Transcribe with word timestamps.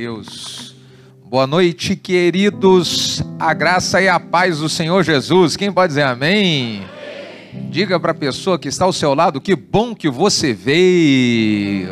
Deus. 0.00 0.74
Boa 1.26 1.46
noite, 1.46 1.94
queridos. 1.94 3.22
A 3.38 3.52
graça 3.52 4.00
e 4.00 4.08
a 4.08 4.18
paz 4.18 4.56
do 4.56 4.66
Senhor 4.66 5.02
Jesus. 5.02 5.58
Quem 5.58 5.70
pode 5.70 5.88
dizer 5.88 6.04
amém? 6.04 6.82
amém. 7.52 7.68
Diga 7.68 8.00
para 8.00 8.12
a 8.12 8.14
pessoa 8.14 8.58
que 8.58 8.68
está 8.68 8.86
ao 8.86 8.94
seu 8.94 9.12
lado 9.12 9.42
que 9.42 9.54
bom 9.54 9.94
que 9.94 10.08
você 10.08 10.54
veio. 10.54 11.90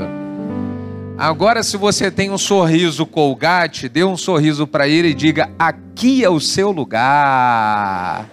Agora, 1.18 1.62
se 1.62 1.76
você 1.76 2.10
tem 2.10 2.30
um 2.30 2.38
sorriso 2.38 3.04
colgate, 3.04 3.90
dê 3.90 4.02
um 4.02 4.16
sorriso 4.16 4.66
para 4.66 4.88
ele 4.88 5.08
e 5.08 5.14
diga: 5.14 5.50
aqui 5.58 6.24
é 6.24 6.30
o 6.30 6.40
seu 6.40 6.70
lugar. 6.70 8.26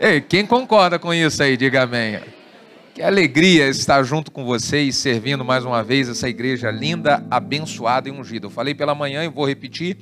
Ei, 0.00 0.20
quem 0.20 0.44
concorda 0.44 0.98
com 0.98 1.14
isso 1.14 1.40
aí, 1.44 1.56
diga 1.56 1.84
amém. 1.84 2.18
Que 2.98 3.04
alegria 3.04 3.68
estar 3.68 4.02
junto 4.02 4.28
com 4.28 4.44
vocês, 4.44 4.96
servindo 4.96 5.44
mais 5.44 5.64
uma 5.64 5.84
vez 5.84 6.08
essa 6.08 6.28
igreja 6.28 6.68
linda, 6.68 7.24
abençoada 7.30 8.08
e 8.08 8.10
ungida. 8.10 8.46
Eu 8.46 8.50
falei 8.50 8.74
pela 8.74 8.92
manhã 8.92 9.22
e 9.22 9.28
vou 9.28 9.46
repetir 9.46 9.96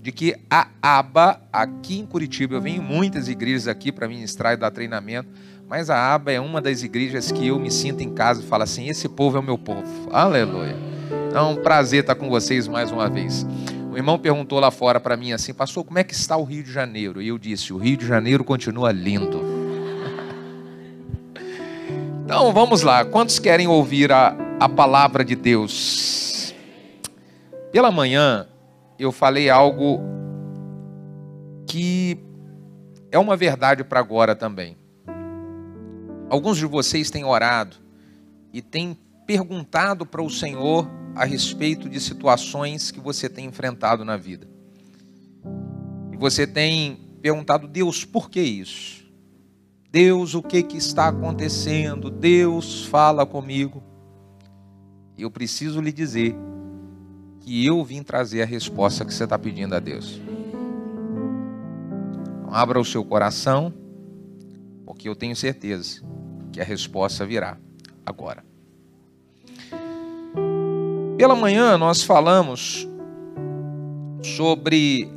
de 0.00 0.10
que 0.10 0.34
a 0.50 0.66
aba 0.80 1.42
aqui 1.52 1.98
em 1.98 2.06
Curitiba, 2.06 2.54
eu 2.54 2.62
venho 2.62 2.80
em 2.80 2.86
muitas 2.86 3.28
igrejas 3.28 3.68
aqui 3.68 3.92
para 3.92 4.08
ministrar 4.08 4.54
e 4.54 4.56
dar 4.56 4.70
treinamento, 4.70 5.28
mas 5.68 5.90
a 5.90 6.14
aba 6.14 6.32
é 6.32 6.40
uma 6.40 6.58
das 6.58 6.82
igrejas 6.82 7.30
que 7.30 7.48
eu 7.48 7.58
me 7.58 7.70
sinto 7.70 8.02
em 8.02 8.14
casa 8.14 8.40
e 8.40 8.46
falo 8.46 8.62
assim: 8.62 8.88
esse 8.88 9.10
povo 9.10 9.36
é 9.36 9.40
o 9.40 9.44
meu 9.44 9.58
povo. 9.58 10.08
Aleluia. 10.10 10.74
É 11.34 11.40
um 11.42 11.56
prazer 11.56 12.00
estar 12.00 12.14
com 12.14 12.30
vocês 12.30 12.66
mais 12.66 12.90
uma 12.90 13.10
vez. 13.10 13.46
O 13.92 13.96
irmão 13.98 14.18
perguntou 14.18 14.58
lá 14.58 14.70
fora 14.70 14.98
para 14.98 15.18
mim 15.18 15.32
assim, 15.32 15.52
pastor, 15.52 15.84
como 15.84 15.98
é 15.98 16.02
que 16.02 16.14
está 16.14 16.34
o 16.34 16.44
Rio 16.44 16.62
de 16.62 16.72
Janeiro? 16.72 17.20
E 17.20 17.28
eu 17.28 17.36
disse: 17.36 17.74
o 17.74 17.76
Rio 17.76 17.98
de 17.98 18.06
Janeiro 18.06 18.42
continua 18.42 18.90
lindo. 18.90 19.57
Então 22.28 22.52
vamos 22.52 22.82
lá, 22.82 23.06
quantos 23.06 23.38
querem 23.38 23.66
ouvir 23.68 24.12
a, 24.12 24.36
a 24.60 24.68
palavra 24.68 25.24
de 25.24 25.34
Deus? 25.34 26.54
Pela 27.72 27.90
manhã 27.90 28.46
eu 28.98 29.10
falei 29.10 29.48
algo 29.48 30.02
que 31.66 32.18
é 33.10 33.18
uma 33.18 33.34
verdade 33.34 33.82
para 33.82 33.98
agora 33.98 34.36
também. 34.36 34.76
Alguns 36.28 36.58
de 36.58 36.66
vocês 36.66 37.10
têm 37.10 37.24
orado 37.24 37.78
e 38.52 38.60
têm 38.60 38.98
perguntado 39.26 40.04
para 40.04 40.20
o 40.20 40.28
Senhor 40.28 40.86
a 41.14 41.24
respeito 41.24 41.88
de 41.88 41.98
situações 41.98 42.90
que 42.90 43.00
você 43.00 43.26
tem 43.30 43.46
enfrentado 43.46 44.04
na 44.04 44.18
vida. 44.18 44.46
E 46.12 46.16
você 46.18 46.46
tem 46.46 47.00
perguntado, 47.22 47.66
Deus, 47.66 48.04
por 48.04 48.28
que 48.28 48.42
isso? 48.42 49.07
Deus, 49.98 50.32
o 50.36 50.40
que, 50.40 50.62
que 50.62 50.76
está 50.76 51.08
acontecendo? 51.08 52.08
Deus, 52.08 52.84
fala 52.84 53.26
comigo. 53.26 53.82
Eu 55.18 55.28
preciso 55.28 55.80
lhe 55.80 55.90
dizer 55.90 56.36
que 57.40 57.66
eu 57.66 57.82
vim 57.84 58.04
trazer 58.04 58.42
a 58.42 58.46
resposta 58.46 59.04
que 59.04 59.12
você 59.12 59.24
está 59.24 59.36
pedindo 59.36 59.74
a 59.74 59.80
Deus. 59.80 60.20
Então, 62.38 62.54
abra 62.54 62.78
o 62.78 62.84
seu 62.84 63.04
coração, 63.04 63.74
porque 64.86 65.08
eu 65.08 65.16
tenho 65.16 65.34
certeza 65.34 66.00
que 66.52 66.60
a 66.60 66.64
resposta 66.64 67.26
virá 67.26 67.58
agora. 68.06 68.44
Pela 71.16 71.34
manhã 71.34 71.76
nós 71.76 72.04
falamos 72.04 72.86
sobre 74.22 75.10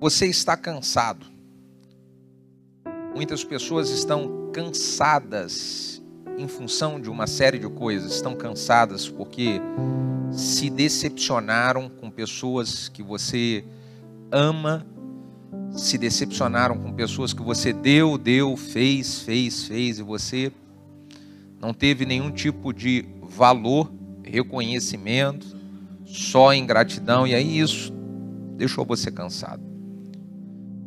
você 0.00 0.26
está 0.26 0.56
cansado. 0.56 1.35
Muitas 3.16 3.42
pessoas 3.42 3.88
estão 3.88 4.50
cansadas 4.52 6.02
em 6.36 6.46
função 6.46 7.00
de 7.00 7.08
uma 7.08 7.26
série 7.26 7.58
de 7.58 7.66
coisas, 7.66 8.12
estão 8.12 8.36
cansadas 8.36 9.08
porque 9.08 9.58
se 10.30 10.68
decepcionaram 10.68 11.88
com 11.88 12.10
pessoas 12.10 12.90
que 12.90 13.02
você 13.02 13.64
ama, 14.30 14.86
se 15.72 15.96
decepcionaram 15.96 16.76
com 16.76 16.92
pessoas 16.92 17.32
que 17.32 17.40
você 17.40 17.72
deu, 17.72 18.18
deu, 18.18 18.54
fez, 18.54 19.20
fez, 19.20 19.64
fez 19.64 19.98
e 19.98 20.02
você 20.02 20.52
não 21.58 21.72
teve 21.72 22.04
nenhum 22.04 22.30
tipo 22.30 22.70
de 22.70 23.06
valor, 23.22 23.90
reconhecimento, 24.22 25.56
só 26.04 26.52
ingratidão, 26.52 27.26
e 27.26 27.34
aí 27.34 27.60
isso 27.60 27.94
deixou 28.58 28.84
você 28.84 29.10
cansado 29.10 29.65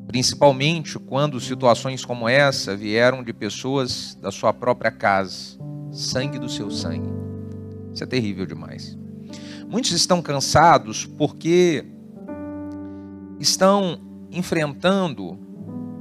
principalmente 0.09 0.97
quando 0.97 1.39
situações 1.39 2.03
como 2.03 2.27
essa 2.27 2.75
vieram 2.75 3.23
de 3.23 3.31
pessoas 3.31 4.17
da 4.19 4.31
sua 4.31 4.51
própria 4.51 4.89
casa, 4.89 5.55
sangue 5.91 6.39
do 6.39 6.49
seu 6.49 6.71
sangue. 6.71 7.13
Isso 7.93 8.03
é 8.03 8.07
terrível 8.07 8.43
demais. 8.43 8.97
Muitos 9.69 9.91
estão 9.91 10.19
cansados 10.19 11.05
porque 11.05 11.85
estão 13.39 14.01
enfrentando 14.31 15.37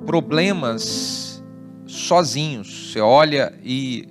problemas 0.06 1.44
sozinhos. 1.86 2.90
Você 2.90 3.00
olha 3.02 3.52
e 3.62 4.08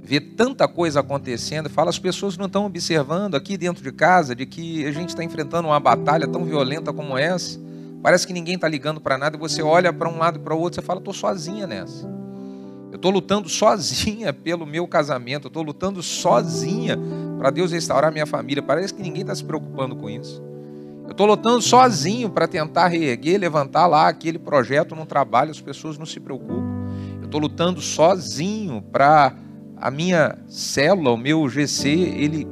vê 0.00 0.20
tanta 0.20 0.68
coisa 0.68 1.00
acontecendo, 1.00 1.68
fala, 1.68 1.90
as 1.90 1.98
pessoas 1.98 2.38
não 2.38 2.46
estão 2.46 2.64
observando 2.64 3.34
aqui 3.34 3.56
dentro 3.56 3.82
de 3.82 3.90
casa 3.90 4.36
de 4.36 4.46
que 4.46 4.86
a 4.86 4.92
gente 4.92 5.08
está 5.08 5.24
enfrentando 5.24 5.66
uma 5.66 5.80
batalha 5.80 6.28
tão 6.28 6.44
violenta 6.44 6.92
como 6.92 7.18
essa 7.18 7.58
Parece 8.02 8.26
que 8.26 8.32
ninguém 8.32 8.54
está 8.54 8.66
ligando 8.66 9.00
para 9.00 9.18
nada 9.18 9.36
e 9.36 9.40
você 9.40 9.62
olha 9.62 9.92
para 9.92 10.08
um 10.08 10.18
lado 10.18 10.38
e 10.38 10.42
para 10.42 10.54
o 10.54 10.58
outro 10.58 10.80
e 10.80 10.84
fala: 10.84 10.98
estou 10.98 11.14
sozinha 11.14 11.66
nessa. 11.66 12.06
Eu 12.90 12.96
estou 12.96 13.10
lutando 13.10 13.48
sozinha 13.50 14.32
pelo 14.32 14.66
meu 14.66 14.86
casamento, 14.88 15.48
estou 15.48 15.62
lutando 15.62 16.02
sozinha 16.02 16.98
para 17.38 17.50
Deus 17.50 17.72
restaurar 17.72 18.12
minha 18.12 18.26
família. 18.26 18.62
Parece 18.62 18.94
que 18.94 19.02
ninguém 19.02 19.22
está 19.22 19.34
se 19.34 19.44
preocupando 19.44 19.94
com 19.94 20.08
isso. 20.08 20.42
Eu 21.04 21.12
estou 21.12 21.26
lutando 21.26 21.60
sozinho 21.60 22.30
para 22.30 22.46
tentar 22.46 22.86
reerguer, 22.86 23.38
levantar 23.38 23.86
lá 23.86 24.08
aquele 24.08 24.38
projeto 24.38 24.94
no 24.94 25.04
trabalho, 25.04 25.50
as 25.50 25.60
pessoas 25.60 25.98
não 25.98 26.06
se 26.06 26.20
preocupam. 26.20 26.62
Eu 27.18 27.24
estou 27.24 27.40
lutando 27.40 27.80
sozinho 27.80 28.80
para 28.80 29.34
a 29.76 29.90
minha 29.90 30.38
célula, 30.46 31.10
o 31.10 31.16
meu 31.16 31.48
GC, 31.48 31.88
ele 31.88 32.46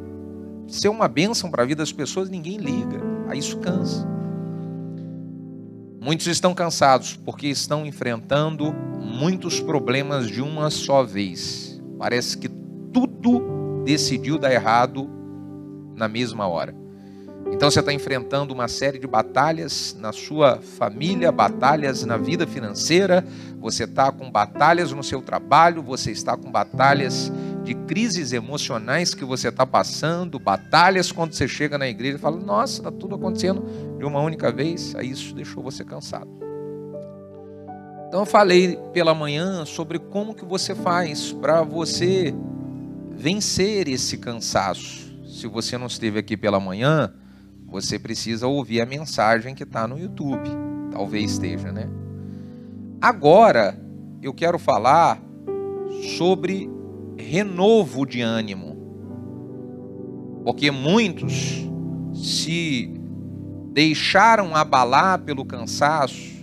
ser 0.66 0.88
uma 0.88 1.06
bênção 1.06 1.50
para 1.50 1.62
a 1.62 1.66
vida 1.66 1.82
das 1.82 1.92
pessoas, 1.92 2.28
ninguém 2.28 2.56
liga. 2.56 3.00
Aí 3.28 3.38
isso 3.38 3.58
cansa. 3.58 4.17
Muitos 6.00 6.28
estão 6.28 6.54
cansados 6.54 7.16
porque 7.24 7.48
estão 7.48 7.84
enfrentando 7.84 8.72
muitos 8.72 9.60
problemas 9.60 10.28
de 10.28 10.40
uma 10.40 10.70
só 10.70 11.02
vez. 11.02 11.80
Parece 11.98 12.38
que 12.38 12.48
tudo 12.92 13.82
decidiu 13.84 14.38
dar 14.38 14.52
errado 14.52 15.10
na 15.96 16.06
mesma 16.06 16.46
hora. 16.46 16.74
Então 17.52 17.70
você 17.70 17.80
está 17.80 17.92
enfrentando 17.92 18.54
uma 18.54 18.68
série 18.68 18.98
de 18.98 19.06
batalhas 19.06 19.96
na 19.98 20.12
sua 20.12 20.60
família, 20.60 21.32
batalhas 21.32 22.04
na 22.04 22.16
vida 22.16 22.46
financeira, 22.46 23.24
você 23.58 23.84
está 23.84 24.12
com 24.12 24.30
batalhas 24.30 24.92
no 24.92 25.02
seu 25.02 25.22
trabalho, 25.22 25.82
você 25.82 26.12
está 26.12 26.36
com 26.36 26.50
batalhas 26.50 27.32
de 27.68 27.74
crises 27.74 28.32
emocionais 28.32 29.14
que 29.14 29.26
você 29.26 29.48
está 29.48 29.66
passando, 29.66 30.38
batalhas 30.38 31.12
quando 31.12 31.34
você 31.34 31.46
chega 31.46 31.76
na 31.76 31.86
igreja 31.86 32.16
e 32.16 32.20
fala: 32.20 32.38
Nossa, 32.38 32.78
está 32.78 32.90
tudo 32.90 33.14
acontecendo 33.14 33.62
de 33.98 34.06
uma 34.06 34.20
única 34.20 34.50
vez. 34.50 34.94
Aí 34.94 35.10
isso 35.10 35.34
deixou 35.34 35.62
você 35.62 35.84
cansado. 35.84 36.30
Então 38.08 38.20
eu 38.20 38.26
falei 38.26 38.78
pela 38.94 39.14
manhã 39.14 39.66
sobre 39.66 39.98
como 39.98 40.34
que 40.34 40.46
você 40.46 40.74
faz 40.74 41.30
para 41.30 41.62
você 41.62 42.34
vencer 43.10 43.86
esse 43.86 44.16
cansaço. 44.16 45.06
Se 45.26 45.46
você 45.46 45.76
não 45.76 45.88
esteve 45.88 46.18
aqui 46.18 46.38
pela 46.38 46.58
manhã, 46.58 47.12
você 47.66 47.98
precisa 47.98 48.46
ouvir 48.46 48.80
a 48.80 48.86
mensagem 48.86 49.54
que 49.54 49.64
está 49.64 49.86
no 49.86 49.98
YouTube. 49.98 50.48
Talvez 50.90 51.32
esteja, 51.32 51.70
né? 51.70 51.86
Agora 52.98 53.78
eu 54.22 54.32
quero 54.32 54.58
falar 54.58 55.20
sobre 56.16 56.77
renovo 57.18 58.06
de 58.06 58.20
ânimo. 58.22 58.76
Porque 60.44 60.70
muitos 60.70 61.66
se 62.14 62.94
deixaram 63.72 64.56
abalar 64.56 65.20
pelo 65.20 65.44
cansaço, 65.44 66.38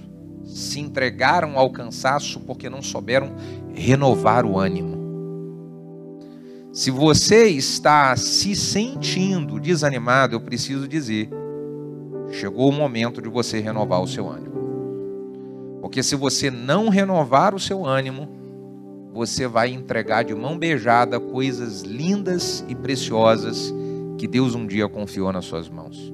se 0.46 0.80
entregaram 0.80 1.58
ao 1.58 1.70
cansaço 1.72 2.40
porque 2.42 2.70
não 2.70 2.82
souberam 2.82 3.32
renovar 3.74 4.46
o 4.46 4.60
ânimo. 4.60 4.96
Se 6.72 6.92
você 6.92 7.48
está 7.48 8.16
se 8.18 8.54
sentindo 8.56 9.60
desanimado, 9.60 10.36
eu 10.36 10.42
preciso 10.42 10.88
dizer, 10.88 11.30
chegou 12.32 12.70
o 12.70 12.74
momento 12.74 13.22
de 13.22 13.30
você 13.30 13.60
renovar 13.60 14.02
o 14.02 14.08
seu 14.08 14.30
ânimo. 14.30 14.56
Porque 15.82 16.04
se 16.04 16.16
você 16.16 16.52
não 16.52 16.90
renovar 16.90 17.56
o 17.56 17.60
seu 17.60 17.86
ânimo, 17.86 18.28
você 19.16 19.48
vai 19.48 19.72
entregar 19.72 20.24
de 20.24 20.36
mão 20.36 20.58
beijada 20.58 21.22
coisas 21.22 21.84
lindas 21.84 22.66
e 22.68 22.76
preciosas 22.76 23.74
que 24.18 24.28
Deus 24.28 24.54
um 24.54 24.68
dia 24.68 24.90
confiou 24.90 25.32
nas 25.32 25.46
suas 25.46 25.70
mãos. 25.70 26.14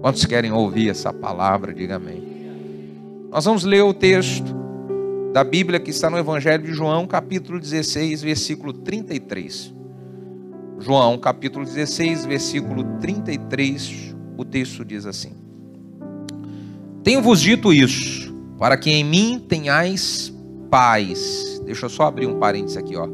Quantos 0.00 0.26
querem 0.26 0.50
ouvir 0.50 0.90
essa 0.90 1.12
palavra? 1.12 1.72
Diga 1.72 1.94
amém. 1.94 2.20
Nós 3.30 3.44
vamos 3.44 3.62
ler 3.62 3.82
o 3.82 3.94
texto 3.94 4.52
da 5.32 5.44
Bíblia 5.44 5.78
que 5.78 5.90
está 5.90 6.10
no 6.10 6.18
Evangelho 6.18 6.64
de 6.64 6.72
João, 6.72 7.06
capítulo 7.06 7.60
16, 7.60 8.22
versículo 8.22 8.72
33. 8.72 9.72
João 10.80 11.16
capítulo 11.16 11.64
16, 11.64 12.26
versículo 12.26 12.82
33, 12.98 14.16
o 14.36 14.44
texto 14.44 14.84
diz 14.84 15.06
assim: 15.06 15.32
Tenho-vos 17.04 17.40
dito 17.40 17.72
isso, 17.72 18.34
para 18.58 18.76
que 18.76 18.90
em 18.90 19.04
mim 19.04 19.38
tenhais 19.48 20.34
paz. 20.68 21.53
Deixa 21.64 21.86
eu 21.86 21.90
só 21.90 22.04
abrir 22.04 22.26
um 22.26 22.38
parênteses 22.38 22.76
aqui, 22.76 22.96
ó. 22.96 23.08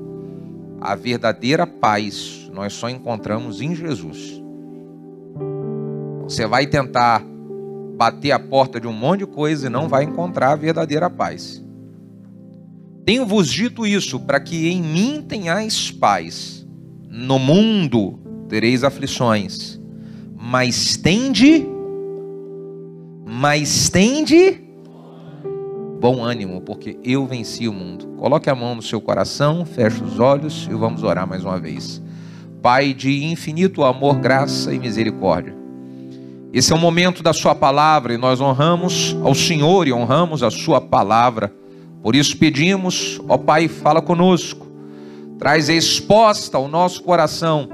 A 0.81 0.94
verdadeira 0.94 1.67
paz 1.67 2.50
nós 2.52 2.73
só 2.73 2.88
encontramos 2.88 3.61
em 3.61 3.75
Jesus. 3.75 4.43
Você 6.25 6.47
vai 6.47 6.67
tentar 6.67 7.23
bater 7.97 8.32
a 8.32 8.38
porta 8.38 8.81
de 8.81 8.87
um 8.87 8.93
monte 8.93 9.20
de 9.20 9.26
coisa 9.26 9.67
e 9.67 9.70
não 9.70 9.88
vai 9.88 10.05
encontrar 10.05 10.52
a 10.52 10.56
verdadeira 10.56 11.11
paz. 11.11 11.62
Tenho-vos 13.05 13.49
dito 13.49 13.87
isso 13.87 14.20
para 14.20 14.41
que 14.41 14.69
em 14.69 14.82
mim 14.82 15.25
tenhais 15.26 15.91
paz. 15.91 16.67
No 17.08 17.38
mundo 17.38 18.19
tereis 18.49 18.85
aflições, 18.85 19.81
mas 20.35 20.96
tende, 20.96 21.67
mas 23.26 23.91
tende 23.91 24.69
bom 26.00 26.25
ânimo, 26.25 26.62
porque 26.62 26.97
eu 27.05 27.26
venci 27.26 27.69
o 27.69 27.73
mundo. 27.75 28.06
Coloque 28.17 28.49
a 28.49 28.55
mão 28.55 28.75
no 28.75 28.81
seu 28.81 29.02
coração, 29.02 29.67
feche 29.67 30.02
os 30.02 30.19
olhos 30.19 30.67
e 30.70 30.75
vamos 30.75 31.02
orar 31.02 31.29
mais 31.29 31.44
uma 31.44 31.61
vez. 31.61 32.02
Pai 32.62 32.94
de 32.94 33.26
infinito 33.26 33.85
amor, 33.85 34.19
graça 34.19 34.73
e 34.73 34.79
misericórdia. 34.79 35.55
Esse 36.55 36.73
é 36.73 36.75
o 36.76 36.79
momento 36.79 37.23
da 37.23 37.35
Sua 37.35 37.55
palavra 37.55 38.14
e 38.14 38.17
nós 38.17 38.41
honramos 38.41 39.14
ao 39.23 39.35
Senhor 39.35 39.87
e 39.87 39.93
honramos 39.93 40.43
a 40.43 40.50
Sua 40.50 40.81
palavra. 40.81 41.52
Por 42.03 42.17
isso 42.17 42.37
pedimos, 42.38 43.20
ó 43.29 43.37
Pai, 43.37 43.69
fala 43.69 44.00
conosco, 44.00 44.67
traz 45.38 45.69
resposta 45.69 46.56
ao 46.56 46.67
nosso 46.67 47.03
coração 47.03 47.69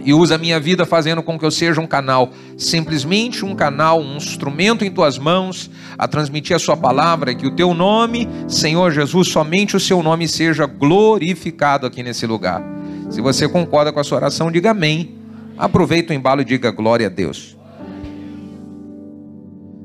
e 0.00 0.14
usa 0.14 0.36
a 0.36 0.38
minha 0.38 0.60
vida 0.60 0.86
fazendo 0.86 1.22
com 1.22 1.38
que 1.38 1.44
eu 1.44 1.50
seja 1.50 1.80
um 1.80 1.86
canal, 1.86 2.30
simplesmente 2.56 3.44
um 3.44 3.54
canal, 3.54 4.00
um 4.00 4.16
instrumento 4.16 4.84
em 4.84 4.90
tuas 4.90 5.18
mãos, 5.18 5.70
a 5.96 6.06
transmitir 6.06 6.54
a 6.54 6.58
sua 6.58 6.76
palavra, 6.76 7.34
que 7.34 7.46
o 7.46 7.54
teu 7.54 7.74
nome, 7.74 8.28
Senhor 8.48 8.92
Jesus, 8.92 9.28
somente 9.28 9.76
o 9.76 9.80
seu 9.80 10.02
nome 10.02 10.28
seja 10.28 10.66
glorificado 10.66 11.86
aqui 11.86 12.02
nesse 12.02 12.26
lugar. 12.26 12.62
Se 13.10 13.20
você 13.20 13.48
concorda 13.48 13.92
com 13.92 14.00
a 14.00 14.04
sua 14.04 14.18
oração, 14.18 14.50
diga 14.50 14.70
amém. 14.70 15.16
Aproveita 15.56 16.12
o 16.12 16.16
embalo 16.16 16.42
e 16.42 16.44
diga 16.44 16.70
glória 16.70 17.06
a 17.06 17.10
Deus. 17.10 17.56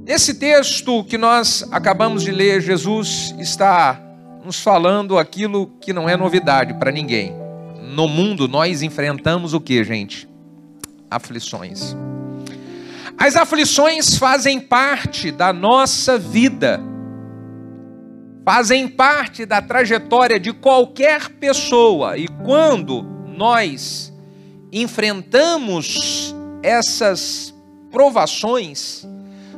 Nesse 0.05 0.35
texto 0.35 1.03
que 1.05 1.17
nós 1.17 1.65
acabamos 1.71 2.23
de 2.23 2.31
ler, 2.31 2.61
Jesus 2.61 3.33
está 3.39 3.99
nos 4.45 4.59
falando 4.59 5.17
aquilo 5.17 5.67
que 5.79 5.93
não 5.93 6.09
é 6.09 6.17
novidade 6.17 6.73
para 6.73 6.91
ninguém 6.91 7.42
no 7.93 8.07
mundo 8.07 8.47
nós 8.47 8.81
enfrentamos 8.81 9.53
o 9.53 9.61
que, 9.61 9.83
gente? 9.83 10.27
Aflições. 11.09 11.95
As 13.17 13.35
aflições 13.35 14.17
fazem 14.17 14.59
parte 14.59 15.31
da 15.31 15.53
nossa 15.53 16.17
vida, 16.17 16.81
fazem 18.43 18.87
parte 18.87 19.45
da 19.45 19.61
trajetória 19.61 20.39
de 20.39 20.51
qualquer 20.51 21.29
pessoa, 21.29 22.17
e 22.17 22.27
quando 22.27 23.03
nós 23.37 24.11
enfrentamos 24.71 26.35
essas 26.61 27.53
provações, 27.91 29.07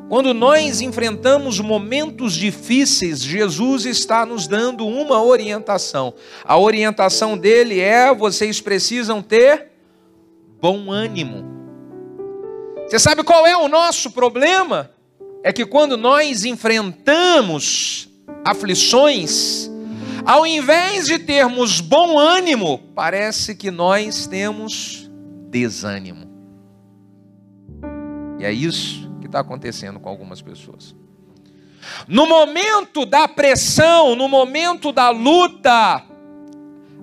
quando 0.08 0.34
nós 0.34 0.82
enfrentamos 0.82 1.60
momentos 1.60 2.34
difíceis, 2.34 3.24
Jesus 3.24 3.86
está 3.86 4.26
nos 4.26 4.48
dando 4.48 4.86
uma 4.86 5.22
orientação. 5.22 6.14
A 6.44 6.58
orientação 6.58 7.38
dele 7.38 7.80
é: 7.80 8.14
vocês 8.14 8.62
precisam 8.62 9.22
ter 9.22 9.72
bom 10.62 10.92
ânimo. 10.92 11.44
Você 12.86 13.00
sabe 13.00 13.24
qual 13.24 13.48
é 13.48 13.58
o 13.58 13.68
nosso 13.68 14.12
problema? 14.12 14.92
É 15.44 15.52
que 15.52 15.66
quando 15.66 15.98
nós 15.98 16.46
enfrentamos 16.46 18.08
aflições, 18.44 19.72
ao 20.24 20.46
invés 20.46 21.06
de 21.06 21.18
termos 21.18 21.82
bom 21.82 22.18
ânimo, 22.20 22.80
parece 22.94 23.56
que 23.56 23.72
nós 23.72 24.28
temos 24.28 25.10
desânimo. 25.50 26.26
E 28.40 28.46
é 28.46 28.52
isso 28.52 29.05
está 29.36 29.42
acontecendo 29.42 30.00
com 30.00 30.08
algumas 30.08 30.42
pessoas. 30.42 30.96
No 32.08 32.26
momento 32.26 33.06
da 33.06 33.28
pressão, 33.28 34.16
no 34.16 34.30
momento 34.30 34.94
da 34.94 35.10
luta, 35.10 36.04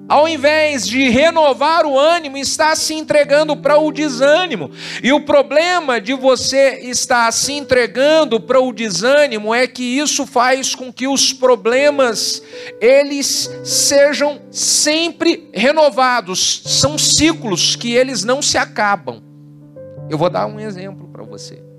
ao 0.09 0.27
invés 0.27 0.89
de 0.89 1.09
renovar 1.11 1.85
o 1.87 1.97
ânimo, 1.97 2.37
está 2.37 2.75
se 2.75 2.95
entregando 2.95 3.57
para 3.57 3.79
o 3.79 3.93
desânimo. 3.93 4.71
E 5.03 5.13
o 5.13 5.21
problema 5.21 6.01
de 6.01 6.15
você 6.15 6.81
estar 6.81 7.31
se 7.33 7.53
entregando 7.53 8.41
para 8.41 8.59
o 8.59 8.73
desânimo 8.73 9.55
é 9.55 9.67
que 9.67 9.83
isso 9.83 10.27
faz 10.27 10.75
com 10.75 10.93
que 10.93 11.07
os 11.07 11.33
problemas 11.33 12.43
eles 12.81 13.49
sejam 13.63 14.41
sempre 14.51 15.49
renovados. 15.53 16.63
São 16.65 16.99
ciclos 16.99 17.77
que 17.77 17.95
eles 17.95 18.25
não 18.25 18.43
se 18.43 18.59
acabam. 18.59 19.23
Eu 20.11 20.19
vou 20.19 20.29
dar 20.29 20.47
um 20.47 20.59
exemplo 20.59 21.09
para 21.09 21.23
você. 21.23 21.72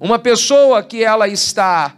Uma 0.00 0.18
pessoa 0.18 0.82
que 0.82 1.04
ela 1.04 1.28
está 1.28 1.94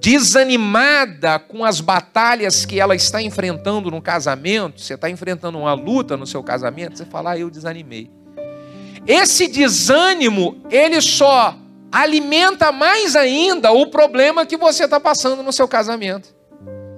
desanimada 0.00 1.38
com 1.38 1.64
as 1.64 1.80
batalhas 1.80 2.64
que 2.64 2.78
ela 2.78 2.94
está 2.94 3.20
enfrentando 3.20 3.90
no 3.90 4.00
casamento, 4.00 4.80
você 4.80 4.94
está 4.94 5.10
enfrentando 5.10 5.58
uma 5.58 5.74
luta 5.74 6.16
no 6.16 6.26
seu 6.26 6.44
casamento, 6.44 6.96
você 6.96 7.04
fala, 7.04 7.32
ah, 7.32 7.38
eu 7.38 7.50
desanimei. 7.50 8.08
Esse 9.04 9.48
desânimo, 9.48 10.62
ele 10.70 11.00
só 11.00 11.56
alimenta 11.90 12.70
mais 12.70 13.16
ainda 13.16 13.72
o 13.72 13.88
problema 13.88 14.46
que 14.46 14.56
você 14.56 14.84
está 14.84 15.00
passando 15.00 15.42
no 15.42 15.52
seu 15.52 15.66
casamento. 15.66 16.32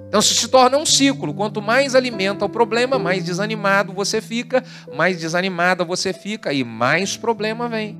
Então 0.07 0.19
isso 0.19 0.35
se 0.35 0.47
torna 0.47 0.77
um 0.77 0.85
ciclo. 0.85 1.33
Quanto 1.33 1.63
mais 1.63 1.95
alimenta 1.95 2.45
o 2.45 2.49
problema, 2.49 2.99
mais 2.99 3.23
desanimado 3.23 3.91
você 3.91 4.21
fica, 4.21 4.63
mais 4.93 5.19
desanimada 5.19 5.83
você 5.83 6.13
fica 6.13 6.53
e 6.53 6.63
mais 6.63 7.17
problema 7.17 7.67
vem. 7.67 7.99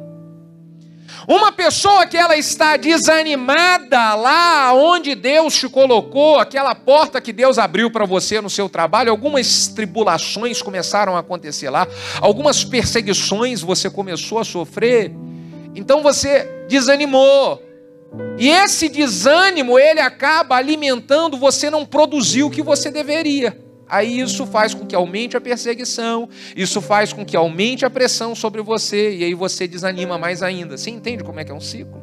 Uma 1.27 1.51
pessoa 1.51 2.05
que 2.05 2.17
ela 2.17 2.35
está 2.35 2.75
desanimada 2.75 4.13
lá 4.15 4.73
onde 4.73 5.15
Deus 5.15 5.55
te 5.55 5.69
colocou, 5.69 6.37
aquela 6.39 6.75
porta 6.75 7.21
que 7.21 7.31
Deus 7.31 7.57
abriu 7.57 7.89
para 7.89 8.05
você 8.05 8.41
no 8.41 8.49
seu 8.49 8.67
trabalho, 8.67 9.11
algumas 9.11 9.67
tribulações 9.67 10.61
começaram 10.61 11.15
a 11.15 11.19
acontecer 11.19 11.69
lá, 11.69 11.87
algumas 12.19 12.63
perseguições 12.63 13.61
você 13.61 13.89
começou 13.89 14.39
a 14.39 14.43
sofrer, 14.43 15.11
então 15.73 16.03
você 16.03 16.65
desanimou. 16.67 17.61
E 18.37 18.49
esse 18.49 18.89
desânimo, 18.89 19.79
ele 19.79 19.99
acaba 19.99 20.55
alimentando 20.55 21.37
você 21.37 21.69
não 21.69 21.85
produzir 21.85 22.43
o 22.43 22.49
que 22.49 22.61
você 22.61 22.91
deveria. 22.91 23.62
Aí 23.93 24.21
isso 24.21 24.47
faz 24.47 24.73
com 24.73 24.87
que 24.87 24.95
aumente 24.95 25.37
a 25.37 25.41
perseguição, 25.41 26.27
isso 26.55 26.81
faz 26.81 27.13
com 27.13 27.23
que 27.23 27.37
aumente 27.37 27.85
a 27.85 27.91
pressão 27.91 28.33
sobre 28.33 28.59
você, 28.59 29.15
e 29.17 29.23
aí 29.23 29.35
você 29.35 29.67
desanima 29.67 30.17
mais 30.17 30.41
ainda. 30.41 30.75
Você 30.75 30.89
entende 30.89 31.23
como 31.23 31.39
é 31.39 31.45
que 31.45 31.51
é 31.51 31.53
um 31.53 31.61
ciclo? 31.61 32.01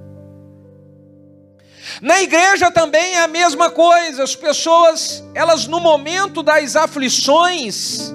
Na 2.00 2.22
igreja 2.22 2.70
também 2.70 3.16
é 3.16 3.24
a 3.24 3.26
mesma 3.26 3.72
coisa, 3.72 4.22
as 4.22 4.36
pessoas, 4.36 5.24
elas 5.34 5.66
no 5.66 5.80
momento 5.80 6.44
das 6.44 6.76
aflições, 6.76 8.14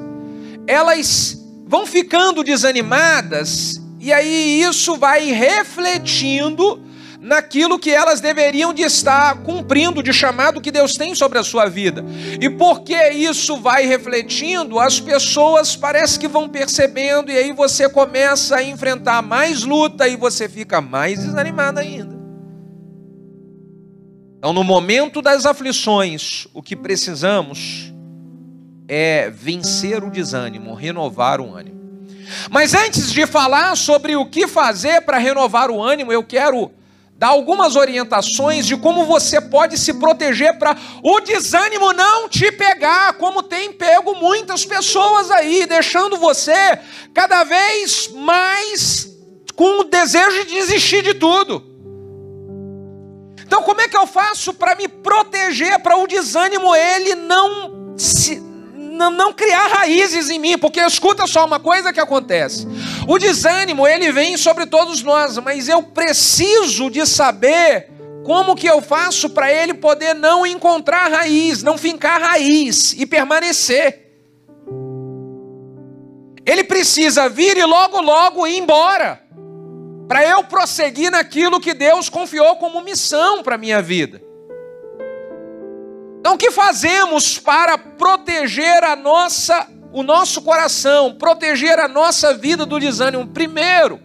elas 0.65 1.37
vão 1.67 1.85
ficando 1.85 2.45
desanimadas, 2.45 3.81
e 3.99 4.13
aí 4.13 4.61
isso 4.61 4.95
vai 4.95 5.25
refletindo 5.31 6.81
naquilo 7.25 7.79
que 7.79 7.89
elas 7.89 8.21
deveriam 8.21 8.71
de 8.71 8.83
estar 8.83 9.41
cumprindo 9.41 10.03
de 10.03 10.13
chamado 10.13 10.61
que 10.61 10.69
Deus 10.69 10.93
tem 10.93 11.15
sobre 11.15 11.39
a 11.39 11.43
sua 11.43 11.67
vida. 11.67 12.05
E 12.39 12.47
porque 12.51 13.09
isso 13.09 13.57
vai 13.57 13.87
refletindo, 13.87 14.79
as 14.79 14.99
pessoas 14.99 15.75
parece 15.75 16.19
que 16.19 16.27
vão 16.27 16.47
percebendo 16.47 17.31
e 17.31 17.35
aí 17.35 17.51
você 17.51 17.89
começa 17.89 18.57
a 18.57 18.63
enfrentar 18.63 19.23
mais 19.23 19.63
luta 19.63 20.07
e 20.07 20.15
você 20.15 20.47
fica 20.47 20.79
mais 20.79 21.17
desanimado 21.17 21.79
ainda. 21.79 22.15
Então, 24.37 24.53
no 24.53 24.63
momento 24.63 25.19
das 25.19 25.47
aflições, 25.47 26.47
o 26.53 26.61
que 26.61 26.75
precisamos 26.75 27.91
é 28.87 29.31
vencer 29.31 30.03
o 30.03 30.11
desânimo, 30.11 30.75
renovar 30.75 31.41
o 31.41 31.55
ânimo. 31.55 31.75
Mas 32.51 32.75
antes 32.75 33.11
de 33.11 33.25
falar 33.25 33.75
sobre 33.75 34.15
o 34.15 34.27
que 34.27 34.47
fazer 34.47 35.01
para 35.01 35.17
renovar 35.17 35.71
o 35.71 35.81
ânimo, 35.81 36.13
eu 36.13 36.23
quero 36.23 36.71
dá 37.17 37.27
algumas 37.27 37.75
orientações 37.75 38.65
de 38.65 38.75
como 38.75 39.05
você 39.05 39.39
pode 39.39 39.77
se 39.77 39.93
proteger 39.93 40.57
para 40.59 40.75
o 41.01 41.19
desânimo 41.21 41.93
não 41.93 42.27
te 42.27 42.51
pegar, 42.51 43.13
como 43.13 43.41
tem 43.41 43.71
pego 43.71 44.15
muitas 44.15 44.65
pessoas 44.65 45.31
aí, 45.31 45.65
deixando 45.65 46.17
você 46.17 46.77
cada 47.13 47.43
vez 47.43 48.09
mais 48.09 49.07
com 49.55 49.79
o 49.79 49.83
desejo 49.85 50.45
de 50.45 50.55
desistir 50.55 51.01
de 51.01 51.13
tudo. 51.13 51.63
Então, 53.45 53.61
como 53.61 53.79
é 53.79 53.87
que 53.87 53.95
eu 53.95 54.07
faço 54.07 54.53
para 54.53 54.75
me 54.75 54.87
proteger 54.87 55.79
para 55.79 55.95
o 55.97 56.07
desânimo 56.07 56.75
ele 56.75 57.15
não 57.15 57.95
se 57.97 58.44
não, 58.95 59.11
não 59.11 59.33
criar 59.33 59.67
raízes 59.67 60.29
em 60.29 60.39
mim, 60.39 60.57
porque 60.57 60.79
escuta 60.79 61.27
só 61.27 61.45
uma 61.45 61.59
coisa 61.59 61.93
que 61.93 61.99
acontece. 61.99 62.67
O 63.07 63.19
desânimo, 63.19 63.85
ele 63.85 64.11
vem 64.11 64.37
sobre 64.37 64.65
todos 64.65 65.03
nós, 65.03 65.37
mas 65.37 65.67
eu 65.67 65.83
preciso 65.83 66.89
de 66.89 67.05
saber 67.05 67.89
como 68.23 68.55
que 68.55 68.67
eu 68.67 68.81
faço 68.81 69.29
para 69.29 69.51
ele 69.51 69.73
poder 69.73 70.15
não 70.15 70.45
encontrar 70.45 71.11
raiz, 71.11 71.61
não 71.61 71.77
fincar 71.77 72.19
raiz 72.19 72.93
e 72.93 73.05
permanecer. 73.05 74.03
Ele 76.45 76.63
precisa 76.63 77.27
vir 77.27 77.57
e 77.57 77.65
logo, 77.65 78.01
logo 78.01 78.47
ir 78.47 78.57
embora, 78.57 79.21
para 80.07 80.23
eu 80.23 80.43
prosseguir 80.43 81.11
naquilo 81.11 81.59
que 81.59 81.73
Deus 81.73 82.07
confiou 82.07 82.55
como 82.55 82.81
missão 82.81 83.43
para 83.43 83.57
minha 83.57 83.81
vida. 83.81 84.21
Então, 86.25 86.33
o 86.33 86.39
que 86.39 86.49
fazemos 86.49 87.37
para 87.37 87.77
proteger 87.77 88.83
a 88.83 88.95
nossa, 88.95 89.69
o 89.91 90.01
nosso 90.01 90.41
coração, 90.41 91.13
proteger 91.13 91.77
a 91.77 91.87
nossa 91.87 92.33
vida 92.33 92.65
do 92.65 92.79
desânimo? 92.79 93.27
Primeiro, 93.27 93.99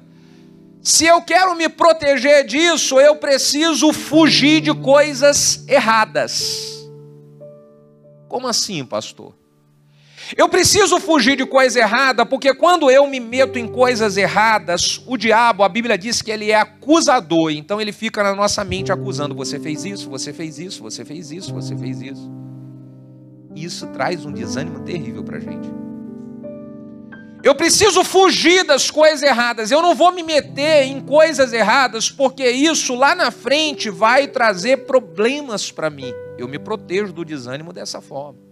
se 0.83 1.07
eu 1.07 1.23
quero 1.23 1.55
me 1.55 1.67
proteger 1.67 2.45
disso, 2.45 3.01
eu 3.01 3.17
preciso 3.17 3.91
fugir 3.95 4.61
de 4.61 4.75
coisas 4.75 5.67
erradas. 5.67 6.87
Como 8.29 8.47
assim, 8.47 8.85
pastor? 8.85 9.35
Eu 10.37 10.49
preciso 10.49 11.01
fugir 11.01 11.37
de 11.37 11.45
coisa 11.45 11.81
errada, 11.81 12.25
porque 12.25 12.55
quando 12.55 12.91
eu 12.91 13.07
me 13.07 13.19
meto 13.19 13.59
em 13.59 13.67
coisas 13.67 14.17
erradas, 14.17 15.03
o 15.07 15.17
diabo, 15.17 15.65
a 15.65 15.69
Bíblia 15.69 15.99
diz 15.99 16.23
que 16.23 16.31
ele 16.31 16.51
é 16.51 16.57
acusador, 16.57 17.51
então 17.51 17.81
ele 17.81 17.93
fica 17.93 18.23
na 18.23 18.35
nossa 18.35 18.65
mente 18.65 18.93
acusando: 18.93 19.35
você 19.35 19.59
fez 19.59 19.85
isso, 19.85 20.09
você 20.09 20.33
fez 20.33 20.59
isso, 20.59 20.83
você 20.83 21.05
fez 21.05 21.31
isso, 21.33 21.53
você 21.53 21.77
fez 21.77 22.01
isso. 22.01 22.31
Isso 23.57 23.87
traz 23.89 24.25
um 24.25 24.33
desânimo 24.33 24.81
terrível 24.81 25.25
para 25.25 25.39
a 25.39 25.41
gente. 25.41 25.69
Eu 27.43 27.55
preciso 27.55 28.05
fugir 28.05 28.65
das 28.65 28.91
coisas 28.91 29.23
erradas, 29.23 29.71
eu 29.71 29.81
não 29.81 29.95
vou 29.95 30.13
me 30.13 30.23
meter 30.23 30.85
em 30.85 31.01
coisas 31.01 31.53
erradas, 31.53 32.11
porque 32.11 32.49
isso 32.49 32.95
lá 32.95 33.15
na 33.15 33.31
frente 33.31 33.89
vai 33.89 34.29
trazer 34.29 34.85
problemas 34.85 35.73
para 35.73 35.89
mim. 35.89 36.13
Eu 36.39 36.47
me 36.47 36.59
protejo 36.59 37.13
do 37.13 37.25
desânimo 37.25 37.73
dessa 37.73 38.01
forma. 38.01 38.50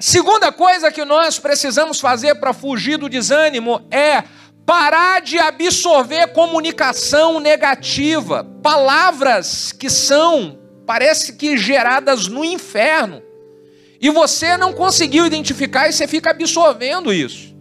Segunda 0.00 0.50
coisa 0.52 0.90
que 0.90 1.04
nós 1.04 1.38
precisamos 1.38 2.00
fazer 2.00 2.34
para 2.36 2.52
fugir 2.52 2.98
do 2.98 3.08
desânimo 3.08 3.86
é 3.90 4.24
parar 4.66 5.20
de 5.20 5.38
absorver 5.38 6.28
comunicação 6.28 7.38
negativa, 7.38 8.44
palavras 8.62 9.72
que 9.72 9.90
são, 9.90 10.58
parece 10.86 11.34
que 11.34 11.56
geradas 11.56 12.26
no 12.26 12.44
inferno. 12.44 13.22
E 14.00 14.10
você 14.10 14.56
não 14.56 14.72
conseguiu 14.72 15.26
identificar 15.26 15.88
e 15.88 15.92
você 15.92 16.06
fica 16.06 16.30
absorvendo 16.30 17.12
isso. 17.12 17.53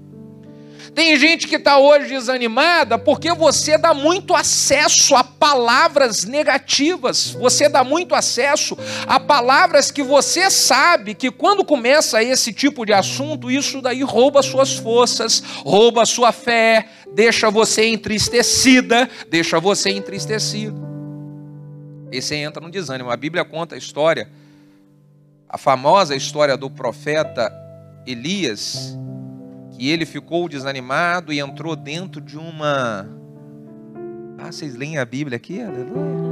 Tem 0.93 1.17
gente 1.17 1.47
que 1.47 1.55
está 1.55 1.79
hoje 1.79 2.09
desanimada 2.09 2.99
porque 2.99 3.33
você 3.33 3.77
dá 3.77 3.93
muito 3.93 4.35
acesso 4.35 5.15
a 5.15 5.23
palavras 5.23 6.23
negativas, 6.23 7.31
você 7.31 7.67
dá 7.67 7.83
muito 7.83 8.13
acesso 8.13 8.77
a 9.07 9.19
palavras 9.19 9.89
que 9.89 10.03
você 10.03 10.51
sabe 10.51 11.15
que 11.15 11.31
quando 11.31 11.65
começa 11.65 12.21
esse 12.21 12.53
tipo 12.53 12.85
de 12.85 12.93
assunto, 12.93 13.49
isso 13.49 13.81
daí 13.81 14.03
rouba 14.03 14.43
suas 14.43 14.73
forças, 14.73 15.41
rouba 15.65 16.05
sua 16.05 16.31
fé, 16.31 16.87
deixa 17.11 17.49
você 17.49 17.87
entristecida, 17.87 19.09
deixa 19.29 19.59
você 19.59 19.89
entristecido. 19.89 20.79
E 22.11 22.21
você 22.21 22.35
entra 22.35 22.61
no 22.61 22.69
desânimo. 22.69 23.09
A 23.09 23.17
Bíblia 23.17 23.43
conta 23.43 23.73
a 23.73 23.77
história, 23.77 24.29
a 25.49 25.57
famosa 25.57 26.15
história 26.15 26.55
do 26.55 26.69
profeta 26.69 27.51
Elias, 28.05 28.95
que 29.73 29.89
ele 29.89 30.05
ficou 30.05 30.47
desanimado 30.47 31.33
e 31.33 31.39
entrou 31.39 31.75
dentro 31.75 32.21
de 32.21 32.37
uma. 32.37 33.09
Ah, 34.37 34.51
vocês 34.51 34.75
leem 34.75 34.97
a 34.97 35.05
Bíblia 35.05 35.37
aqui? 35.37 35.61
Aleluia. 35.61 36.23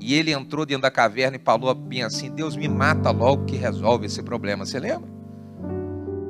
E 0.00 0.14
ele 0.14 0.32
entrou 0.32 0.64
dentro 0.64 0.82
da 0.82 0.90
caverna 0.90 1.36
e 1.36 1.40
falou 1.40 1.74
bem 1.74 2.02
assim: 2.02 2.30
Deus 2.30 2.56
me 2.56 2.68
mata 2.68 3.10
logo 3.10 3.44
que 3.44 3.56
resolve 3.56 4.06
esse 4.06 4.22
problema. 4.22 4.66
Você 4.66 4.80
lembra? 4.80 5.08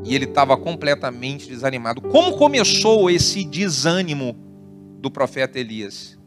E 0.05 0.15
ele 0.15 0.25
estava 0.25 0.57
completamente 0.57 1.49
desanimado. 1.49 2.01
Como 2.01 2.37
começou 2.37 3.11
esse 3.11 3.45
desânimo 3.45 4.37
do 5.01 5.11
profeta 5.11 5.59
Elias? 5.59 6.19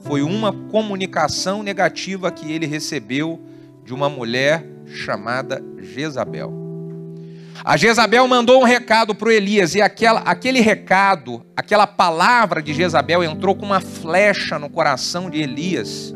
Foi 0.00 0.22
uma 0.22 0.52
comunicação 0.52 1.62
negativa 1.62 2.30
que 2.30 2.52
ele 2.52 2.66
recebeu 2.66 3.40
de 3.84 3.92
uma 3.92 4.08
mulher 4.08 4.64
chamada 4.86 5.62
Jezabel. 5.80 6.65
A 7.64 7.76
Jezabel 7.76 8.26
mandou 8.28 8.60
um 8.60 8.64
recado 8.64 9.14
para 9.14 9.28
o 9.28 9.32
Elias, 9.32 9.74
e 9.74 9.82
aquela, 9.82 10.20
aquele 10.20 10.60
recado, 10.60 11.44
aquela 11.56 11.86
palavra 11.86 12.62
de 12.62 12.72
Jezabel 12.72 13.24
entrou 13.24 13.54
com 13.54 13.66
uma 13.66 13.80
flecha 13.80 14.58
no 14.58 14.68
coração 14.68 15.30
de 15.30 15.40
Elias. 15.40 16.14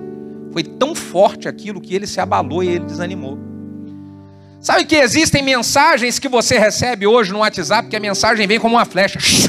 Foi 0.53 0.63
tão 0.63 0.95
forte 0.95 1.49
aquilo 1.49 1.81
que 1.81 1.95
ele 1.95 2.07
se 2.07 2.21
abalou 2.21 2.63
e 2.63 2.69
ele 2.69 2.85
desanimou. 2.85 3.39
Sabe 4.61 4.85
que 4.85 4.97
existem 4.97 5.43
mensagens 5.43 6.19
que 6.19 6.29
você 6.29 6.59
recebe 6.59 7.07
hoje 7.07 7.33
no 7.33 7.39
WhatsApp 7.39 7.89
que 7.89 7.97
a 7.97 8.01
mensagem 8.01 8.47
vem 8.47 8.61
como 8.61 8.77
uma 8.77 8.85
flecha. 8.85 9.19
Você 9.19 9.49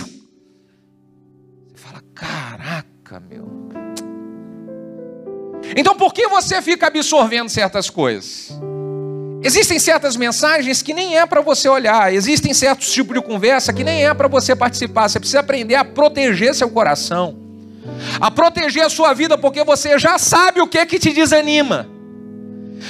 fala, 1.76 2.02
caraca, 2.14 3.20
meu. 3.20 3.70
Então 5.76 5.96
por 5.96 6.14
que 6.14 6.28
você 6.28 6.62
fica 6.62 6.88
absorvendo 6.88 7.50
certas 7.50 7.90
coisas? 7.90 8.58
Existem 9.44 9.80
certas 9.80 10.16
mensagens 10.16 10.84
que 10.84 10.94
nem 10.94 11.18
é 11.18 11.26
para 11.26 11.42
você 11.42 11.68
olhar, 11.68 12.14
existem 12.14 12.54
certos 12.54 12.92
tipos 12.92 13.16
de 13.16 13.22
conversa 13.24 13.74
que 13.74 13.84
nem 13.84 14.06
é 14.06 14.14
para 14.14 14.28
você 14.28 14.56
participar. 14.56 15.10
Você 15.10 15.20
precisa 15.20 15.40
aprender 15.40 15.76
a 15.76 15.84
proteger 15.84 16.54
seu 16.54 16.70
coração, 16.70 17.36
a 18.20 18.30
proteger 18.30 18.86
a 18.86 18.90
sua 18.90 19.14
vida, 19.14 19.38
porque 19.38 19.64
você 19.64 19.98
já 19.98 20.20
sabe 20.20 20.62
o 20.62 20.68
que 20.68 20.86
que 20.86 21.00
te 21.00 21.12
desanima. 21.12 21.91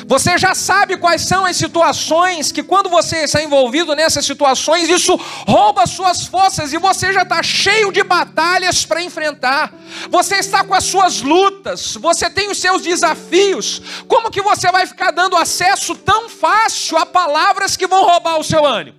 Você 0.08 0.38
já 0.38 0.56
sabe 0.56 0.98
quais 0.98 1.22
são 1.22 1.46
as 1.46 1.58
situações 1.58 2.52
que, 2.52 2.64
quando 2.64 2.90
você 2.90 3.24
está 3.24 3.42
envolvido 3.44 3.96
nessas 3.96 4.26
situações, 4.26 4.90
isso 4.90 5.16
rouba 5.48 5.86
suas 5.86 6.26
forças 6.26 6.74
e 6.74 6.78
você 6.78 7.14
já 7.14 7.24
está 7.24 7.44
cheio 7.44 7.92
de 7.92 8.04
batalhas 8.04 8.86
para 8.86 9.04
enfrentar. 9.04 9.74
Você 10.10 10.36
está 10.36 10.64
com 10.64 10.74
as 10.74 10.86
suas 10.86 11.22
lutas, 11.22 11.96
você 11.96 12.30
tem 12.30 12.50
os 12.50 12.58
seus 12.58 12.82
desafios. 12.82 13.82
Como 14.08 14.32
que 14.32 14.42
você 14.42 14.72
vai 14.72 14.86
ficar 14.86 15.12
dando 15.12 15.36
acesso 15.36 15.96
tão 15.96 16.30
fácil 16.30 16.98
a 16.98 17.06
palavras 17.06 17.76
que 17.76 17.88
vão 17.88 18.06
roubar 18.06 18.40
o 18.40 18.44
seu 18.44 18.66
ânimo? 18.66 18.98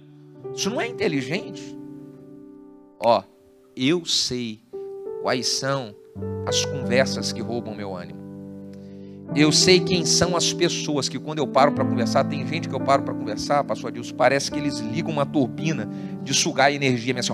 Isso 0.54 0.70
não 0.70 0.80
é 0.80 0.86
inteligente. 0.86 1.76
Ó, 3.04 3.22
eu 3.74 4.04
sei 4.04 4.60
quais 5.22 5.48
são 5.48 5.94
as 6.46 6.64
conversas 6.64 7.32
que 7.32 7.40
roubam 7.40 7.74
meu 7.74 7.96
ânimo. 7.96 8.21
Eu 9.34 9.50
sei 9.50 9.80
quem 9.80 10.04
são 10.04 10.36
as 10.36 10.52
pessoas 10.52 11.08
que 11.08 11.18
quando 11.18 11.38
eu 11.38 11.46
paro 11.46 11.72
para 11.72 11.84
conversar, 11.84 12.24
tem 12.24 12.46
gente 12.46 12.68
que 12.68 12.74
eu 12.74 12.80
paro 12.80 13.02
para 13.02 13.14
conversar, 13.14 13.64
pastor 13.64 13.88
Adilson, 13.88 14.14
parece 14.14 14.50
que 14.50 14.58
eles 14.58 14.78
ligam 14.78 15.10
uma 15.10 15.24
turbina 15.24 15.88
de 16.22 16.34
sugar 16.34 16.70
energia, 16.70 17.18
assim, 17.18 17.32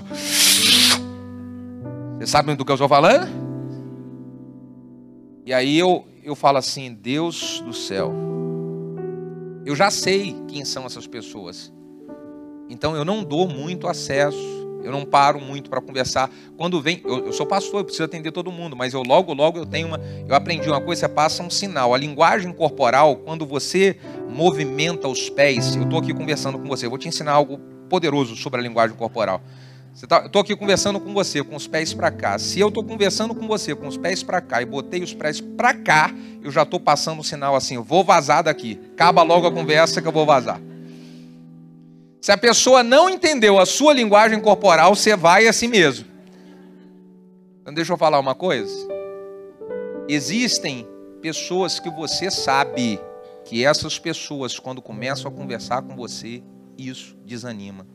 Você 2.17 2.27
sabe 2.27 2.55
do 2.55 2.63
que 2.63 2.71
eu 2.71 2.75
estou 2.75 2.87
falando? 2.87 3.27
E 5.45 5.53
aí 5.53 5.77
eu, 5.77 6.05
eu 6.23 6.35
falo 6.35 6.57
assim, 6.57 6.93
Deus 6.93 7.61
do 7.65 7.73
céu, 7.73 8.13
eu 9.65 9.75
já 9.75 9.91
sei 9.91 10.37
quem 10.47 10.63
são 10.63 10.85
essas 10.85 11.05
pessoas. 11.05 11.73
Então 12.69 12.95
eu 12.95 13.03
não 13.03 13.23
dou 13.23 13.47
muito 13.47 13.87
acesso 13.87 14.58
eu 14.83 14.91
não 14.91 15.05
paro 15.05 15.39
muito 15.39 15.69
para 15.69 15.81
conversar. 15.81 16.29
Quando 16.57 16.81
vem, 16.81 17.01
eu, 17.05 17.27
eu, 17.27 17.33
sou 17.33 17.45
pastor, 17.45 17.81
eu 17.81 17.83
preciso 17.83 18.03
atender 18.03 18.31
todo 18.31 18.51
mundo, 18.51 18.75
mas 18.75 18.93
eu 18.93 19.01
logo, 19.01 19.33
logo 19.33 19.57
eu 19.57 19.65
tenho 19.65 19.87
uma. 19.87 19.99
Eu 20.27 20.35
aprendi 20.35 20.69
uma 20.69 20.81
coisa, 20.81 21.01
você 21.01 21.09
passa 21.09 21.43
um 21.43 21.49
sinal. 21.49 21.93
A 21.93 21.97
linguagem 21.97 22.51
corporal, 22.51 23.17
quando 23.17 23.45
você 23.45 23.97
movimenta 24.29 25.07
os 25.07 25.29
pés, 25.29 25.75
eu 25.75 25.83
estou 25.83 25.99
aqui 25.99 26.13
conversando 26.13 26.57
com 26.57 26.67
você, 26.67 26.85
eu 26.85 26.89
vou 26.89 26.99
te 26.99 27.07
ensinar 27.07 27.33
algo 27.33 27.59
poderoso 27.89 28.35
sobre 28.35 28.59
a 28.59 28.63
linguagem 28.63 28.95
corporal. 28.95 29.41
Tá, 30.07 30.25
estou 30.25 30.41
aqui 30.41 30.55
conversando 30.55 30.99
com 30.99 31.13
você 31.13 31.43
com 31.43 31.55
os 31.55 31.67
pés 31.67 31.93
para 31.93 32.09
cá. 32.09 32.39
Se 32.39 32.59
eu 32.59 32.69
estou 32.69 32.83
conversando 32.83 33.35
com 33.35 33.47
você 33.47 33.75
com 33.75 33.87
os 33.87 33.97
pés 33.97 34.23
para 34.23 34.39
cá 34.39 34.61
e 34.61 34.65
botei 34.65 35.03
os 35.03 35.13
pés 35.13 35.41
para 35.41 35.73
cá, 35.73 36.13
eu 36.41 36.49
já 36.51 36.63
estou 36.63 36.79
passando 36.79 37.19
um 37.19 37.23
sinal 37.23 37.55
assim: 37.55 37.75
eu 37.75 37.83
vou 37.83 38.03
vazar 38.03 38.43
daqui. 38.43 38.79
Acaba 38.93 39.23
logo 39.23 39.47
a 39.47 39.51
conversa 39.51 40.01
que 40.01 40.07
eu 40.07 40.11
vou 40.11 40.25
vazar. 40.25 40.61
Se 42.21 42.31
a 42.31 42.37
pessoa 42.37 42.83
não 42.83 43.09
entendeu 43.09 43.59
a 43.59 43.65
sua 43.65 43.93
linguagem 43.93 44.39
corporal, 44.39 44.95
você 44.95 45.15
vai 45.15 45.47
assim 45.47 45.67
mesmo. 45.67 46.05
Então 47.61 47.73
deixa 47.73 47.93
eu 47.93 47.97
falar 47.97 48.19
uma 48.19 48.35
coisa. 48.35 48.73
Existem 50.07 50.87
pessoas 51.21 51.79
que 51.79 51.89
você 51.89 52.29
sabe 52.29 52.99
que 53.45 53.63
essas 53.63 53.97
pessoas, 53.97 54.59
quando 54.59 54.81
começam 54.81 55.31
a 55.31 55.33
conversar 55.33 55.81
com 55.81 55.95
você, 55.95 56.43
isso 56.77 57.15
desanima, 57.25 57.87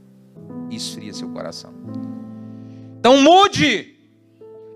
esfria 0.70 1.12
seu 1.12 1.28
coração. 1.30 1.74
Então 2.98 3.18
mude. 3.18 3.93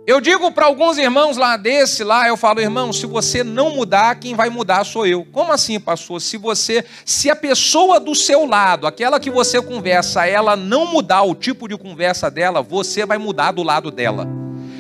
Eu 0.08 0.22
digo 0.22 0.50
para 0.50 0.64
alguns 0.64 0.96
irmãos 0.96 1.36
lá 1.36 1.54
desse 1.58 2.02
lá, 2.02 2.26
eu 2.26 2.34
falo, 2.34 2.62
irmão, 2.62 2.94
se 2.94 3.04
você 3.04 3.44
não 3.44 3.74
mudar, 3.74 4.14
quem 4.14 4.34
vai 4.34 4.48
mudar 4.48 4.82
sou 4.84 5.06
eu. 5.06 5.22
Como 5.30 5.52
assim, 5.52 5.78
pastor? 5.78 6.18
Se 6.22 6.38
você, 6.38 6.82
se 7.04 7.28
a 7.28 7.36
pessoa 7.36 8.00
do 8.00 8.14
seu 8.14 8.46
lado, 8.46 8.86
aquela 8.86 9.20
que 9.20 9.30
você 9.30 9.60
conversa, 9.60 10.24
ela 10.24 10.56
não 10.56 10.86
mudar 10.86 11.24
o 11.24 11.34
tipo 11.34 11.68
de 11.68 11.76
conversa 11.76 12.30
dela, 12.30 12.62
você 12.62 13.04
vai 13.04 13.18
mudar 13.18 13.52
do 13.52 13.62
lado 13.62 13.90
dela. 13.90 14.26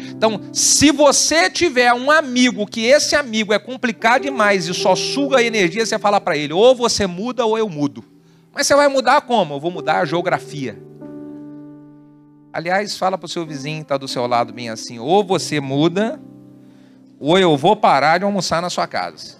Então, 0.08 0.40
se 0.50 0.90
você 0.90 1.50
tiver 1.50 1.92
um 1.92 2.10
amigo 2.10 2.66
que 2.66 2.86
esse 2.86 3.14
amigo 3.14 3.52
é 3.52 3.58
complicado 3.58 4.22
demais 4.22 4.66
e 4.66 4.72
só 4.72 4.96
suga 4.96 5.42
energia, 5.42 5.84
você 5.84 5.98
fala 5.98 6.18
para 6.22 6.38
ele, 6.38 6.54
ou 6.54 6.74
você 6.74 7.06
muda 7.06 7.44
ou 7.44 7.58
eu 7.58 7.68
mudo. 7.68 8.02
Mas 8.50 8.66
você 8.66 8.74
vai 8.74 8.88
mudar 8.88 9.20
como? 9.20 9.56
Eu 9.56 9.60
vou 9.60 9.70
mudar 9.70 9.98
a 9.98 10.04
geografia. 10.06 10.88
Aliás, 12.52 12.96
fala 12.96 13.18
para 13.18 13.26
o 13.26 13.28
seu 13.28 13.44
vizinho 13.44 13.78
que 13.78 13.82
está 13.82 13.96
do 13.96 14.08
seu 14.08 14.26
lado 14.26 14.52
bem 14.52 14.70
assim: 14.70 14.98
ou 14.98 15.24
você 15.24 15.60
muda, 15.60 16.20
ou 17.20 17.38
eu 17.38 17.56
vou 17.56 17.76
parar 17.76 18.18
de 18.18 18.24
almoçar 18.24 18.62
na 18.62 18.70
sua 18.70 18.86
casa. 18.86 19.36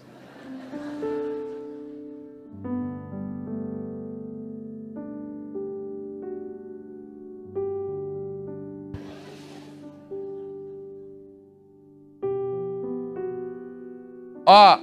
Ó, 14.50 14.78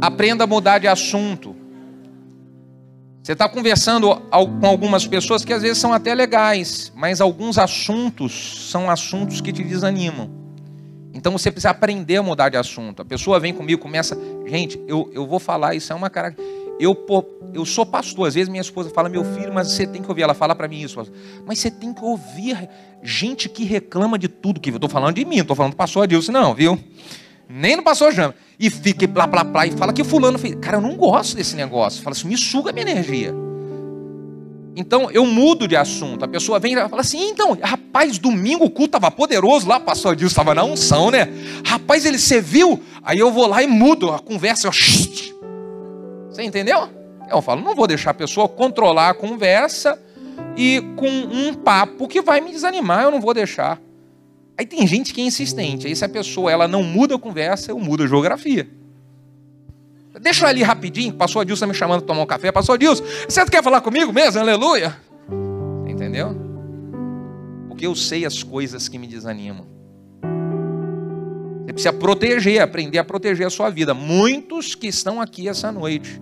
aprenda 0.00 0.42
a 0.42 0.46
mudar 0.48 0.78
de 0.78 0.88
assunto. 0.88 1.65
Você 3.26 3.32
está 3.32 3.48
conversando 3.48 4.14
com 4.60 4.66
algumas 4.68 5.04
pessoas 5.04 5.44
que 5.44 5.52
às 5.52 5.60
vezes 5.60 5.78
são 5.78 5.92
até 5.92 6.14
legais, 6.14 6.92
mas 6.94 7.20
alguns 7.20 7.58
assuntos 7.58 8.70
são 8.70 8.88
assuntos 8.88 9.40
que 9.40 9.52
te 9.52 9.64
desanimam. 9.64 10.30
Então 11.12 11.32
você 11.32 11.50
precisa 11.50 11.70
aprender 11.70 12.18
a 12.18 12.22
mudar 12.22 12.50
de 12.50 12.56
assunto. 12.56 13.02
A 13.02 13.04
pessoa 13.04 13.40
vem 13.40 13.52
comigo, 13.52 13.82
começa, 13.82 14.16
gente, 14.46 14.80
eu, 14.86 15.10
eu 15.12 15.26
vou 15.26 15.40
falar, 15.40 15.74
isso 15.74 15.92
é 15.92 15.96
uma 15.96 16.08
cara. 16.08 16.36
Eu, 16.78 16.96
eu 17.52 17.64
sou 17.66 17.84
pastor, 17.84 18.28
às 18.28 18.34
vezes 18.34 18.48
minha 18.48 18.60
esposa 18.60 18.90
fala, 18.90 19.08
meu 19.08 19.24
filho, 19.24 19.52
mas 19.52 19.72
você 19.72 19.88
tem 19.88 20.00
que 20.00 20.08
ouvir. 20.08 20.22
Ela 20.22 20.32
fala 20.32 20.54
para 20.54 20.68
mim 20.68 20.80
isso, 20.82 21.04
mas 21.44 21.58
você 21.58 21.68
tem 21.68 21.92
que 21.92 22.04
ouvir 22.04 22.68
gente 23.02 23.48
que 23.48 23.64
reclama 23.64 24.16
de 24.16 24.28
tudo. 24.28 24.60
que 24.60 24.70
Eu 24.70 24.76
estou 24.76 24.88
falando 24.88 25.16
de 25.16 25.24
mim, 25.24 25.38
estou 25.38 25.56
falando 25.56 25.72
do 25.72 25.76
pastor 25.76 26.04
Adilson, 26.04 26.30
não, 26.30 26.54
viu? 26.54 26.78
Nem 27.48 27.76
no 27.76 27.82
pastor 27.82 28.12
Jama. 28.12 28.34
E 28.58 28.70
fica 28.70 29.06
blá 29.06 29.26
blá 29.26 29.44
blá 29.44 29.66
e 29.66 29.72
fala 29.72 29.92
que 29.92 30.02
fulano 30.02 30.38
fez. 30.38 30.54
Cara, 30.56 30.78
eu 30.78 30.80
não 30.80 30.96
gosto 30.96 31.36
desse 31.36 31.54
negócio. 31.54 32.02
Fala 32.02 32.14
assim, 32.14 32.28
me 32.28 32.36
suga 32.36 32.70
a 32.70 32.72
minha 32.72 32.88
energia. 32.88 33.34
Então 34.76 35.10
eu 35.10 35.24
mudo 35.24 35.66
de 35.66 35.74
assunto. 35.74 36.24
A 36.24 36.28
pessoa 36.28 36.58
vem 36.58 36.74
e 36.74 36.88
fala 36.88 37.00
assim: 37.00 37.30
então, 37.30 37.56
rapaz, 37.62 38.18
domingo 38.18 38.66
o 38.66 38.70
culto 38.70 38.96
estava 38.96 39.10
poderoso 39.10 39.66
lá, 39.66 39.80
pastor 39.80 40.12
Adilson 40.12 40.32
estava 40.32 40.54
na 40.54 40.64
unção, 40.64 41.10
né? 41.10 41.28
Rapaz, 41.64 42.04
ele 42.04 42.18
você 42.18 42.42
viu? 42.42 42.82
Aí 43.02 43.18
eu 43.18 43.32
vou 43.32 43.46
lá 43.46 43.62
e 43.62 43.66
mudo 43.66 44.12
a 44.12 44.18
conversa. 44.18 44.68
Eu... 44.68 44.72
Você 44.72 46.42
entendeu? 46.42 46.88
Eu 47.30 47.40
falo: 47.40 47.62
não 47.62 47.74
vou 47.74 47.86
deixar 47.86 48.10
a 48.10 48.14
pessoa 48.14 48.46
controlar 48.48 49.10
a 49.10 49.14
conversa 49.14 49.98
e 50.56 50.82
com 50.96 51.08
um 51.08 51.54
papo 51.54 52.06
que 52.06 52.20
vai 52.20 52.42
me 52.42 52.52
desanimar, 52.52 53.04
eu 53.04 53.10
não 53.10 53.20
vou 53.20 53.32
deixar. 53.32 53.80
Aí 54.58 54.64
tem 54.64 54.86
gente 54.86 55.12
que 55.12 55.20
é 55.20 55.24
insistente. 55.24 55.86
Aí 55.86 55.94
se 55.94 56.04
a 56.04 56.08
pessoa 56.08 56.50
ela 56.50 56.66
não 56.66 56.82
muda 56.82 57.16
a 57.16 57.18
conversa, 57.18 57.70
eu 57.70 57.78
mudo 57.78 58.04
a 58.04 58.06
geografia. 58.06 58.68
Deixa 60.20 60.44
eu 60.44 60.48
ali 60.48 60.62
rapidinho. 60.62 61.12
Passou 61.12 61.42
a 61.42 61.44
Dilson 61.44 61.66
me 61.66 61.74
chamando 61.74 62.00
para 62.00 62.06
tomar 62.08 62.22
um 62.22 62.26
café. 62.26 62.50
Passou 62.50 62.74
a 62.74 62.78
Dilson, 62.78 63.04
você 63.28 63.44
quer 63.46 63.62
falar 63.62 63.82
comigo 63.82 64.12
mesmo? 64.12 64.40
Aleluia. 64.40 64.96
Entendeu? 65.86 66.34
Porque 67.68 67.86
eu 67.86 67.94
sei 67.94 68.24
as 68.24 68.42
coisas 68.42 68.88
que 68.88 68.98
me 68.98 69.06
desanimam. 69.06 69.66
Você 71.66 71.72
precisa 71.72 71.92
proteger, 71.92 72.62
aprender 72.62 72.98
a 72.98 73.04
proteger 73.04 73.46
a 73.46 73.50
sua 73.50 73.68
vida. 73.68 73.92
Muitos 73.92 74.74
que 74.74 74.86
estão 74.86 75.20
aqui 75.20 75.48
essa 75.48 75.70
noite 75.70 76.20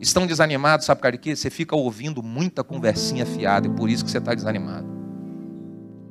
estão 0.00 0.26
desanimados, 0.26 0.86
sabe 0.86 0.98
por 0.98 1.02
causa 1.02 1.12
de 1.12 1.18
quê? 1.18 1.36
Você 1.36 1.50
fica 1.50 1.76
ouvindo 1.76 2.22
muita 2.22 2.64
conversinha 2.64 3.24
fiada 3.24 3.68
e 3.68 3.70
por 3.70 3.88
isso 3.88 4.04
que 4.04 4.10
você 4.10 4.18
está 4.18 4.34
desanimado. 4.34 4.97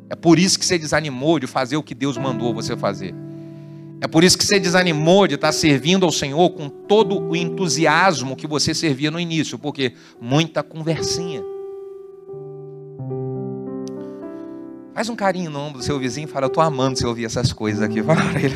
É 0.09 0.15
por 0.15 0.39
isso 0.39 0.57
que 0.57 0.65
você 0.65 0.77
desanimou 0.77 1.39
de 1.39 1.47
fazer 1.47 1.77
o 1.77 1.83
que 1.83 1.93
Deus 1.93 2.17
mandou 2.17 2.53
você 2.53 2.77
fazer. 2.77 3.13
É 3.99 4.07
por 4.07 4.23
isso 4.23 4.37
que 4.37 4.45
você 4.45 4.59
desanimou 4.59 5.27
de 5.27 5.35
estar 5.35 5.51
servindo 5.51 6.05
ao 6.05 6.11
Senhor 6.11 6.49
com 6.51 6.69
todo 6.69 7.19
o 7.19 7.35
entusiasmo 7.35 8.35
que 8.35 8.45
você 8.45 8.73
servia 8.73 9.09
no 9.09 9.19
início, 9.19 9.57
porque 9.57 9.93
muita 10.21 10.61
conversinha. 10.61 11.41
Faz 14.93 15.09
um 15.09 15.15
carinho 15.15 15.49
no 15.49 15.59
ombro 15.59 15.79
do 15.79 15.83
seu 15.83 15.97
vizinho 15.99 16.25
e 16.25 16.31
fala: 16.31 16.45
Eu 16.45 16.49
estou 16.49 16.63
amando 16.63 16.97
você 16.97 17.05
ouvir 17.05 17.25
essas 17.25 17.51
coisas 17.51 17.81
aqui. 17.81 18.01
Para 18.03 18.21
ele. 18.39 18.55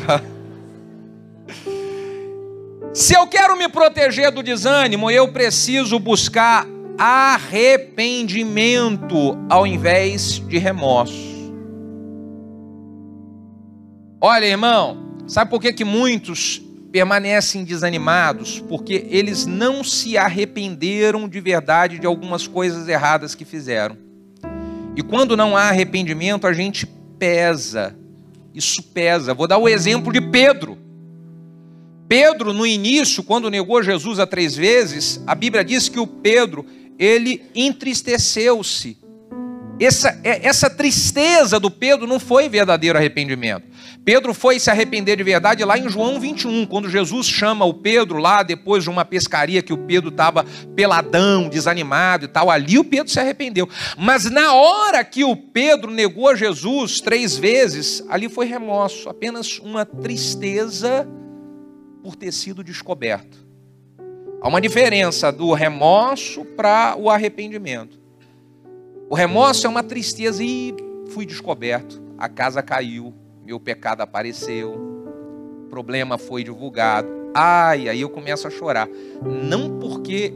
Se 2.94 3.14
eu 3.14 3.26
quero 3.26 3.56
me 3.56 3.68
proteger 3.68 4.30
do 4.30 4.42
desânimo, 4.42 5.10
eu 5.10 5.32
preciso 5.32 5.98
buscar 5.98 6.66
arrependimento 6.98 9.34
ao 9.48 9.66
invés 9.66 10.42
de 10.46 10.58
remorso. 10.58 11.31
Olha, 14.24 14.46
irmão, 14.46 15.16
sabe 15.26 15.50
por 15.50 15.60
que, 15.60 15.72
que 15.72 15.84
muitos 15.84 16.62
permanecem 16.92 17.64
desanimados? 17.64 18.60
Porque 18.60 19.04
eles 19.10 19.46
não 19.46 19.82
se 19.82 20.16
arrependeram 20.16 21.28
de 21.28 21.40
verdade 21.40 21.98
de 21.98 22.06
algumas 22.06 22.46
coisas 22.46 22.86
erradas 22.86 23.34
que 23.34 23.44
fizeram. 23.44 23.98
E 24.94 25.02
quando 25.02 25.36
não 25.36 25.56
há 25.56 25.62
arrependimento, 25.62 26.46
a 26.46 26.52
gente 26.52 26.86
pesa. 27.18 27.96
Isso 28.54 28.80
pesa. 28.80 29.34
Vou 29.34 29.48
dar 29.48 29.58
o 29.58 29.68
exemplo 29.68 30.12
de 30.12 30.20
Pedro. 30.20 30.78
Pedro, 32.06 32.52
no 32.52 32.64
início, 32.64 33.24
quando 33.24 33.50
negou 33.50 33.82
Jesus 33.82 34.20
a 34.20 34.26
três 34.26 34.54
vezes, 34.54 35.20
a 35.26 35.34
Bíblia 35.34 35.64
diz 35.64 35.88
que 35.88 35.98
o 35.98 36.06
Pedro, 36.06 36.64
ele 36.96 37.42
entristeceu-se. 37.56 39.01
Essa, 39.84 40.20
é, 40.22 40.46
essa 40.46 40.70
tristeza 40.70 41.58
do 41.58 41.70
Pedro 41.70 42.06
não 42.06 42.20
foi 42.20 42.48
verdadeiro 42.48 42.96
arrependimento. 42.96 43.66
Pedro 44.04 44.32
foi 44.32 44.60
se 44.60 44.70
arrepender 44.70 45.16
de 45.16 45.22
verdade 45.22 45.64
lá 45.64 45.78
em 45.78 45.88
João 45.88 46.20
21, 46.20 46.66
quando 46.66 46.88
Jesus 46.88 47.26
chama 47.26 47.64
o 47.64 47.74
Pedro 47.74 48.18
lá, 48.18 48.42
depois 48.42 48.84
de 48.84 48.90
uma 48.90 49.04
pescaria 49.04 49.62
que 49.62 49.72
o 49.72 49.78
Pedro 49.78 50.10
estava 50.10 50.44
peladão, 50.76 51.48
desanimado 51.48 52.26
e 52.26 52.28
tal, 52.28 52.50
ali 52.50 52.78
o 52.78 52.84
Pedro 52.84 53.12
se 53.12 53.18
arrependeu. 53.18 53.68
Mas 53.96 54.30
na 54.30 54.52
hora 54.52 55.04
que 55.04 55.24
o 55.24 55.36
Pedro 55.36 55.90
negou 55.90 56.28
a 56.28 56.36
Jesus 56.36 57.00
três 57.00 57.36
vezes, 57.36 58.04
ali 58.08 58.28
foi 58.28 58.46
remorso, 58.46 59.08
apenas 59.08 59.58
uma 59.58 59.84
tristeza 59.84 61.08
por 62.02 62.16
ter 62.16 62.32
sido 62.32 62.62
descoberto. 62.62 63.38
Há 64.40 64.48
uma 64.48 64.60
diferença 64.60 65.30
do 65.30 65.52
remorso 65.52 66.44
para 66.44 66.96
o 66.98 67.08
arrependimento. 67.08 68.01
O 69.12 69.14
remorso 69.14 69.66
é 69.66 69.68
uma 69.68 69.82
tristeza 69.82 70.42
e 70.42 70.74
fui 71.10 71.26
descoberto, 71.26 72.02
a 72.16 72.30
casa 72.30 72.62
caiu, 72.62 73.12
meu 73.44 73.60
pecado 73.60 74.00
apareceu, 74.00 74.72
o 74.72 75.68
problema 75.68 76.16
foi 76.16 76.42
divulgado. 76.42 77.08
Ai, 77.34 77.90
aí 77.90 78.00
eu 78.00 78.08
começo 78.08 78.48
a 78.48 78.50
chorar. 78.50 78.88
Não 79.22 79.78
porque 79.78 80.32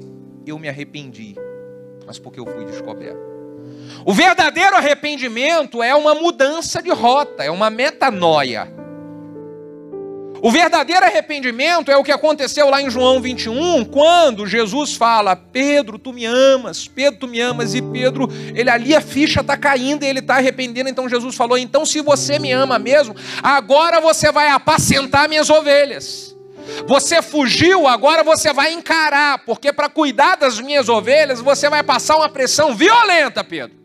eu 0.46 0.58
me 0.58 0.68
arrependi, 0.68 1.36
mas 2.06 2.18
porque 2.18 2.38
eu 2.38 2.44
fui 2.44 2.66
descoberto. 2.66 3.18
O 4.04 4.12
verdadeiro 4.12 4.76
arrependimento 4.76 5.82
é 5.82 5.94
uma 5.94 6.14
mudança 6.14 6.82
de 6.82 6.90
rota, 6.90 7.44
é 7.44 7.50
uma 7.50 7.70
metanoia. 7.70 8.70
O 10.42 10.50
verdadeiro 10.50 11.04
arrependimento 11.04 11.90
é 11.90 11.96
o 11.96 12.04
que 12.04 12.12
aconteceu 12.12 12.68
lá 12.68 12.82
em 12.82 12.90
João 12.90 13.20
21, 13.20 13.84
quando 13.86 14.46
Jesus 14.46 14.94
fala: 14.94 15.34
Pedro, 15.34 15.98
tu 15.98 16.12
me 16.12 16.24
amas, 16.24 16.86
Pedro, 16.86 17.20
tu 17.20 17.28
me 17.28 17.40
amas, 17.40 17.74
e 17.74 17.80
Pedro, 17.80 18.28
ele 18.54 18.68
ali 18.68 18.94
a 18.94 19.00
ficha 19.00 19.40
está 19.40 19.56
caindo 19.56 20.04
e 20.04 20.06
ele 20.06 20.20
está 20.20 20.36
arrependendo. 20.36 20.88
Então 20.88 21.08
Jesus 21.08 21.34
falou: 21.34 21.56
Então, 21.56 21.86
se 21.86 22.00
você 22.00 22.38
me 22.38 22.52
ama 22.52 22.78
mesmo, 22.78 23.14
agora 23.42 24.00
você 24.00 24.30
vai 24.30 24.48
apacentar 24.48 25.28
minhas 25.28 25.48
ovelhas. 25.48 26.36
Você 26.86 27.22
fugiu, 27.22 27.86
agora 27.86 28.24
você 28.24 28.52
vai 28.52 28.72
encarar, 28.72 29.44
porque 29.44 29.72
para 29.72 29.88
cuidar 29.88 30.36
das 30.36 30.60
minhas 30.60 30.88
ovelhas 30.88 31.40
você 31.40 31.70
vai 31.70 31.82
passar 31.82 32.16
uma 32.16 32.28
pressão 32.28 32.74
violenta, 32.74 33.44
Pedro. 33.44 33.76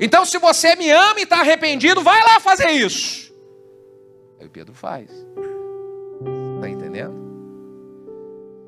Então, 0.00 0.24
se 0.24 0.38
você 0.38 0.76
me 0.76 0.90
ama 0.90 1.18
e 1.18 1.24
está 1.24 1.40
arrependido, 1.40 2.02
vai 2.02 2.22
lá 2.22 2.38
fazer 2.38 2.70
isso. 2.70 3.32
Aí 4.40 4.48
Pedro 4.48 4.74
faz. 4.74 5.10
Entendendo? 6.98 7.28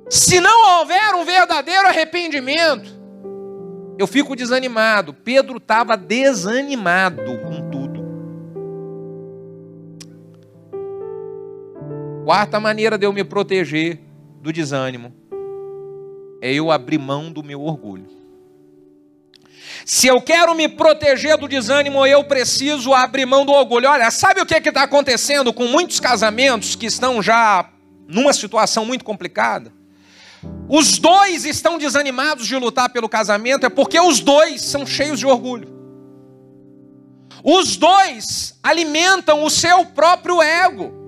Se 0.09 0.41
não 0.41 0.79
houver 0.79 1.15
um 1.15 1.25
verdadeiro 1.25 1.87
arrependimento, 1.87 2.91
eu 3.99 4.07
fico 4.07 4.35
desanimado. 4.35 5.15
Pedro 5.15 5.59
estava 5.59 5.97
desanimado 5.97 7.39
com 7.39 7.71
tudo. 7.71 8.01
Quarta 12.25 12.59
maneira 12.59 12.99
de 12.99 13.07
eu 13.07 13.13
me 13.13 13.23
proteger 13.23 14.01
do 14.41 14.53
desânimo 14.53 15.15
é 16.43 16.53
eu 16.53 16.71
abrir 16.71 16.99
mão 16.99 17.31
do 17.31 17.43
meu 17.43 17.61
orgulho. 17.61 18.07
Se 19.85 20.07
eu 20.07 20.21
quero 20.21 20.55
me 20.55 20.69
proteger 20.69 21.37
do 21.37 21.47
desânimo, 21.49 22.05
eu 22.07 22.25
preciso 22.25 22.93
abrir 22.93 23.27
mão 23.27 23.45
do 23.45 23.53
orgulho. 23.53 23.89
Olha, 23.89 24.11
sabe 24.11 24.41
o 24.41 24.47
que 24.47 24.55
está 24.55 24.83
acontecendo 24.83 25.53
com 25.53 25.67
muitos 25.67 26.01
casamentos 26.01 26.75
que 26.75 26.87
estão 26.87 27.23
já 27.23 27.69
numa 28.11 28.33
situação 28.33 28.85
muito 28.85 29.05
complicada? 29.05 29.73
Os 30.69 30.99
dois 30.99 31.45
estão 31.45 31.79
desanimados 31.79 32.47
de 32.47 32.57
lutar 32.57 32.91
pelo 32.91 33.09
casamento, 33.09 33.67
é 33.67 33.69
porque 33.69 33.99
os 34.01 34.21
dois 34.21 34.63
são 34.63 34.87
cheios 34.87 35.19
de 35.19 35.27
orgulho. 35.27 35.69
Os 37.43 37.77
dois 37.77 38.59
alimentam 38.63 39.43
o 39.45 39.51
seu 39.51 39.85
próprio 39.87 40.43
ego. 40.43 40.99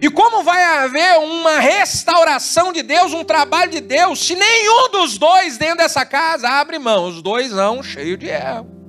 E 0.00 0.10
como 0.10 0.42
vai 0.42 0.62
haver 0.64 1.18
uma 1.20 1.60
restauração 1.60 2.72
de 2.72 2.82
Deus, 2.82 3.12
um 3.12 3.22
trabalho 3.22 3.70
de 3.70 3.80
Deus, 3.80 4.18
se 4.18 4.34
nenhum 4.34 4.90
dos 4.90 5.16
dois 5.16 5.56
dentro 5.56 5.78
dessa 5.78 6.04
casa 6.04 6.48
abre 6.48 6.78
mão? 6.78 7.06
Os 7.06 7.22
dois 7.22 7.50
são 7.50 7.82
cheios 7.82 8.18
de 8.18 8.28
ego. 8.28 8.81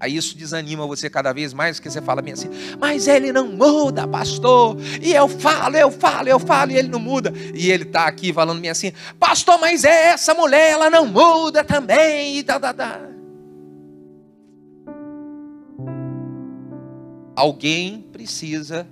Aí 0.00 0.16
isso 0.16 0.36
desanima 0.36 0.86
você 0.86 1.10
cada 1.10 1.32
vez 1.32 1.52
mais, 1.52 1.78
porque 1.78 1.90
você 1.90 2.00
fala 2.00 2.22
bem 2.22 2.32
assim, 2.32 2.48
mas 2.78 3.08
ele 3.08 3.32
não 3.32 3.48
muda, 3.48 4.06
pastor. 4.06 4.76
E 5.02 5.12
eu 5.12 5.28
falo, 5.28 5.76
eu 5.76 5.90
falo, 5.90 6.28
eu 6.28 6.38
falo, 6.38 6.70
e 6.70 6.76
ele 6.76 6.88
não 6.88 7.00
muda. 7.00 7.32
E 7.52 7.70
ele 7.70 7.82
está 7.82 8.06
aqui 8.06 8.32
falando 8.32 8.60
bem 8.60 8.70
assim, 8.70 8.92
pastor, 9.18 9.58
mas 9.58 9.82
essa 9.82 10.34
mulher, 10.34 10.70
ela 10.70 10.88
não 10.88 11.04
muda 11.04 11.64
também. 11.64 12.38
E 12.38 12.44
tá, 12.44 12.60
tá, 12.60 12.72
tá. 12.72 13.00
Alguém 17.34 18.02
precisa 18.12 18.86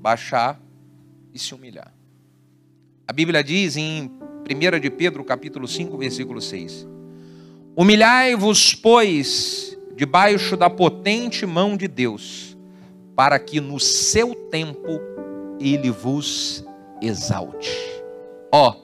baixar 0.00 0.60
e 1.32 1.38
se 1.38 1.54
humilhar. 1.54 1.92
A 3.06 3.12
Bíblia 3.12 3.44
diz 3.44 3.76
em 3.76 4.10
1 4.50 4.80
de 4.80 4.90
Pedro, 4.90 5.24
capítulo 5.24 5.68
5, 5.68 5.96
versículo 5.96 6.40
6: 6.40 6.86
Humilhai-vos, 7.76 8.74
pois, 8.74 9.77
debaixo 9.98 10.56
da 10.56 10.70
potente 10.70 11.44
mão 11.44 11.76
de 11.76 11.88
Deus, 11.88 12.56
para 13.16 13.36
que 13.36 13.60
no 13.60 13.80
seu 13.80 14.32
tempo 14.32 15.00
ele 15.58 15.90
vos 15.90 16.64
exalte. 17.02 17.76
Ó, 18.52 18.76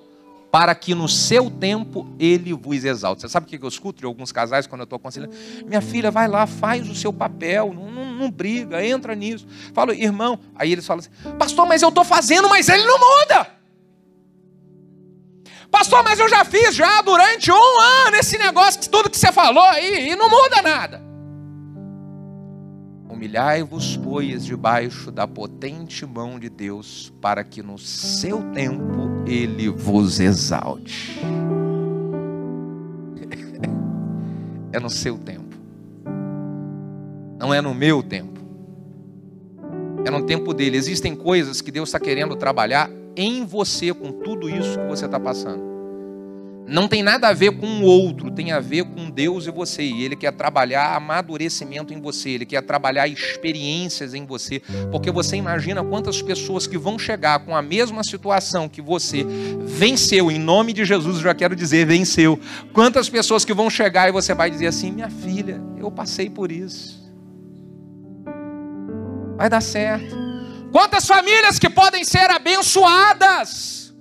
para 0.50 0.74
que 0.74 0.92
no 0.92 1.08
seu 1.08 1.48
tempo 1.48 2.04
ele 2.18 2.52
vos 2.52 2.84
exalte. 2.84 3.22
Você 3.22 3.28
sabe 3.28 3.46
o 3.46 3.48
que 3.48 3.64
eu 3.64 3.68
escuto 3.68 4.00
de 4.00 4.06
alguns 4.06 4.32
casais 4.32 4.66
quando 4.66 4.80
eu 4.80 4.84
estou 4.84 4.96
aconselhando? 4.96 5.32
Minha 5.64 5.80
filha, 5.80 6.10
vai 6.10 6.26
lá, 6.26 6.48
faz 6.48 6.90
o 6.90 6.96
seu 6.96 7.12
papel, 7.12 7.72
não, 7.72 7.92
não, 7.92 8.12
não 8.12 8.30
briga, 8.30 8.84
entra 8.84 9.14
nisso. 9.14 9.46
Falo, 9.72 9.92
irmão, 9.92 10.36
aí 10.56 10.72
eles 10.72 10.84
falam 10.84 10.98
assim, 10.98 11.36
pastor, 11.38 11.64
mas 11.64 11.80
eu 11.80 11.90
estou 11.90 12.04
fazendo, 12.04 12.48
mas 12.48 12.68
ele 12.68 12.84
não 12.84 12.98
muda. 12.98 13.53
Pastor, 15.74 16.04
mas 16.04 16.20
eu 16.20 16.28
já 16.28 16.44
fiz 16.44 16.72
já 16.72 17.02
durante 17.02 17.50
um 17.50 17.80
ano 18.06 18.16
esse 18.16 18.38
negócio, 18.38 18.88
tudo 18.88 19.10
que 19.10 19.18
você 19.18 19.32
falou 19.32 19.64
aí, 19.64 20.12
e 20.12 20.14
não 20.14 20.30
muda 20.30 20.62
nada. 20.62 21.02
Humilhai-vos, 23.10 23.96
pois, 23.96 24.44
debaixo 24.44 25.10
da 25.10 25.26
potente 25.26 26.06
mão 26.06 26.38
de 26.38 26.48
Deus, 26.48 27.12
para 27.20 27.42
que 27.42 27.60
no 27.60 27.76
seu 27.76 28.40
tempo 28.52 29.24
ele 29.26 29.68
vos 29.68 30.20
exalte. 30.20 31.18
É 34.72 34.80
no 34.80 34.90
seu 34.90 35.16
tempo, 35.16 35.56
não 37.38 37.54
é 37.54 37.60
no 37.60 37.72
meu 37.72 38.02
tempo, 38.02 38.40
é 40.04 40.10
no 40.10 40.26
tempo 40.26 40.52
dele. 40.52 40.76
Existem 40.76 41.14
coisas 41.14 41.60
que 41.60 41.70
Deus 41.70 41.90
está 41.90 42.00
querendo 42.00 42.34
trabalhar 42.34 42.90
em 43.16 43.44
você 43.44 43.92
com 43.92 44.12
tudo 44.12 44.48
isso 44.48 44.78
que 44.78 44.86
você 44.86 45.06
está 45.06 45.18
passando. 45.18 45.74
Não 46.66 46.88
tem 46.88 47.02
nada 47.02 47.28
a 47.28 47.32
ver 47.34 47.52
com 47.58 47.66
o 47.66 47.82
outro, 47.82 48.30
tem 48.30 48.50
a 48.50 48.58
ver 48.58 48.84
com 48.84 49.10
Deus 49.10 49.46
e 49.46 49.50
você. 49.50 49.82
E 49.82 50.02
Ele 50.02 50.16
quer 50.16 50.32
trabalhar 50.32 50.96
amadurecimento 50.96 51.92
em 51.92 52.00
você, 52.00 52.30
Ele 52.30 52.46
quer 52.46 52.62
trabalhar 52.62 53.06
experiências 53.06 54.14
em 54.14 54.24
você. 54.24 54.62
Porque 54.90 55.10
você 55.10 55.36
imagina 55.36 55.84
quantas 55.84 56.22
pessoas 56.22 56.66
que 56.66 56.78
vão 56.78 56.98
chegar 56.98 57.40
com 57.40 57.54
a 57.54 57.60
mesma 57.60 58.02
situação 58.02 58.66
que 58.66 58.80
você 58.80 59.26
venceu, 59.60 60.30
em 60.30 60.38
nome 60.38 60.72
de 60.72 60.86
Jesus, 60.86 61.20
já 61.20 61.34
quero 61.34 61.54
dizer, 61.54 61.86
venceu. 61.86 62.40
Quantas 62.72 63.10
pessoas 63.10 63.44
que 63.44 63.52
vão 63.52 63.68
chegar 63.68 64.08
e 64.08 64.12
você 64.12 64.32
vai 64.32 64.48
dizer 64.50 64.68
assim: 64.68 64.90
minha 64.90 65.10
filha, 65.10 65.60
eu 65.78 65.90
passei 65.90 66.30
por 66.30 66.50
isso. 66.50 67.04
Vai 69.36 69.50
dar 69.50 69.60
certo. 69.60 70.23
Quantas 70.74 71.06
famílias 71.06 71.56
que 71.56 71.70
podem 71.70 72.02
ser 72.02 72.28
abençoadas 72.32 73.94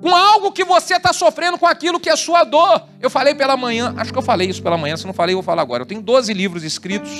com 0.00 0.14
algo 0.14 0.52
que 0.52 0.62
você 0.62 0.94
está 0.94 1.12
sofrendo, 1.12 1.58
com 1.58 1.66
aquilo 1.66 1.98
que 1.98 2.08
é 2.08 2.14
sua 2.14 2.44
dor. 2.44 2.80
Eu 3.00 3.10
falei 3.10 3.34
pela 3.34 3.56
manhã, 3.56 3.92
acho 3.96 4.12
que 4.12 4.18
eu 4.18 4.22
falei 4.22 4.48
isso 4.48 4.62
pela 4.62 4.78
manhã, 4.78 4.96
se 4.96 5.04
não 5.04 5.12
falei, 5.12 5.34
eu 5.34 5.38
vou 5.38 5.42
falar 5.42 5.62
agora. 5.62 5.82
Eu 5.82 5.86
tenho 5.86 6.00
12 6.00 6.32
livros 6.32 6.62
escritos, 6.62 7.10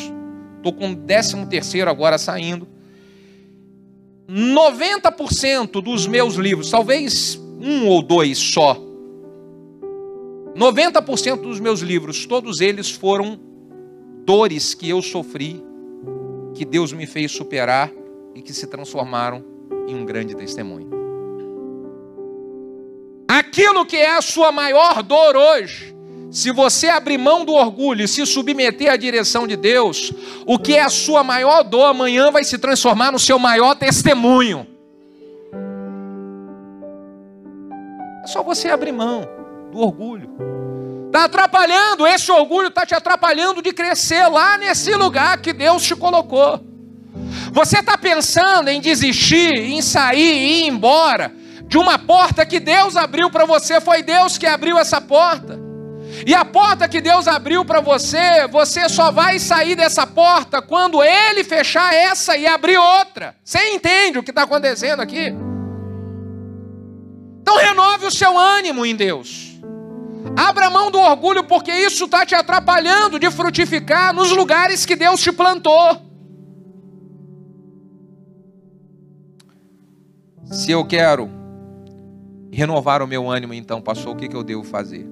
estou 0.59 0.72
com 0.72 0.92
o 0.92 0.94
13 0.94 1.46
terceiro 1.46 1.90
agora 1.90 2.16
saindo. 2.16 2.68
90% 4.31 5.83
dos 5.83 6.07
meus 6.07 6.37
livros, 6.37 6.70
talvez 6.70 7.35
um 7.61 7.88
ou 7.88 8.01
dois 8.01 8.38
só, 8.38 8.81
90% 10.57 11.40
dos 11.40 11.59
meus 11.59 11.81
livros, 11.81 12.25
todos 12.25 12.61
eles 12.61 12.92
foram 12.92 13.37
dores 14.25 14.75
que 14.75 14.88
eu 14.88 15.03
sofri, 15.03 15.61
que 16.55 16.64
Deus 16.64 16.92
me 16.92 17.05
fez 17.05 17.33
superar 17.33 17.90
e 18.37 18.42
que 18.42 18.53
se 18.53 18.68
transformaram 18.68 19.44
em 19.88 19.96
um 19.96 20.05
grande 20.05 20.37
testemunho 20.37 20.96
aquilo 23.38 23.85
que 23.85 23.96
é 23.96 24.16
a 24.16 24.22
sua 24.22 24.53
maior 24.53 25.03
dor 25.03 25.37
hoje, 25.37 25.94
se 26.31 26.51
você 26.53 26.88
abrir 26.88 27.18
mão 27.18 27.44
do 27.44 27.53
orgulho 27.53 28.05
e 28.05 28.09
se 28.09 28.25
submeter 28.27 28.92
à 28.92 28.96
direção 28.96 29.46
de 29.46 29.57
Deus, 29.57 30.12
o 30.44 30.59
que 30.59 30.75
é 30.77 30.83
a 30.83 30.88
sua 30.88 31.25
maior 31.25 31.62
dor 31.62 31.87
amanhã 31.87 32.31
vai 32.31 32.44
se 32.44 32.59
transformar 32.59 33.12
no 33.12 33.18
seu 33.18 33.38
maior 33.38 33.75
testemunho. 33.75 34.66
É 38.22 38.27
só 38.27 38.42
você 38.42 38.68
abrir 38.68 38.92
mão 38.92 39.27
do 39.72 39.79
orgulho. 39.79 40.31
Está 41.07 41.25
atrapalhando, 41.25 42.07
esse 42.07 42.31
orgulho 42.31 42.68
está 42.68 42.85
te 42.85 42.94
atrapalhando 42.94 43.62
de 43.62 43.72
crescer 43.72 44.27
lá 44.29 44.59
nesse 44.59 44.94
lugar 44.94 45.40
que 45.40 45.53
Deus 45.53 45.83
te 45.83 45.94
colocou. 45.94 46.61
Você 47.57 47.79
está 47.79 47.97
pensando 47.97 48.69
em 48.69 48.83
desistir, 48.83 49.55
em 49.55 49.81
sair, 49.81 50.31
em 50.31 50.64
ir 50.64 50.66
embora 50.66 51.33
de 51.62 51.79
uma 51.79 51.99
porta 51.99 52.45
que 52.45 52.61
Deus 52.61 52.97
abriu 52.97 53.31
para 53.31 53.47
você, 53.47 53.81
foi 53.81 54.03
Deus 54.03 54.37
que 54.37 54.45
abriu 54.47 54.79
essa 54.79 55.01
porta. 55.01 55.59
E 56.27 56.35
a 56.35 56.45
porta 56.45 56.87
que 56.87 57.01
Deus 57.01 57.27
abriu 57.27 57.64
para 57.64 57.81
você, 57.81 58.47
você 58.49 58.90
só 58.90 59.11
vai 59.11 59.38
sair 59.38 59.75
dessa 59.75 60.07
porta 60.07 60.61
quando 60.61 61.03
Ele 61.03 61.42
fechar 61.45 61.95
essa 61.95 62.37
e 62.37 62.47
abrir 62.47 62.77
outra. 62.77 63.35
Você 63.42 63.71
entende 63.71 64.19
o 64.19 64.23
que 64.23 64.33
está 64.33 64.42
acontecendo 64.42 65.01
aqui? 65.01 65.35
Então 67.40 67.57
renove 67.57 68.05
o 68.05 68.11
seu 68.11 68.37
ânimo 68.37 68.85
em 68.85 68.95
Deus. 68.95 69.59
Abra 70.37 70.69
mão 70.69 70.90
do 70.90 70.99
orgulho, 71.01 71.42
porque 71.45 71.73
isso 71.73 72.05
está 72.05 72.27
te 72.27 72.35
atrapalhando 72.35 73.19
de 73.19 73.31
frutificar 73.31 74.12
nos 74.12 74.31
lugares 74.31 74.85
que 74.85 74.95
Deus 74.95 75.23
te 75.23 75.33
plantou. 75.33 76.06
Se 80.50 80.70
eu 80.70 80.85
quero 80.85 81.28
renovar 82.52 83.02
o 83.02 83.06
meu 83.06 83.28
ânimo, 83.28 83.52
então, 83.52 83.80
pastor, 83.80 84.14
o 84.14 84.16
que, 84.16 84.28
que 84.28 84.37
eu 84.37 84.44
devo 84.44 84.62
fazer? 84.62 85.06